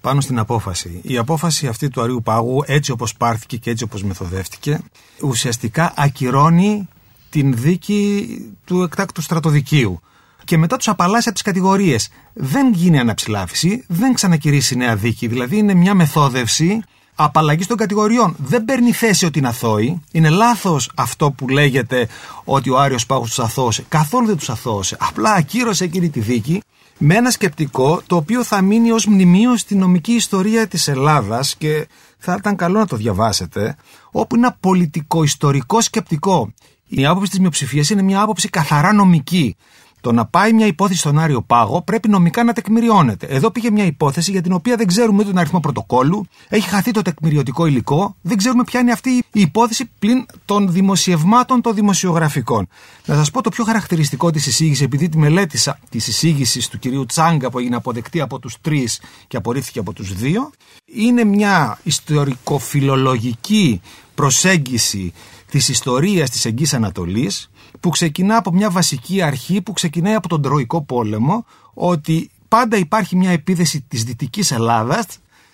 πάνω 0.00 0.20
στην 0.20 0.38
απόφαση. 0.38 1.00
Η 1.02 1.18
απόφαση 1.18 1.66
αυτή 1.66 1.88
του 1.88 2.00
Αρίου 2.02 2.22
Πάγου, 2.24 2.62
έτσι 2.66 2.90
όπως 2.90 3.14
πάρθηκε 3.16 3.56
και 3.56 3.70
έτσι 3.70 3.84
όπως 3.84 4.02
μεθοδεύτηκε, 4.02 4.80
ουσιαστικά 5.22 5.92
ακυρώνει 5.96 6.88
την 7.30 7.54
δίκη 7.56 8.26
του 8.64 8.82
εκτάκτου 8.82 9.22
στρατοδικείου. 9.22 10.00
Και 10.44 10.56
μετά 10.56 10.76
τους 10.76 10.88
απαλλάσσει 10.88 11.28
από 11.28 11.32
τις 11.32 11.42
κατηγορίες. 11.46 12.08
Δεν 12.32 12.72
γίνει 12.72 12.98
αναψηλάφιση, 12.98 13.84
δεν 13.88 14.14
ξανακυρίσει 14.14 14.76
νέα 14.76 14.96
δίκη. 14.96 15.26
Δηλαδή 15.26 15.56
είναι 15.56 15.74
μια 15.74 15.94
μεθόδευση 15.94 16.82
απαλλαγής 17.14 17.66
των 17.66 17.76
κατηγοριών. 17.76 18.36
Δεν 18.38 18.64
παίρνει 18.64 18.92
θέση 18.92 19.24
ότι 19.24 19.38
είναι 19.38 19.48
αθώοι. 19.48 20.00
Είναι 20.12 20.28
λάθος 20.28 20.90
αυτό 20.94 21.30
που 21.30 21.48
λέγεται 21.48 22.08
ότι 22.44 22.70
ο 22.70 22.78
Άριος 22.78 23.06
Πάγος 23.06 23.28
τους 23.28 23.38
αθώωσε. 23.38 23.84
Καθόλου 23.88 24.26
δεν 24.26 24.36
τους 24.36 24.50
αθώωσε. 24.50 24.96
Απλά 25.00 25.32
ακύρωσε 25.32 25.84
εκείνη 25.84 26.10
τη 26.10 26.20
δίκη 26.20 26.62
με 27.02 27.14
ένα 27.14 27.30
σκεπτικό 27.30 28.02
το 28.06 28.16
οποίο 28.16 28.44
θα 28.44 28.62
μείνει 28.62 28.90
ως 28.90 29.06
μνημείο 29.06 29.56
στη 29.56 29.74
νομική 29.74 30.12
ιστορία 30.12 30.66
της 30.66 30.88
Ελλάδας 30.88 31.56
και 31.56 31.88
θα 32.18 32.36
ήταν 32.38 32.56
καλό 32.56 32.78
να 32.78 32.86
το 32.86 32.96
διαβάσετε, 32.96 33.76
όπου 34.10 34.36
είναι 34.36 34.46
ένα 34.46 34.56
πολιτικό-ιστορικό 34.60 35.80
σκεπτικό. 35.80 36.52
Η 36.86 37.06
άποψη 37.06 37.30
της 37.30 37.40
μειοψηφίας 37.40 37.90
είναι 37.90 38.02
μια 38.02 38.20
άποψη 38.20 38.48
καθαρά 38.48 38.92
νομική. 38.92 39.56
Το 40.00 40.12
να 40.12 40.26
πάει 40.26 40.52
μια 40.52 40.66
υπόθεση 40.66 40.98
στον 40.98 41.18
Άριο 41.18 41.42
Πάγο 41.42 41.82
πρέπει 41.82 42.08
νομικά 42.08 42.44
να 42.44 42.52
τεκμηριώνεται. 42.52 43.26
Εδώ 43.26 43.50
πήγε 43.50 43.70
μια 43.70 43.84
υπόθεση 43.84 44.30
για 44.30 44.42
την 44.42 44.52
οποία 44.52 44.76
δεν 44.76 44.86
ξέρουμε 44.86 45.24
τον 45.24 45.38
αριθμό 45.38 45.60
πρωτοκόλου, 45.60 46.26
έχει 46.48 46.68
χαθεί 46.68 46.90
το 46.90 47.02
τεκμηριωτικό 47.02 47.66
υλικό, 47.66 48.16
δεν 48.20 48.36
ξέρουμε 48.36 48.64
ποια 48.64 48.80
είναι 48.80 48.92
αυτή 48.92 49.10
η 49.10 49.40
υπόθεση 49.40 49.90
πλην 49.98 50.26
των 50.44 50.72
δημοσιευμάτων 50.72 51.60
των 51.60 51.74
δημοσιογραφικών. 51.74 52.68
Να 53.04 53.14
σας 53.14 53.30
πω 53.30 53.42
το 53.42 53.50
πιο 53.50 53.64
χαρακτηριστικό 53.64 54.30
της 54.30 54.46
εισήγησης, 54.46 54.84
επειδή 54.84 55.08
τη 55.08 55.18
μελέτησα 55.18 55.78
της 55.88 56.06
εισήγησης 56.06 56.68
του 56.68 56.78
κυρίου 56.78 57.06
Τσάγκα 57.06 57.50
που 57.50 57.58
έγινε 57.58 57.76
αποδεκτή 57.76 58.20
από 58.20 58.38
τους 58.38 58.56
τρεις 58.60 59.00
και 59.28 59.36
απορρίφθηκε 59.36 59.78
από 59.78 59.92
τους 59.92 60.14
δύο, 60.14 60.50
είναι 60.84 61.24
μια 61.24 61.78
ιστορικοφιλολογική 61.82 63.80
προσέγγιση 64.14 65.12
της 65.50 65.68
ιστορίας 65.68 66.30
της 66.30 66.44
Εγγύης 66.44 66.74
Ανατολής 66.74 67.49
που 67.80 67.88
ξεκινά 67.90 68.36
από 68.36 68.52
μια 68.52 68.70
βασική 68.70 69.22
αρχή 69.22 69.62
που 69.62 69.72
ξεκινάει 69.72 70.14
από 70.14 70.28
τον 70.28 70.42
Τροϊκό 70.42 70.82
πόλεμο 70.82 71.44
ότι 71.74 72.30
πάντα 72.48 72.76
υπάρχει 72.76 73.16
μια 73.16 73.30
επίδεση 73.30 73.84
της 73.88 74.04
Δυτικής 74.04 74.50
Ελλάδας 74.50 75.06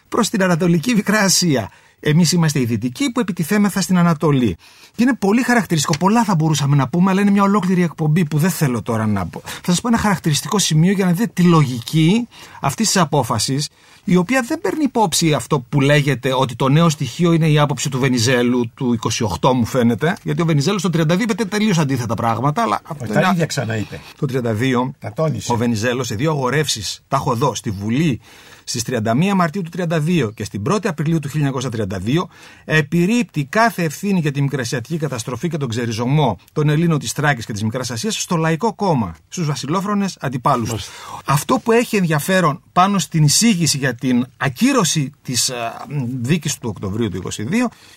προς 0.09 0.29
την 0.29 0.43
Ανατολική 0.43 0.95
Μικρά 0.95 1.21
Ασία. 1.21 1.71
Εμείς 2.01 2.33
είμαστε 2.33 2.61
οι 2.61 2.65
δυτικοί 2.65 3.13
που 3.13 3.21
επιτιθέμεθα 3.21 3.81
στην 3.81 3.99
Ανατολή. 3.99 4.57
Και 4.97 5.03
είναι 5.03 5.15
πολύ 5.15 5.43
χαρακτηριστικό. 5.43 5.99
Πολλά 5.99 6.25
θα 6.25 6.35
μπορούσαμε 6.35 6.77
να 6.77 6.89
πούμε, 6.89 7.11
αλλά 7.11 7.21
είναι 7.21 7.31
μια 7.31 7.43
ολόκληρη 7.43 7.83
εκπομπή 7.83 8.25
που 8.25 8.39
δεν 8.39 8.51
θέλω 8.51 8.83
τώρα 8.83 9.07
να 9.07 9.27
πω. 9.27 9.43
Θα 9.45 9.73
σας 9.73 9.81
πω 9.81 9.89
ένα 9.89 9.99
χαρακτηριστικό 9.99 10.59
σημείο 10.59 10.93
για 10.93 11.05
να 11.05 11.13
δείτε 11.13 11.31
τη 11.35 11.43
λογική 11.43 12.29
αυτής 12.61 12.87
της 12.87 12.97
απόφασης, 12.97 13.69
η 14.05 14.17
οποία 14.17 14.45
δεν 14.49 14.61
παίρνει 14.61 14.85
υπόψη 14.85 15.33
αυτό 15.33 15.61
που 15.69 15.81
λέγεται 15.81 16.35
ότι 16.35 16.57
το 16.57 16.69
νέο 16.69 16.89
στοιχείο 16.89 17.33
είναι 17.33 17.49
η 17.49 17.59
άποψη 17.59 17.91
του 17.91 17.99
Βενιζέλου 17.99 18.71
του 18.75 18.99
28, 19.41 19.53
μου 19.55 19.65
φαίνεται. 19.65 20.17
Γιατί 20.23 20.43
ο 20.43 20.45
Βενιζέλου 20.45 20.81
το 20.81 20.91
32 20.93 21.21
είπε 21.21 21.45
τελείως 21.45 21.79
αντίθετα 21.79 22.15
πράγματα. 22.15 22.63
Αλλά 22.63 22.81
τα 23.13 23.31
ίδια 23.33 23.47
ξαναείπε. 23.47 24.01
Το 24.19 24.27
32, 24.31 24.93
ο 25.47 25.57
Βενιζέλος 25.57 26.07
σε 26.07 26.15
δύο 26.15 26.31
αγορεύσεις, 26.31 27.03
τα 27.09 27.17
έχω 27.17 27.33
εδώ, 27.33 27.55
στη 27.55 27.71
Βουλή 27.71 28.21
στις 28.69 28.83
31 28.87 29.33
Μαρτίου 29.35 29.63
του 29.63 29.71
1932 29.89 30.31
και 30.35 30.45
στην 30.45 30.63
1η 30.71 30.87
Απριλίου 30.87 31.19
του 31.19 31.31
1932 31.35 32.25
επιρρύπτει 32.65 33.45
κάθε 33.45 33.83
ευθύνη 33.83 34.21
για 34.21 34.33
τη 34.33 34.43
μικρασιατική 34.43 34.97
καταστροφή 34.97 35.49
και 35.49 35.57
τον 35.57 35.69
ξεριζωμό 35.69 36.39
των 36.53 36.69
Ελλήνων 36.69 36.99
της 36.99 37.13
Τράκης 37.13 37.47
και 37.47 37.53
της 37.53 37.63
Μικράς 37.63 37.91
Ασίας 37.91 38.23
στο 38.23 38.37
Λαϊκό 38.37 38.75
Κόμμα, 38.75 39.15
στους 39.29 39.47
βασιλόφρονες 39.47 40.17
αντιπάλους 40.21 40.71
του. 40.71 40.79
Αυτό 41.25 41.59
που 41.59 41.73
έχει 41.73 41.97
ενδιαφέρον 41.97 42.63
πάνω 42.73 42.99
στην 42.99 43.23
εισήγηση 43.23 43.79
για 43.79 43.95
την 43.95 44.27
ακύρωση 44.37 45.13
της 45.23 45.53
δίκης 46.21 46.59
του 46.59 46.69
Οκτωβρίου 46.69 47.09
του 47.09 47.23
1922 47.33 47.43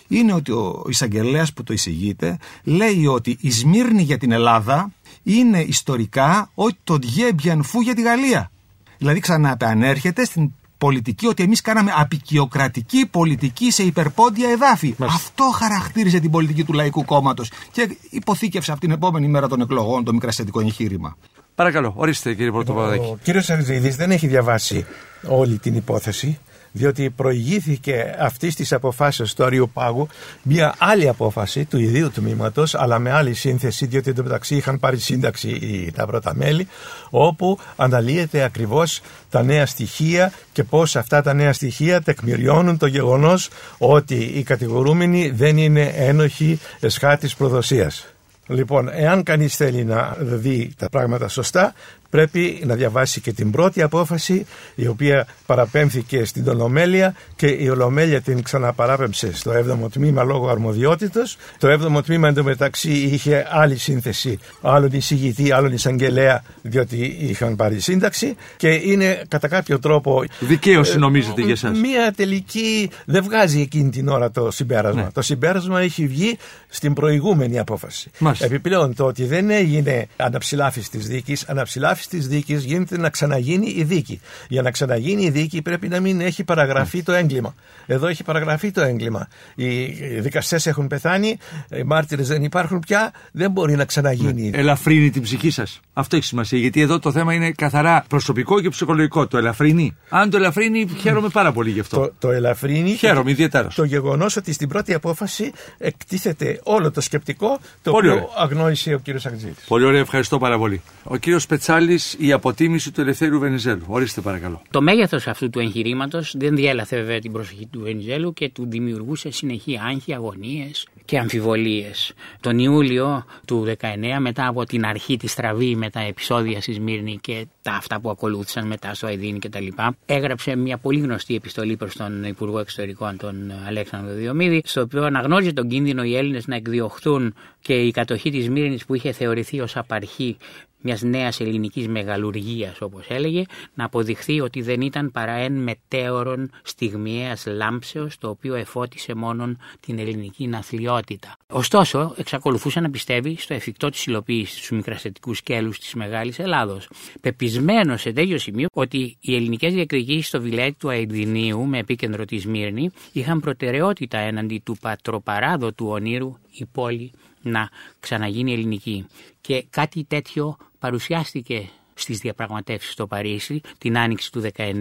είναι 0.08 0.32
ότι 0.32 0.52
ο 0.52 0.84
εισαγγελέας 0.88 1.52
που 1.52 1.62
το 1.62 1.72
εισηγείται 1.72 2.38
λέει 2.64 3.06
ότι 3.06 3.36
η 3.40 3.50
Σμύρνη 3.50 4.02
για 4.02 4.18
την 4.18 4.32
Ελλάδα 4.32 4.92
είναι 5.22 5.60
ιστορικά 5.60 6.50
ότι 6.54 6.78
το 6.84 6.98
Ντιέμπιαν 6.98 7.64
για 7.82 7.94
τη 7.94 8.02
Γαλλία. 8.02 8.50
Δηλαδή 8.98 9.20
ξαναπανέρχεται 9.20 10.24
στην 10.24 10.52
πολιτική 10.80 11.26
ότι 11.26 11.42
εμείς 11.42 11.60
κάναμε 11.60 11.92
απεικιοκρατική 11.96 13.06
πολιτική 13.10 13.70
σε 13.70 13.82
υπερπόντια 13.82 14.50
εδάφη. 14.50 14.94
Αυτό 14.98 15.44
χαρακτήριζε 15.44 16.20
την 16.20 16.30
πολιτική 16.30 16.64
του 16.64 16.72
Λαϊκού 16.72 17.04
Κόμματος 17.04 17.50
και 17.72 17.96
υποθήκευσε 18.10 18.70
από 18.70 18.80
την 18.80 18.90
επόμενη 18.90 19.28
μέρα 19.28 19.48
των 19.48 19.60
εκλογών 19.60 20.04
το 20.04 20.12
μικρασιατικό 20.12 20.60
εγχείρημα. 20.60 21.16
Παρακαλώ, 21.54 21.92
ορίστε 21.96 22.34
κύριε 22.34 22.50
Πρωτοπαδάκη. 22.50 23.04
Ο 23.04 23.18
κύριος 23.22 23.50
Αρζίδη 23.50 23.88
δεν 23.88 24.10
έχει 24.10 24.26
διαβάσει 24.26 24.86
όλη 25.28 25.58
την 25.58 25.74
υπόθεση 25.74 26.38
διότι 26.72 27.10
προηγήθηκε 27.10 28.16
αυτής 28.18 28.54
της 28.54 28.72
αποφάσεως 28.72 29.34
του 29.34 29.44
Αριοπάγου 29.44 30.08
μια 30.42 30.74
άλλη 30.78 31.08
απόφαση 31.08 31.64
του 31.64 31.78
ιδίου 31.78 32.10
τμήματος, 32.10 32.74
αλλά 32.74 32.98
με 32.98 33.10
άλλη 33.10 33.34
σύνθεση, 33.34 33.86
διότι 33.86 34.10
εντωμεταξύ 34.10 34.56
είχαν 34.56 34.78
πάρει 34.78 34.98
σύνταξη 34.98 35.90
τα 35.96 36.06
πρώτα 36.06 36.34
μέλη, 36.34 36.68
όπου 37.10 37.58
αναλύεται 37.76 38.42
ακριβώς 38.42 39.00
τα 39.30 39.42
νέα 39.42 39.66
στοιχεία 39.66 40.32
και 40.52 40.64
πώς 40.64 40.96
αυτά 40.96 41.22
τα 41.22 41.34
νέα 41.34 41.52
στοιχεία 41.52 42.02
τεκμηριώνουν 42.02 42.78
το 42.78 42.86
γεγονός 42.86 43.48
ότι 43.78 44.14
οι 44.14 44.42
κατηγορούμενοι 44.42 45.30
δεν 45.30 45.56
είναι 45.56 45.92
ένοχοι 45.96 46.60
εσχάτη 46.80 47.28
προδοσίας. 47.38 48.06
Λοιπόν, 48.46 48.88
εάν 48.92 49.22
κανείς 49.22 49.56
θέλει 49.56 49.84
να 49.84 50.16
δει 50.18 50.70
τα 50.76 50.88
πράγματα 50.88 51.28
σωστά, 51.28 51.74
πρέπει 52.10 52.62
να 52.66 52.74
διαβάσει 52.74 53.20
και 53.20 53.32
την 53.32 53.50
πρώτη 53.50 53.82
απόφαση 53.82 54.46
η 54.74 54.86
οποία 54.86 55.26
παραπέμφθηκε 55.46 56.24
στην 56.24 56.48
Ολομέλεια 56.48 57.14
και 57.36 57.46
η 57.46 57.68
Ολομέλεια 57.68 58.20
την 58.20 58.42
ξαναπαράπεμψε 58.42 59.34
στο 59.34 59.52
7ο 59.52 59.90
τμήμα 59.92 60.22
λόγω 60.22 60.48
αρμοδιότητος. 60.48 61.36
Το 61.58 61.68
7ο 61.68 62.04
τμήμα 62.04 62.28
εντωμεταξύ 62.28 62.90
είχε 62.90 63.46
άλλη 63.50 63.76
σύνθεση, 63.76 64.38
άλλον 64.60 64.90
εισηγητή, 64.92 65.52
άλλον 65.52 65.72
εισαγγελέα 65.72 66.42
διότι 66.62 67.16
είχαν 67.20 67.56
πάρει 67.56 67.80
σύνταξη 67.80 68.36
και 68.56 68.68
είναι 68.68 69.22
κατά 69.28 69.48
κάποιο 69.48 69.78
τρόπο... 69.78 70.24
Δικαίωση 70.40 70.98
νομίζετε 70.98 71.42
για 71.42 71.52
εσάς. 71.52 71.78
Μία 71.78 72.12
τελική 72.12 72.90
δεν 73.04 73.22
βγάζει 73.22 73.60
εκείνη 73.60 73.90
την 73.90 74.08
ώρα 74.08 74.30
το 74.30 74.50
συμπέρασμα. 74.50 75.02
Ναι. 75.02 75.10
Το 75.10 75.22
συμπέρασμα 75.22 75.80
έχει 75.80 76.06
βγει 76.06 76.38
στην 76.68 76.94
προηγούμενη 76.94 77.58
απόφαση. 77.58 78.10
Μάλιστα. 78.18 78.44
Επιπλέον 78.44 78.94
το 78.94 79.04
ότι 79.04 79.24
δεν 79.24 79.50
έγινε 79.50 80.06
αναψηλάφιση 80.16 80.90
της 80.90 81.06
δίκης, 81.06 81.48
αναψηλάφιση 81.48 81.99
παραγράφηση 82.00 82.08
τη 82.08 82.18
δίκη 82.18 82.54
γίνεται 82.54 82.98
να 82.98 83.10
ξαναγίνει 83.10 83.74
η 83.76 83.82
δίκη. 83.84 84.20
Για 84.48 84.62
να 84.62 84.70
ξαναγίνει 84.70 85.24
η 85.24 85.30
δίκη 85.30 85.62
πρέπει 85.62 85.88
να 85.88 86.00
μην 86.00 86.20
έχει 86.20 86.44
παραγραφεί 86.44 87.02
το 87.02 87.12
έγκλημα. 87.12 87.54
Εδώ 87.86 88.06
έχει 88.06 88.22
παραγραφεί 88.24 88.70
το 88.70 88.80
έγκλημα. 88.80 89.28
Οι 89.54 89.84
δικαστές 90.20 90.66
έχουν 90.66 90.86
πεθάνει, 90.86 91.38
οι 91.70 91.82
μάρτυρες 91.82 92.28
δεν 92.28 92.42
υπάρχουν 92.42 92.80
πια, 92.80 93.12
δεν 93.32 93.50
μπορεί 93.50 93.76
να 93.76 93.84
ξαναγίνει. 93.84 94.50
Ναι. 94.50 94.58
Ελαφρύνει 94.58 95.10
την 95.10 95.22
ψυχή 95.22 95.50
σας. 95.50 95.80
Αυτό 95.92 96.16
έχει 96.16 96.24
σημασία. 96.24 96.58
Γιατί 96.58 96.80
εδώ 96.80 96.98
το 96.98 97.12
θέμα 97.12 97.34
είναι 97.34 97.50
καθαρά 97.50 98.04
προσωπικό 98.08 98.60
και 98.60 98.68
ψυχολογικό. 98.68 99.26
Το 99.26 99.38
ελαφρύνει. 99.38 99.96
Αν 100.08 100.30
το 100.30 100.36
ελαφρύνει, 100.36 100.88
χαίρομαι 101.00 101.28
πάρα 101.28 101.52
πολύ 101.52 101.70
γι' 101.70 101.80
αυτό. 101.80 101.96
Το, 101.96 102.12
το 102.18 102.30
ελαφρύνει. 102.30 102.94
Χαίρομαι 102.94 103.30
ιδιαίτερα. 103.30 103.68
Το 103.74 103.84
γεγονός 103.84 104.36
ότι 104.36 104.52
στην 104.52 104.68
πρώτη 104.68 104.94
απόφαση 104.94 105.52
εκτίθεται 105.78 106.60
όλο 106.62 106.90
το 106.90 107.00
σκεπτικό 107.00 107.58
το 107.82 107.90
Πολύ 107.90 108.08
οποίο 108.08 108.22
ωραία. 108.22 108.34
αγνόησε 108.36 108.94
ο 108.94 108.98
κύριος 108.98 109.26
Αγτζήτη. 109.26 109.62
Πολύ 109.68 109.84
ωραία, 109.84 110.00
ευχαριστώ 110.00 110.38
πάρα 110.38 110.58
πολύ. 110.58 110.80
Ο 111.12 111.16
κύριος 111.16 111.46
Πετσάλης, 111.46 112.16
η 112.18 112.32
αποτίμηση 112.32 112.92
του 112.92 113.00
ελευθέρου 113.00 113.38
Βενιζέλου. 113.38 113.84
Ορίστε 113.86 114.20
παρακαλώ. 114.20 114.62
Το 114.70 114.80
μέγεθος 114.80 115.26
αυτού 115.26 115.50
του 115.50 115.58
εγχειρήματος 115.58 116.34
δεν 116.36 116.56
διέλαθε 116.56 116.96
βέβαια 116.96 117.18
την 117.18 117.32
προσοχή 117.32 117.66
του 117.66 117.80
Βενιζέλου 117.80 118.32
και 118.32 118.48
του 118.48 118.66
δημιουργούσε 118.68 119.30
συνεχή 119.30 119.78
άγχη, 119.88 120.14
αγωνίες 120.14 120.86
και 121.04 121.18
αμφιβολίες. 121.18 122.12
Τον 122.40 122.58
Ιούλιο 122.58 123.24
του 123.46 123.64
19, 123.64 124.18
μετά 124.18 124.46
από 124.46 124.64
την 124.64 124.84
αρχή 124.84 125.16
της 125.16 125.32
στραβή 125.32 125.76
με 125.76 125.90
τα 125.90 126.00
επεισόδια 126.00 126.60
στη 126.60 126.72
Σμύρνη 126.72 127.18
και 127.20 127.46
τα 127.62 127.72
αυτά 127.72 128.00
που 128.00 128.10
ακολούθησαν 128.10 128.66
μετά 128.66 128.94
στο 128.94 129.06
Αιδίνη 129.06 129.38
κτλ., 129.38 129.66
έγραψε 130.06 130.56
μια 130.56 130.78
πολύ 130.78 131.00
γνωστή 131.00 131.34
επιστολή 131.34 131.76
προς 131.76 131.96
τον 131.96 132.24
Υπουργό 132.24 132.58
Εξωτερικών, 132.58 133.16
τον 133.16 133.52
Αλέξανδρο 133.66 134.14
Διομήδη, 134.14 134.62
στο 134.64 134.80
οποίο 134.80 135.04
αναγνώριζε 135.04 135.52
τον 135.52 135.68
κίνδυνο 135.68 136.04
οι 136.04 136.16
Έλληνες 136.16 136.46
να 136.46 136.56
εκδιωχθούν 136.56 137.34
και 137.60 137.74
η 137.74 137.90
κατοχή 137.90 138.30
της 138.30 138.44
Σμύρνης 138.44 138.84
που 138.84 138.94
είχε 138.94 139.12
θεωρηθεί 139.12 139.60
ως 139.60 139.76
απαρχή 139.76 140.36
μιας 140.80 141.02
νέας 141.02 141.40
ελληνικής 141.40 141.88
μεγαλουργίας, 141.88 142.80
όπως 142.80 143.06
έλεγε, 143.08 143.42
να 143.74 143.84
αποδειχθεί 143.84 144.40
ότι 144.40 144.62
δεν 144.62 144.80
ήταν 144.80 145.10
παρά 145.10 145.32
εν 145.32 145.52
μετέωρον 145.52 146.50
στιγμιαίας 146.62 147.46
λάμψεως, 147.46 148.18
το 148.18 148.28
οποίο 148.28 148.54
εφώτισε 148.54 149.14
μόνον 149.14 149.58
την 149.80 149.98
ελληνική 149.98 150.46
ναθλιότητα. 150.46 151.36
Ωστόσο, 151.46 152.14
εξακολουθούσε 152.16 152.80
να 152.80 152.90
πιστεύει 152.90 153.36
στο 153.38 153.54
εφικτό 153.54 153.88
της 153.88 154.06
υλοποίησης 154.06 154.66
του 154.66 154.74
μικρασιατικού 154.74 155.34
σκέλους 155.34 155.78
της 155.78 155.94
Μεγάλης 155.94 156.38
Ελλάδος. 156.38 156.88
Πεπισμένος 157.20 158.00
σε 158.00 158.12
τέτοιο 158.12 158.38
σημείο 158.38 158.68
ότι 158.72 159.16
οι 159.20 159.34
ελληνικές 159.34 159.72
διακριτήσει 159.74 160.26
στο 160.26 160.40
βιλέτη 160.40 160.76
του 160.78 160.88
Αιδινίου, 160.88 161.66
με 161.66 161.78
επίκεντρο 161.78 162.24
τη 162.24 162.48
Μύρνη, 162.48 162.90
είχαν 163.12 163.40
προτεραιότητα 163.40 164.18
έναντι 164.18 164.62
του 164.64 164.76
πατροπαράδοτου 164.80 165.86
ονείρου 165.88 166.36
η 166.50 166.66
πόλη 166.66 167.12
να 167.42 167.68
ξαναγίνει 168.00 168.52
ελληνική. 168.52 169.06
Και 169.40 169.64
κάτι 169.70 170.04
τέτοιο 170.04 170.56
παρουσιάστηκε 170.78 171.68
στις 171.94 172.18
διαπραγματεύσεις 172.18 172.92
στο 172.92 173.06
Παρίσι 173.06 173.60
την 173.78 173.98
άνοιξη 173.98 174.32
του 174.32 174.42
19 174.56 174.72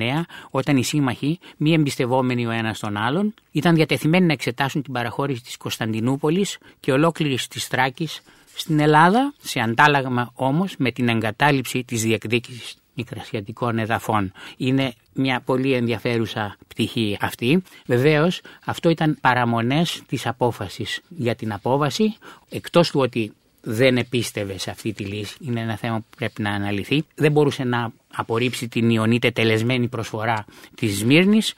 όταν 0.50 0.78
οι 0.78 0.84
σύμμαχοι, 0.84 1.40
μη 1.58 1.74
εμπιστευόμενοι 1.74 2.46
ο 2.46 2.52
ένας 2.52 2.80
τον 2.80 2.98
άλλον, 2.98 3.34
ήταν 3.52 3.76
διατεθειμένοι 3.76 4.26
να 4.26 4.34
εξετάσουν 4.34 4.82
την 4.82 4.94
παραχώρηση 4.94 5.42
της 5.42 5.58
Κωνσταντινούπολης 5.58 6.58
και 6.80 6.92
ολόκληρης 6.92 7.48
της 7.48 7.68
Θράκης 7.68 8.22
στην 8.56 8.80
Ελλάδα, 8.80 9.34
σε 9.42 9.60
αντάλλαγμα 9.60 10.32
όμως 10.34 10.76
με 10.78 10.92
την 10.92 11.08
εγκατάλειψη 11.08 11.84
της 11.84 12.02
διεκδίκησης 12.02 12.78
μικρασιατικών 13.00 13.78
εδαφών. 13.78 14.32
Είναι 14.58 14.94
μια 15.14 15.42
πολύ 15.46 15.74
ενδιαφέρουσα 15.74 16.58
πτυχή 16.68 17.18
αυτή. 17.22 17.64
Βεβαίως 17.86 18.42
αυτό 18.66 18.90
ήταν 18.90 19.18
παραμονές 19.22 20.02
της 20.08 20.28
απόφασης 20.28 21.02
για 21.08 21.36
την 21.36 21.54
απόβαση, 21.54 22.16
εκτός 22.50 22.92
του 22.92 23.00
ότι 23.00 23.34
δεν 23.62 23.98
επίστευε 23.98 24.58
σε 24.58 24.70
αυτή 24.70 24.94
τη 24.94 25.04
λύση, 25.04 25.36
είναι 25.42 25.62
ένα 25.62 25.78
θέμα 25.78 25.98
που 25.98 26.18
πρέπει 26.18 26.42
να 26.42 26.52
αναλυθεί, 26.52 27.04
δεν 27.16 27.32
μπορούσε 27.32 27.64
να 27.64 27.92
απορρίψει 28.14 28.68
την 28.68 28.90
ιονίτε 28.90 29.32
τελεσμένη 29.32 29.88
προσφορά 29.88 30.46
της 30.76 30.98
Σμύρνης, 30.98 31.54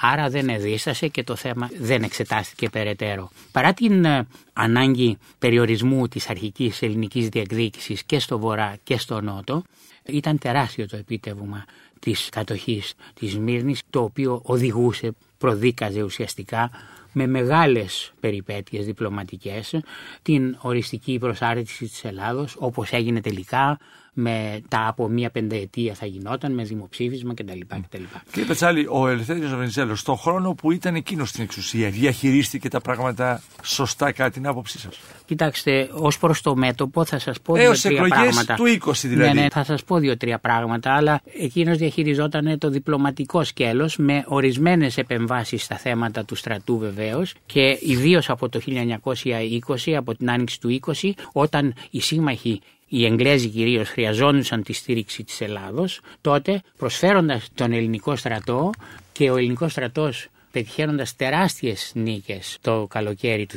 άρα 0.00 0.28
δεν 0.28 0.48
εδίστασε 0.48 1.08
και 1.08 1.22
το 1.24 1.36
θέμα 1.36 1.70
δεν 1.78 2.02
εξετάστηκε 2.02 2.68
περαιτέρω. 2.68 3.30
Παρά 3.52 3.72
την 3.72 4.04
ε, 4.04 4.26
ανάγκη 4.52 5.18
περιορισμού 5.38 6.08
της 6.08 6.28
αρχικής 6.30 6.82
ελληνικής 6.82 7.28
διεκδίκησης 7.28 8.02
και 8.02 8.18
στο 8.18 8.38
βορρά 8.38 8.76
και 8.82 8.98
στο 8.98 9.20
νότο, 9.20 9.62
ήταν 10.06 10.38
τεράστιο 10.38 10.86
το 10.86 10.96
επίτευγμα 10.96 11.64
της 11.98 12.28
κατοχής 12.28 12.94
της 13.14 13.30
Σμύρνης, 13.32 13.82
το 13.90 14.02
οποίο 14.02 14.40
οδηγούσε, 14.44 15.12
προδίκαζε 15.38 16.02
ουσιαστικά 16.02 16.70
με 17.18 17.26
μεγάλες 17.26 18.12
περιπέτειες 18.20 18.84
διπλωματικές 18.84 19.80
την 20.22 20.56
οριστική 20.60 21.18
προσάρτηση 21.18 21.86
της 21.86 22.04
Ελλάδος 22.04 22.56
όπως 22.58 22.92
έγινε 22.92 23.20
τελικά 23.20 23.78
μετά 24.18 24.88
από 24.88 25.08
μία 25.08 25.30
πενταετία 25.30 25.94
θα 25.94 26.06
γινόταν 26.06 26.52
με 26.52 26.62
δημοψήφισμα 26.62 27.34
κτλ. 27.34 27.58
κτλ. 27.68 28.02
Κύριε 28.30 28.48
Πετσάλη, 28.48 28.86
ο 28.90 29.08
Ελευθέριος 29.08 29.54
Βενιζέλος, 29.54 30.00
στον 30.00 30.16
χρόνο 30.16 30.54
που 30.54 30.72
ήταν 30.72 30.94
εκείνος 30.94 31.28
στην 31.28 31.42
εξουσία, 31.42 31.90
διαχειρίστηκε 31.90 32.68
τα 32.68 32.80
πράγματα 32.80 33.42
σωστά 33.62 34.12
κατά 34.12 34.30
την 34.30 34.46
άποψή 34.46 34.78
σας; 34.78 34.98
Κοιτάξτε, 35.24 35.88
ως 35.92 36.18
προς 36.18 36.40
το 36.40 36.56
μέτωπο 36.56 37.04
θα 37.04 37.18
σας 37.18 37.40
πω 37.40 37.56
Έως 37.56 37.80
δύο-τρία 37.80 38.04
εκλογές 38.04 38.34
πράγματα. 38.34 38.54
του 38.54 38.90
20 38.90 39.08
δηλαδή. 39.08 39.34
Ναι, 39.34 39.40
ναι, 39.40 39.48
θα 39.50 39.64
σας 39.64 39.84
πω 39.84 39.98
δύο-τρία 39.98 40.38
πράγματα, 40.38 40.94
αλλά 40.94 41.20
εκείνος 41.40 41.76
διαχειριζόταν 41.76 42.58
το 42.58 42.68
διπλωματικό 42.68 43.44
σκέλος 43.44 43.96
με 43.96 44.24
ορισμένες 44.26 44.96
επεμβάσεις 44.96 45.62
στα 45.62 45.76
θέματα 45.76 46.24
του 46.24 46.34
στρατού 46.34 46.78
βεβαίως 47.06 47.34
και 47.46 47.78
ιδίως 47.80 48.30
από 48.30 48.48
το 48.48 48.60
1920, 48.66 49.92
από 49.96 50.14
την 50.14 50.30
άνοιξη 50.30 50.60
του 50.60 50.80
20, 51.02 51.10
όταν 51.32 51.74
οι 51.90 52.00
σύμμαχοι 52.00 52.60
οι 52.88 53.04
Εγγλέζοι 53.04 53.48
κυρίως 53.48 53.88
χρειαζόντουσαν 53.88 54.62
τη 54.62 54.72
στήριξη 54.72 55.24
της 55.24 55.40
Ελλάδος, 55.40 56.00
τότε 56.20 56.62
προσφέροντας 56.78 57.48
τον 57.54 57.72
ελληνικό 57.72 58.16
στρατό 58.16 58.70
και 59.12 59.30
ο 59.30 59.36
ελληνικός 59.36 59.72
στρατός 59.72 60.28
πετυχαίνοντας 60.52 61.16
τεράστιες 61.16 61.92
νίκες 61.94 62.58
το 62.60 62.86
καλοκαίρι 62.90 63.46
του 63.46 63.56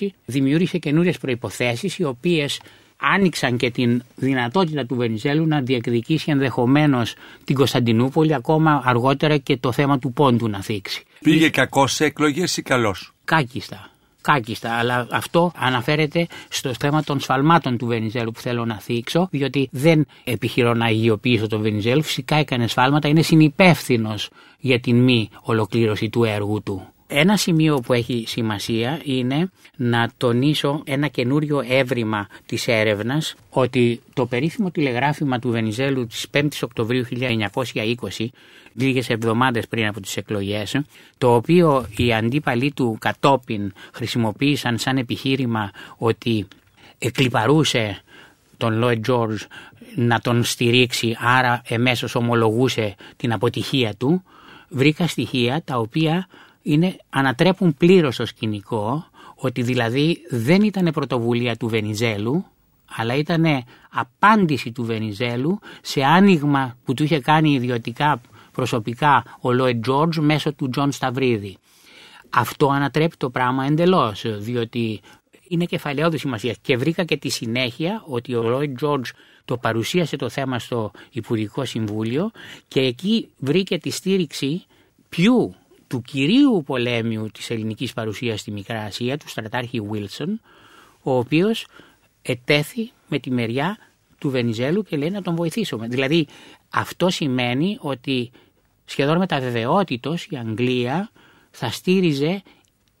1920, 0.00 0.06
δημιούργησε 0.26 0.78
καινούριες 0.78 1.18
προϋποθέσεις 1.18 1.98
οι 1.98 2.04
οποίες 2.04 2.60
άνοιξαν 2.96 3.56
και 3.56 3.70
την 3.70 4.02
δυνατότητα 4.16 4.86
του 4.86 4.94
Βενιζέλου 4.96 5.46
να 5.46 5.60
διεκδικήσει 5.60 6.30
ενδεχομένως 6.30 7.14
την 7.44 7.54
Κωνσταντινούπολη 7.54 8.34
ακόμα 8.34 8.82
αργότερα 8.84 9.36
και 9.36 9.56
το 9.56 9.72
θέμα 9.72 9.98
του 9.98 10.12
πόντου 10.12 10.48
να 10.48 10.62
θίξει. 10.62 11.04
Πήγε 11.22 11.48
κακός 11.48 11.92
σε 11.92 12.04
εκλογές 12.04 12.56
ή 12.56 12.62
καλός; 12.62 13.12
Κάκιστα. 13.24 13.90
Κάκιστα, 14.20 14.72
αλλά 14.72 15.06
αυτό 15.10 15.52
αναφέρεται 15.56 16.26
στο 16.48 16.74
θέμα 16.78 17.02
των 17.02 17.20
σφαλμάτων 17.20 17.78
του 17.78 17.86
Βενιζέλου 17.86 18.32
που 18.32 18.40
θέλω 18.40 18.64
να 18.64 18.80
θίξω, 18.80 19.28
διότι 19.30 19.68
δεν 19.72 20.06
επιχειρώ 20.24 20.74
να 20.74 20.84
αγιοποιήσω 20.84 21.46
τον 21.46 21.62
Βενιζέλου. 21.62 22.02
Φυσικά 22.02 22.36
έκανε 22.36 22.66
σφάλματα, 22.66 23.08
είναι 23.08 23.22
συνυπεύθυνος 23.22 24.30
για 24.58 24.80
την 24.80 24.96
μη 24.96 25.28
ολοκλήρωση 25.42 26.08
του 26.08 26.24
έργου 26.24 26.62
του. 26.62 26.92
Ένα 27.06 27.36
σημείο 27.36 27.80
που 27.80 27.92
έχει 27.92 28.24
σημασία 28.26 29.00
είναι 29.04 29.50
να 29.76 30.10
τονίσω 30.16 30.82
ένα 30.84 31.06
καινούριο 31.06 31.62
έβριμα 31.68 32.26
της 32.46 32.68
έρευνας 32.68 33.34
ότι 33.50 34.00
το 34.12 34.26
περίφημο 34.26 34.70
τηλεγράφημα 34.70 35.38
του 35.38 35.50
Βενιζέλου 35.50 36.06
της 36.06 36.26
5ης 36.34 36.60
Οκτωβρίου 36.62 37.04
1920 37.10 38.26
λίγες 38.74 39.08
εβδομάδες 39.08 39.66
πριν 39.68 39.86
από 39.86 40.00
τις 40.00 40.16
εκλογές 40.16 40.80
το 41.18 41.34
οποίο 41.34 41.86
οι 41.96 42.14
αντίπαλοι 42.14 42.72
του 42.72 42.96
κατόπιν 43.00 43.72
χρησιμοποίησαν 43.92 44.78
σαν 44.78 44.96
επιχείρημα 44.96 45.70
ότι 45.96 46.46
εκλυπαρούσε 46.98 48.02
τον 48.56 48.78
Λόιτ 48.78 49.02
Τζόρζ 49.02 49.42
να 49.94 50.20
τον 50.20 50.44
στηρίξει 50.44 51.16
άρα 51.20 51.62
εμέσως 51.66 52.14
ομολογούσε 52.14 52.94
την 53.16 53.32
αποτυχία 53.32 53.94
του 53.94 54.22
βρήκα 54.68 55.06
στοιχεία 55.06 55.62
τα 55.64 55.78
οποία 55.78 56.28
είναι, 56.62 56.96
ανατρέπουν 57.10 57.74
πλήρως 57.76 58.16
το 58.16 58.26
σκηνικό 58.26 59.06
ότι 59.34 59.62
δηλαδή 59.62 60.18
δεν 60.30 60.62
ήταν 60.62 60.90
πρωτοβουλία 60.92 61.56
του 61.56 61.68
Βενιζέλου 61.68 62.44
αλλά 62.96 63.14
ήταν 63.14 63.64
απάντηση 63.90 64.72
του 64.72 64.84
Βενιζέλου 64.84 65.58
σε 65.82 66.04
άνοιγμα 66.04 66.76
που 66.84 66.94
του 66.94 67.02
είχε 67.02 67.20
κάνει 67.20 67.52
ιδιωτικά 67.52 68.20
προσωπικά 68.52 69.24
ο 69.40 69.52
Λόιντ 69.52 69.82
Τζορτζ 69.82 70.18
μέσω 70.18 70.52
του 70.52 70.68
Τζον 70.68 70.92
Σταυρίδη. 70.92 71.56
Αυτό 72.30 72.68
ανατρέπει 72.68 73.16
το 73.16 73.30
πράγμα 73.30 73.64
εντελώς 73.64 74.24
διότι 74.38 75.00
είναι 75.48 75.64
κεφαλαιώδους 75.64 76.20
σημασίας 76.20 76.56
και 76.62 76.76
βρήκα 76.76 77.04
και 77.04 77.16
τη 77.16 77.28
συνέχεια 77.28 78.02
ότι 78.06 78.34
ο 78.34 78.42
Λόιντ 78.42 78.76
Τζορτζ 78.76 79.10
το 79.44 79.56
παρουσίασε 79.56 80.16
το 80.16 80.28
θέμα 80.28 80.58
στο 80.58 80.90
Υπουργικό 81.10 81.64
Συμβούλιο 81.64 82.30
και 82.68 82.80
εκεί 82.80 83.28
βρήκε 83.38 83.78
τη 83.78 83.90
στήριξη 83.90 84.64
ποιου 85.08 85.54
του 85.86 86.02
κυρίου 86.02 86.62
πολέμιου 86.66 87.28
της 87.32 87.50
ελληνικής 87.50 87.92
παρουσίας 87.92 88.40
στη 88.40 88.50
Μικρά 88.50 88.80
Ασία, 88.80 89.16
του 89.18 89.28
στρατάρχη 89.28 89.80
Βίλσον, 89.80 90.40
ο 91.02 91.16
οποίος 91.16 91.66
ετέθη 92.22 92.90
με 93.08 93.18
τη 93.18 93.30
μεριά 93.30 93.76
του 94.18 94.30
Βενιζέλου 94.30 94.82
και 94.82 94.96
λέει 94.96 95.10
να 95.10 95.22
τον 95.22 95.34
βοηθήσουμε. 95.34 95.86
Δηλαδή 95.86 96.26
αυτό 96.72 97.10
σημαίνει 97.10 97.78
ότι 97.80 98.30
σχεδόν 98.84 99.18
με 99.18 99.26
τα 99.26 99.40
βεβαιότητος 99.40 100.26
η 100.30 100.36
Αγγλία 100.36 101.10
θα 101.50 101.70
στήριζε 101.70 102.42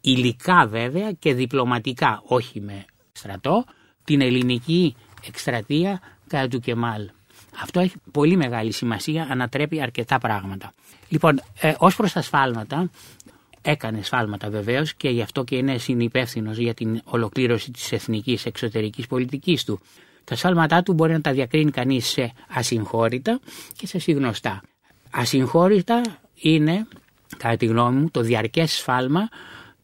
υλικά 0.00 0.66
βέβαια 0.66 1.12
και 1.12 1.34
διπλωματικά, 1.34 2.22
όχι 2.26 2.60
με 2.60 2.84
στρατό, 3.12 3.64
την 4.04 4.20
ελληνική 4.20 4.96
εκστρατεία 5.26 6.00
κατά 6.26 6.48
του 6.48 6.60
Κεμάλ. 6.60 7.10
Αυτό 7.62 7.80
έχει 7.80 7.96
πολύ 8.12 8.36
μεγάλη 8.36 8.72
σημασία, 8.72 9.26
ανατρέπει 9.30 9.82
αρκετά 9.82 10.18
πράγματα. 10.18 10.72
Λοιπόν, 11.08 11.40
ε, 11.60 11.74
ως 11.78 11.96
προς 11.96 12.12
τα 12.12 12.22
σφάλματα, 12.22 12.90
έκανε 13.62 14.02
σφάλματα 14.02 14.50
βεβαίως 14.50 14.94
και 14.94 15.08
γι' 15.08 15.22
αυτό 15.22 15.44
και 15.44 15.56
είναι 15.56 15.78
συνυπεύθυνος 15.78 16.56
για 16.56 16.74
την 16.74 17.00
ολοκλήρωση 17.04 17.70
της 17.70 17.92
εθνικής 17.92 18.46
εξωτερικής 18.46 19.06
πολιτικής 19.06 19.64
του. 19.64 19.80
Τα 20.24 20.36
σφάλματά 20.36 20.82
του 20.82 20.92
μπορεί 20.92 21.12
να 21.12 21.20
τα 21.20 21.32
διακρίνει 21.32 21.70
κανείς 21.70 22.06
σε 22.06 22.32
ασυγχώρητα 22.48 23.40
και 23.76 23.86
σε 23.86 23.98
συγνωστά. 23.98 24.62
Ασυγχώρητα 25.10 26.02
είναι, 26.34 26.86
κατά 27.36 27.56
τη 27.56 27.66
γνώμη 27.66 28.00
μου, 28.00 28.10
το 28.10 28.20
διαρκές 28.20 28.72
σφάλμα 28.72 29.28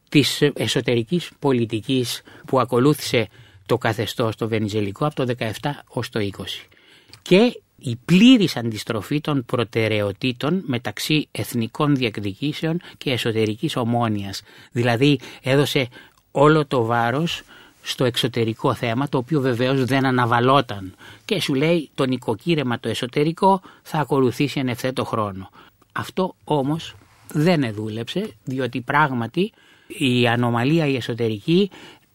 της 0.09 0.41
εσωτερικής 0.53 1.31
πολιτικής 1.39 2.21
που 2.45 2.59
ακολούθησε 2.59 3.27
το 3.65 3.77
καθεστώς 3.77 4.35
το 4.35 4.47
βενιζελικό 4.47 5.05
από 5.05 5.25
το 5.25 5.35
17 5.39 5.49
ως 5.87 6.09
το 6.09 6.19
20. 6.19 6.43
Και 7.21 7.61
η 7.79 7.95
πλήρης 8.05 8.55
αντιστροφή 8.55 9.21
των 9.21 9.45
προτεραιοτήτων 9.45 10.63
μεταξύ 10.65 11.27
εθνικών 11.31 11.95
διεκδικήσεων 11.95 12.81
και 12.97 13.11
εσωτερικής 13.11 13.75
ομόνοιας. 13.75 14.41
Δηλαδή 14.71 15.19
έδωσε 15.41 15.87
όλο 16.31 16.65
το 16.65 16.83
βάρος 16.83 17.41
στο 17.81 18.03
εξωτερικό 18.03 18.73
θέμα 18.73 19.09
το 19.09 19.17
οποίο 19.17 19.41
βεβαίως 19.41 19.85
δεν 19.85 20.05
αναβαλόταν 20.05 20.95
και 21.25 21.41
σου 21.41 21.53
λέει 21.53 21.89
το 21.95 22.05
νοικοκύρεμα 22.05 22.79
το 22.79 22.89
εσωτερικό 22.89 23.61
θα 23.81 23.99
ακολουθήσει 23.99 24.59
εν 24.59 24.67
ευθέτω 24.67 25.05
χρόνο. 25.05 25.49
Αυτό 25.91 26.35
όμως 26.43 26.95
δεν 27.33 27.73
δούλεψε 27.73 28.31
διότι 28.43 28.81
πράγματι 28.81 29.53
η 29.87 30.27
ανομαλία 30.27 30.87
η 30.87 30.95
εσωτερική 30.95 31.69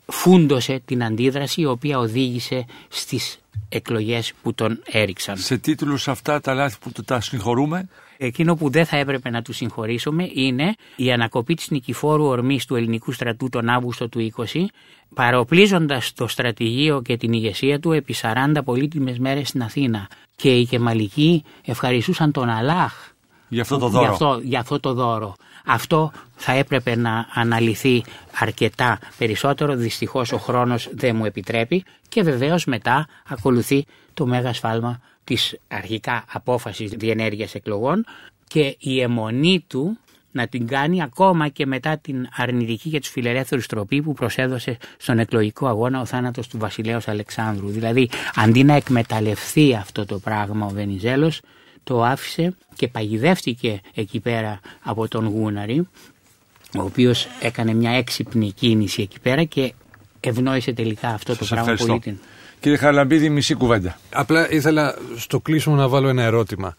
φούντωσε 0.06 0.82
την 0.84 1.04
αντίδραση 1.04 1.60
η 1.60 1.66
οποία 1.66 1.98
οδήγησε 1.98 2.64
στις 2.88 3.38
εκλογές 3.68 4.32
που 4.42 4.54
τον 4.54 4.82
έριξαν. 4.90 5.36
Σε 5.36 5.58
τίτλους 5.58 6.08
αυτά 6.08 6.40
τα 6.40 6.54
λάθη 6.54 6.76
που 6.78 7.02
τα 7.04 7.20
συγχωρούμε. 7.20 7.88
Εκείνο 8.16 8.54
που 8.54 8.70
δεν 8.70 8.86
θα 8.86 8.96
έπρεπε 8.96 9.30
να 9.30 9.42
τους 9.42 9.56
συγχωρήσουμε 9.56 10.30
είναι 10.34 10.74
η 10.96 11.12
ανακοπή 11.12 11.54
της 11.54 11.70
νικηφόρου 11.70 12.24
ορμής 12.24 12.64
του 12.64 12.76
ελληνικού 12.76 13.12
στρατού 13.12 13.48
τον 13.48 13.68
Αύγουστο 13.68 14.08
του 14.08 14.32
20 14.36 14.44
παροπλίζοντας 15.14 16.12
το 16.12 16.26
στρατηγείο 16.26 17.02
και 17.02 17.16
την 17.16 17.32
ηγεσία 17.32 17.80
του 17.80 17.92
επί 17.92 18.14
40 18.22 18.58
πολύτιμες 18.64 19.18
μέρες 19.18 19.48
στην 19.48 19.62
Αθήνα 19.62 20.08
και 20.36 20.56
οι 20.58 20.66
Κεμαλικοί 20.66 21.44
ευχαριστούσαν 21.64 22.32
τον 22.32 22.48
Αλάχ 22.48 23.12
για 23.48 23.62
αυτό 23.62 23.78
το 23.78 23.88
δώρο. 23.88 24.04
Για 24.04 24.12
αυτό, 24.12 24.40
για 24.42 24.60
αυτό 24.60 24.80
το 24.80 24.92
δώρο. 24.92 25.34
Αυτό 25.64 26.12
θα 26.36 26.52
έπρεπε 26.52 26.96
να 26.96 27.26
αναλυθεί 27.34 28.04
αρκετά 28.38 28.98
περισσότερο, 29.18 29.74
δυστυχώς 29.74 30.32
ο 30.32 30.38
χρόνος 30.38 30.88
δεν 30.92 31.16
μου 31.16 31.24
επιτρέπει 31.24 31.84
και 32.08 32.22
βεβαίως 32.22 32.64
μετά 32.64 33.06
ακολουθεί 33.28 33.86
το 34.14 34.26
μέγα 34.26 34.52
σφάλμα 34.52 35.00
της 35.24 35.58
αρχικά 35.68 36.24
απόφασης 36.32 36.90
διενέργειας 36.90 37.54
εκλογών 37.54 38.04
και 38.48 38.76
η 38.78 39.00
αιμονή 39.00 39.64
του 39.68 39.98
να 40.34 40.48
την 40.48 40.66
κάνει 40.66 41.02
ακόμα 41.02 41.48
και 41.48 41.66
μετά 41.66 41.98
την 41.98 42.28
αρνητική 42.36 42.90
και 42.90 43.00
τους 43.00 43.08
φιλελεύθερους 43.08 43.66
τροπή 43.66 44.02
που 44.02 44.12
προσέδωσε 44.12 44.76
στον 44.96 45.18
εκλογικό 45.18 45.66
αγώνα 45.66 46.00
ο 46.00 46.04
θάνατος 46.04 46.48
του 46.48 46.58
βασιλέως 46.58 47.08
Αλεξάνδρου. 47.08 47.68
Δηλαδή 47.68 48.08
αντί 48.34 48.64
να 48.64 48.74
εκμεταλλευτεί 48.74 49.74
αυτό 49.74 50.06
το 50.06 50.18
πράγμα 50.18 50.66
ο 50.66 50.68
Βενιζέλος 50.68 51.40
το 51.84 52.04
άφησε 52.04 52.54
και 52.76 52.88
παγιδεύτηκε 52.88 53.80
εκεί 53.94 54.20
πέρα 54.20 54.60
από 54.82 55.08
τον 55.08 55.26
Γούναρη 55.26 55.88
ο 56.78 56.82
οποίος 56.82 57.26
έκανε 57.40 57.74
μια 57.74 57.90
έξυπνη 57.90 58.52
κίνηση 58.52 59.02
εκεί 59.02 59.20
πέρα 59.20 59.44
και 59.44 59.72
ευνόησε 60.28 60.72
τελικά 60.72 61.08
αυτό 61.08 61.36
το 61.36 61.44
πράγμα 61.44 61.74
πολύ 61.74 61.98
την. 61.98 62.16
Κύριε 62.60 62.78
Χαρλαμπίδη, 62.78 63.28
μισή 63.28 63.54
κουβέντα. 63.54 63.98
Απλά 64.12 64.50
ήθελα 64.50 64.94
στο 65.16 65.40
κλείσιμο 65.40 65.74
να 65.74 65.88
βάλω 65.88 66.08
ένα 66.08 66.22
ερώτημα. 66.22 66.74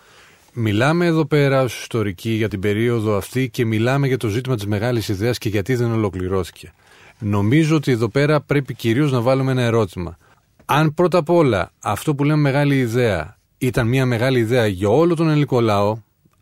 Μιλάμε 0.54 1.06
εδώ 1.06 1.26
πέρα 1.26 1.62
ως 1.62 1.82
ιστορικοί 1.82 2.30
για 2.30 2.50
την 2.50 2.60
περίοδο 2.60 3.18
αυτή 3.18 3.50
και 3.50 3.66
μιλάμε 3.66 4.08
για 4.08 4.18
το 4.18 4.28
ζήτημα 4.28 4.56
της 4.56 4.66
μεγάλης 4.66 5.08
ιδέας 5.08 5.38
και 5.38 5.50
γιατί 5.50 5.76
δεν 5.76 5.92
ολοκληρώθηκε. 5.92 6.74
Νομίζω 7.20 7.76
ότι 7.76 7.92
εδώ 7.92 8.10
πέρα 8.10 8.42
πρέπει 8.42 8.74
κυρίως 8.74 9.12
να 9.12 9.22
βάλουμε 9.22 9.52
ένα 9.52 9.62
ερώτημα. 9.62 10.18
Αν 10.66 10.94
πρώτα 10.94 11.18
απ' 11.18 11.30
όλα 11.30 11.72
αυτό 11.80 12.16
που 12.16 12.24
λέμε 12.24 12.42
μεγάλη 12.42 12.80
ιδέα 12.80 13.38
ήταν 13.58 13.88
μια 13.88 14.06
μεγάλη 14.06 14.40
ιδέα 14.40 14.68
για 14.68 14.90
όλο 14.90 15.16
τον 15.16 15.30
ελληνικό 15.30 15.62
λαό, 15.62 15.98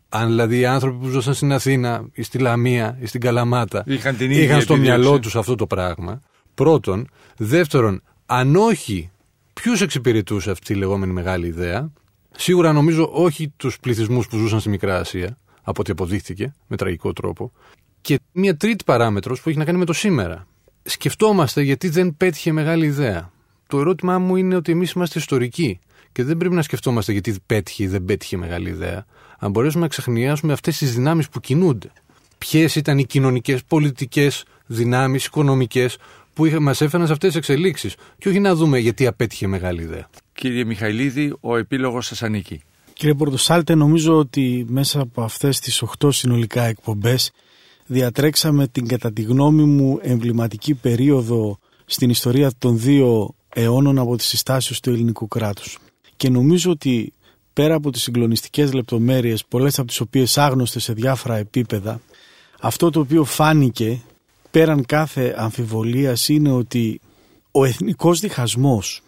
αν 0.08 0.26
δηλαδή 0.26 0.58
οι 0.58 0.66
άνθρωποι 0.66 1.04
που 1.04 1.08
ζούσαν 1.08 1.34
στην 1.34 1.52
Αθήνα 1.52 2.04
ή 2.12 2.22
στη 2.22 2.38
Λαμία 2.38 2.96
ή 3.00 3.06
στην 3.06 3.20
Καλαμάτα 3.20 3.84
είχαν, 3.86 4.16
την 4.16 4.30
είχαν 4.30 4.60
στο 4.60 4.76
μυαλό 4.76 5.18
τους 5.18 5.36
αυτό 5.36 5.54
το 5.54 5.66
πράγμα. 5.66 6.20
Πρώτον. 6.54 7.08
Δεύτερον, 7.36 8.02
αν 8.26 8.56
όχι, 8.56 9.10
ποιους 9.52 9.80
εξυπηρετούσε 9.80 10.50
αυτή 10.50 10.72
η 10.72 10.76
λεγόμενη 10.76 11.12
μεγάλη 11.12 11.46
ιδέα; 11.46 11.92
Σίγουρα 12.36 12.72
νομίζω 12.72 13.10
όχι 13.12 13.48
τους 13.56 13.80
πληθυσμούς 13.80 14.26
που 14.26 14.36
ζούσαν 14.36 14.60
στη 14.60 14.68
Μικρά 14.68 14.98
Ασία, 14.98 15.38
από 15.62 15.80
ό,τι 15.80 15.90
αποδείχθηκε 15.90 16.54
με 16.66 16.76
τραγικό 16.76 17.12
τρόπο. 17.12 17.52
Και 18.00 18.20
μια 18.32 18.56
τρίτη 18.56 18.84
παράμετρος 18.84 19.40
που 19.40 19.48
έχει 19.48 19.58
να 19.58 19.64
κάνει 19.64 19.78
με 19.78 19.84
το 19.84 19.92
σήμερα. 19.92 20.46
Σκεφτόμαστε 20.82 21.62
γιατί 21.62 21.88
δεν 21.88 22.16
πέτυχε 22.16 22.52
μεγάλη 22.52 22.86
ιδέα. 22.86 23.32
Το 23.66 23.80
ερώτημά 23.80 24.18
μου 24.18 24.36
είναι 24.36 24.56
ότι 24.56 24.72
εμείς 24.72 24.92
είμαστε 24.92 25.18
ιστορικοί 25.18 25.78
και 26.12 26.24
δεν 26.24 26.36
πρέπει 26.36 26.54
να 26.54 26.62
σκεφτόμαστε 26.62 27.12
γιατί 27.12 27.34
πέτυχε 27.46 27.82
ή 27.82 27.86
δεν 27.86 28.04
πέτυχε 28.04 28.36
μεγάλη 28.36 28.68
ιδέα 28.68 29.06
αν 29.38 29.50
μπορέσουμε 29.50 29.82
να 29.82 29.88
ξεχνιάσουμε 29.88 30.52
αυτές 30.52 30.78
τις 30.78 30.94
δυνάμεις 30.94 31.28
που 31.28 31.40
κινούνται. 31.40 31.92
Ποιες 32.38 32.74
ήταν 32.74 32.98
οι 32.98 33.04
κοινωνικές, 33.04 33.64
πολιτικές 33.64 34.44
δυνάμεις, 34.66 35.24
οικονομικές 35.24 35.96
που 36.34 36.44
μας 36.60 36.80
έφεραν 36.80 37.06
σε 37.06 37.12
αυτές 37.12 37.28
τις 37.28 37.38
εξελίξεις. 37.38 37.94
Και 38.18 38.28
όχι 38.28 38.40
να 38.40 38.54
δούμε 38.54 38.78
γιατί 38.78 39.06
απέτυχε 39.06 39.46
μεγάλη 39.46 39.82
ιδέα. 39.82 40.08
Κύριε 40.32 40.64
Μιχαηλίδη, 40.64 41.36
ο 41.40 41.56
επίλογος 41.56 42.06
σας 42.06 42.22
ανήκει. 42.22 42.62
Κύριε 42.92 43.14
Πορτοσάλτε, 43.14 43.74
νομίζω 43.74 44.18
ότι 44.18 44.64
μέσα 44.68 45.00
από 45.00 45.22
αυτές 45.22 45.60
τις 45.60 45.82
8 45.98 46.12
συνολικά 46.12 46.62
εκπομπές 46.62 47.30
διατρέξαμε 47.86 48.68
την 48.68 48.86
κατά 48.86 49.12
τη 49.12 49.22
γνώμη 49.22 49.64
μου 49.64 49.98
εμβληματική 50.02 50.74
περίοδο 50.74 51.58
στην 51.84 52.10
ιστορία 52.10 52.50
των 52.58 52.78
δύο 52.78 53.34
αιώνων 53.54 53.98
από 53.98 54.16
τις 54.16 54.26
συστάσεις 54.26 54.80
του 54.80 54.90
ελληνικού 54.90 55.28
κράτους. 55.28 55.78
Και 56.16 56.30
νομίζω 56.30 56.70
ότι 56.70 57.12
πέρα 57.52 57.74
από 57.74 57.90
τις 57.90 58.02
συγκλονιστικές 58.02 58.72
λεπτομέρειες, 58.72 59.44
πολλές 59.44 59.78
από 59.78 59.88
τις 59.88 60.00
οποίες 60.00 60.38
άγνωστες 60.38 60.82
σε 60.82 60.92
διάφορα 60.92 61.36
επίπεδα, 61.36 62.00
αυτό 62.60 62.90
το 62.90 63.00
οποίο 63.00 63.24
φάνηκε 63.24 64.00
πέραν 64.54 64.86
κάθε 64.86 65.34
αμφιβολίας 65.36 66.28
είναι 66.28 66.52
ότι 66.52 67.00
ο 67.50 67.64
εθνικός 67.64 68.20
διχασμός, 68.20 69.02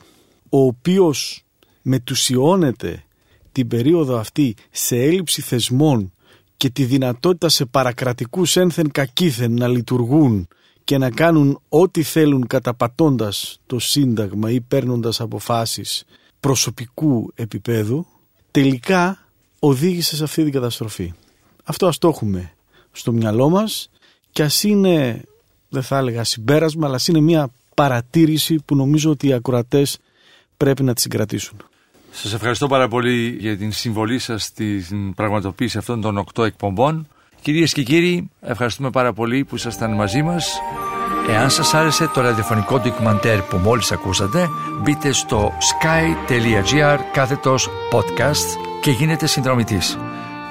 ο 0.48 0.58
οποίος 0.58 1.44
μετουσιώνεται 1.82 3.04
την 3.52 3.68
περίοδο 3.68 4.18
αυτή 4.18 4.54
σε 4.70 4.96
έλλειψη 4.96 5.42
θεσμών 5.42 6.12
και 6.56 6.70
τη 6.70 6.84
δυνατότητα 6.84 7.48
σε 7.48 7.64
παρακρατικούς 7.64 8.56
ένθεν 8.56 8.90
κακήθεν 8.90 9.52
να 9.52 9.68
λειτουργούν 9.68 10.48
και 10.84 10.98
να 10.98 11.10
κάνουν 11.10 11.60
ό,τι 11.68 12.02
θέλουν 12.02 12.46
καταπατώντας 12.46 13.60
το 13.66 13.78
σύνταγμα 13.78 14.50
ή 14.50 14.60
παίρνοντας 14.60 15.20
αποφάσεις 15.20 16.04
προσωπικού 16.40 17.32
επίπεδου 17.34 18.06
τελικά 18.50 19.28
οδήγησε 19.58 20.16
σε 20.16 20.24
αυτή 20.24 20.42
την 20.42 20.52
καταστροφή. 20.52 21.12
Αυτό 21.64 21.86
ας 21.86 21.98
το 21.98 22.08
έχουμε 22.08 22.52
στο 22.92 23.12
μυαλό 23.12 23.48
μας 23.48 23.90
και 24.30 24.42
ας 24.42 24.62
είναι, 24.62 25.22
δεν 25.76 25.84
θα 25.84 25.98
έλεγα 25.98 26.24
συμπέρασμα, 26.24 26.86
αλλά 26.86 26.96
ας 26.96 27.08
είναι 27.08 27.20
μια 27.20 27.48
παρατήρηση 27.74 28.58
που 28.64 28.76
νομίζω 28.76 29.10
ότι 29.10 29.28
οι 29.28 29.32
ακροατές 29.32 29.98
πρέπει 30.56 30.82
να 30.82 30.94
τη 30.94 31.00
συγκρατήσουν. 31.00 31.56
Σας 32.10 32.32
ευχαριστώ 32.32 32.66
πάρα 32.66 32.88
πολύ 32.88 33.36
για 33.40 33.56
την 33.56 33.72
συμβολή 33.72 34.18
σας 34.18 34.44
στην 34.44 35.14
πραγματοποίηση 35.14 35.78
αυτών 35.78 36.00
των 36.00 36.18
οκτώ 36.18 36.44
εκπομπών. 36.44 37.08
Κυρίες 37.40 37.72
και 37.72 37.82
κύριοι, 37.82 38.30
ευχαριστούμε 38.40 38.90
πάρα 38.90 39.12
πολύ 39.12 39.44
που 39.44 39.56
ήσασταν 39.56 39.94
μαζί 39.94 40.22
μας. 40.22 40.58
Εάν 41.28 41.50
σας 41.50 41.74
άρεσε 41.74 42.10
το 42.14 42.20
ραδιοφωνικό 42.20 42.78
ντοκιμαντέρ 42.80 43.40
που 43.42 43.56
μόλις 43.56 43.92
ακούσατε, 43.92 44.48
μπείτε 44.82 45.12
στο 45.12 45.52
sky.gr 45.60 46.98
κάθετος 47.12 47.68
podcast 47.92 48.58
και 48.82 48.90
γίνετε 48.90 49.26
συνδρομητής. 49.26 49.98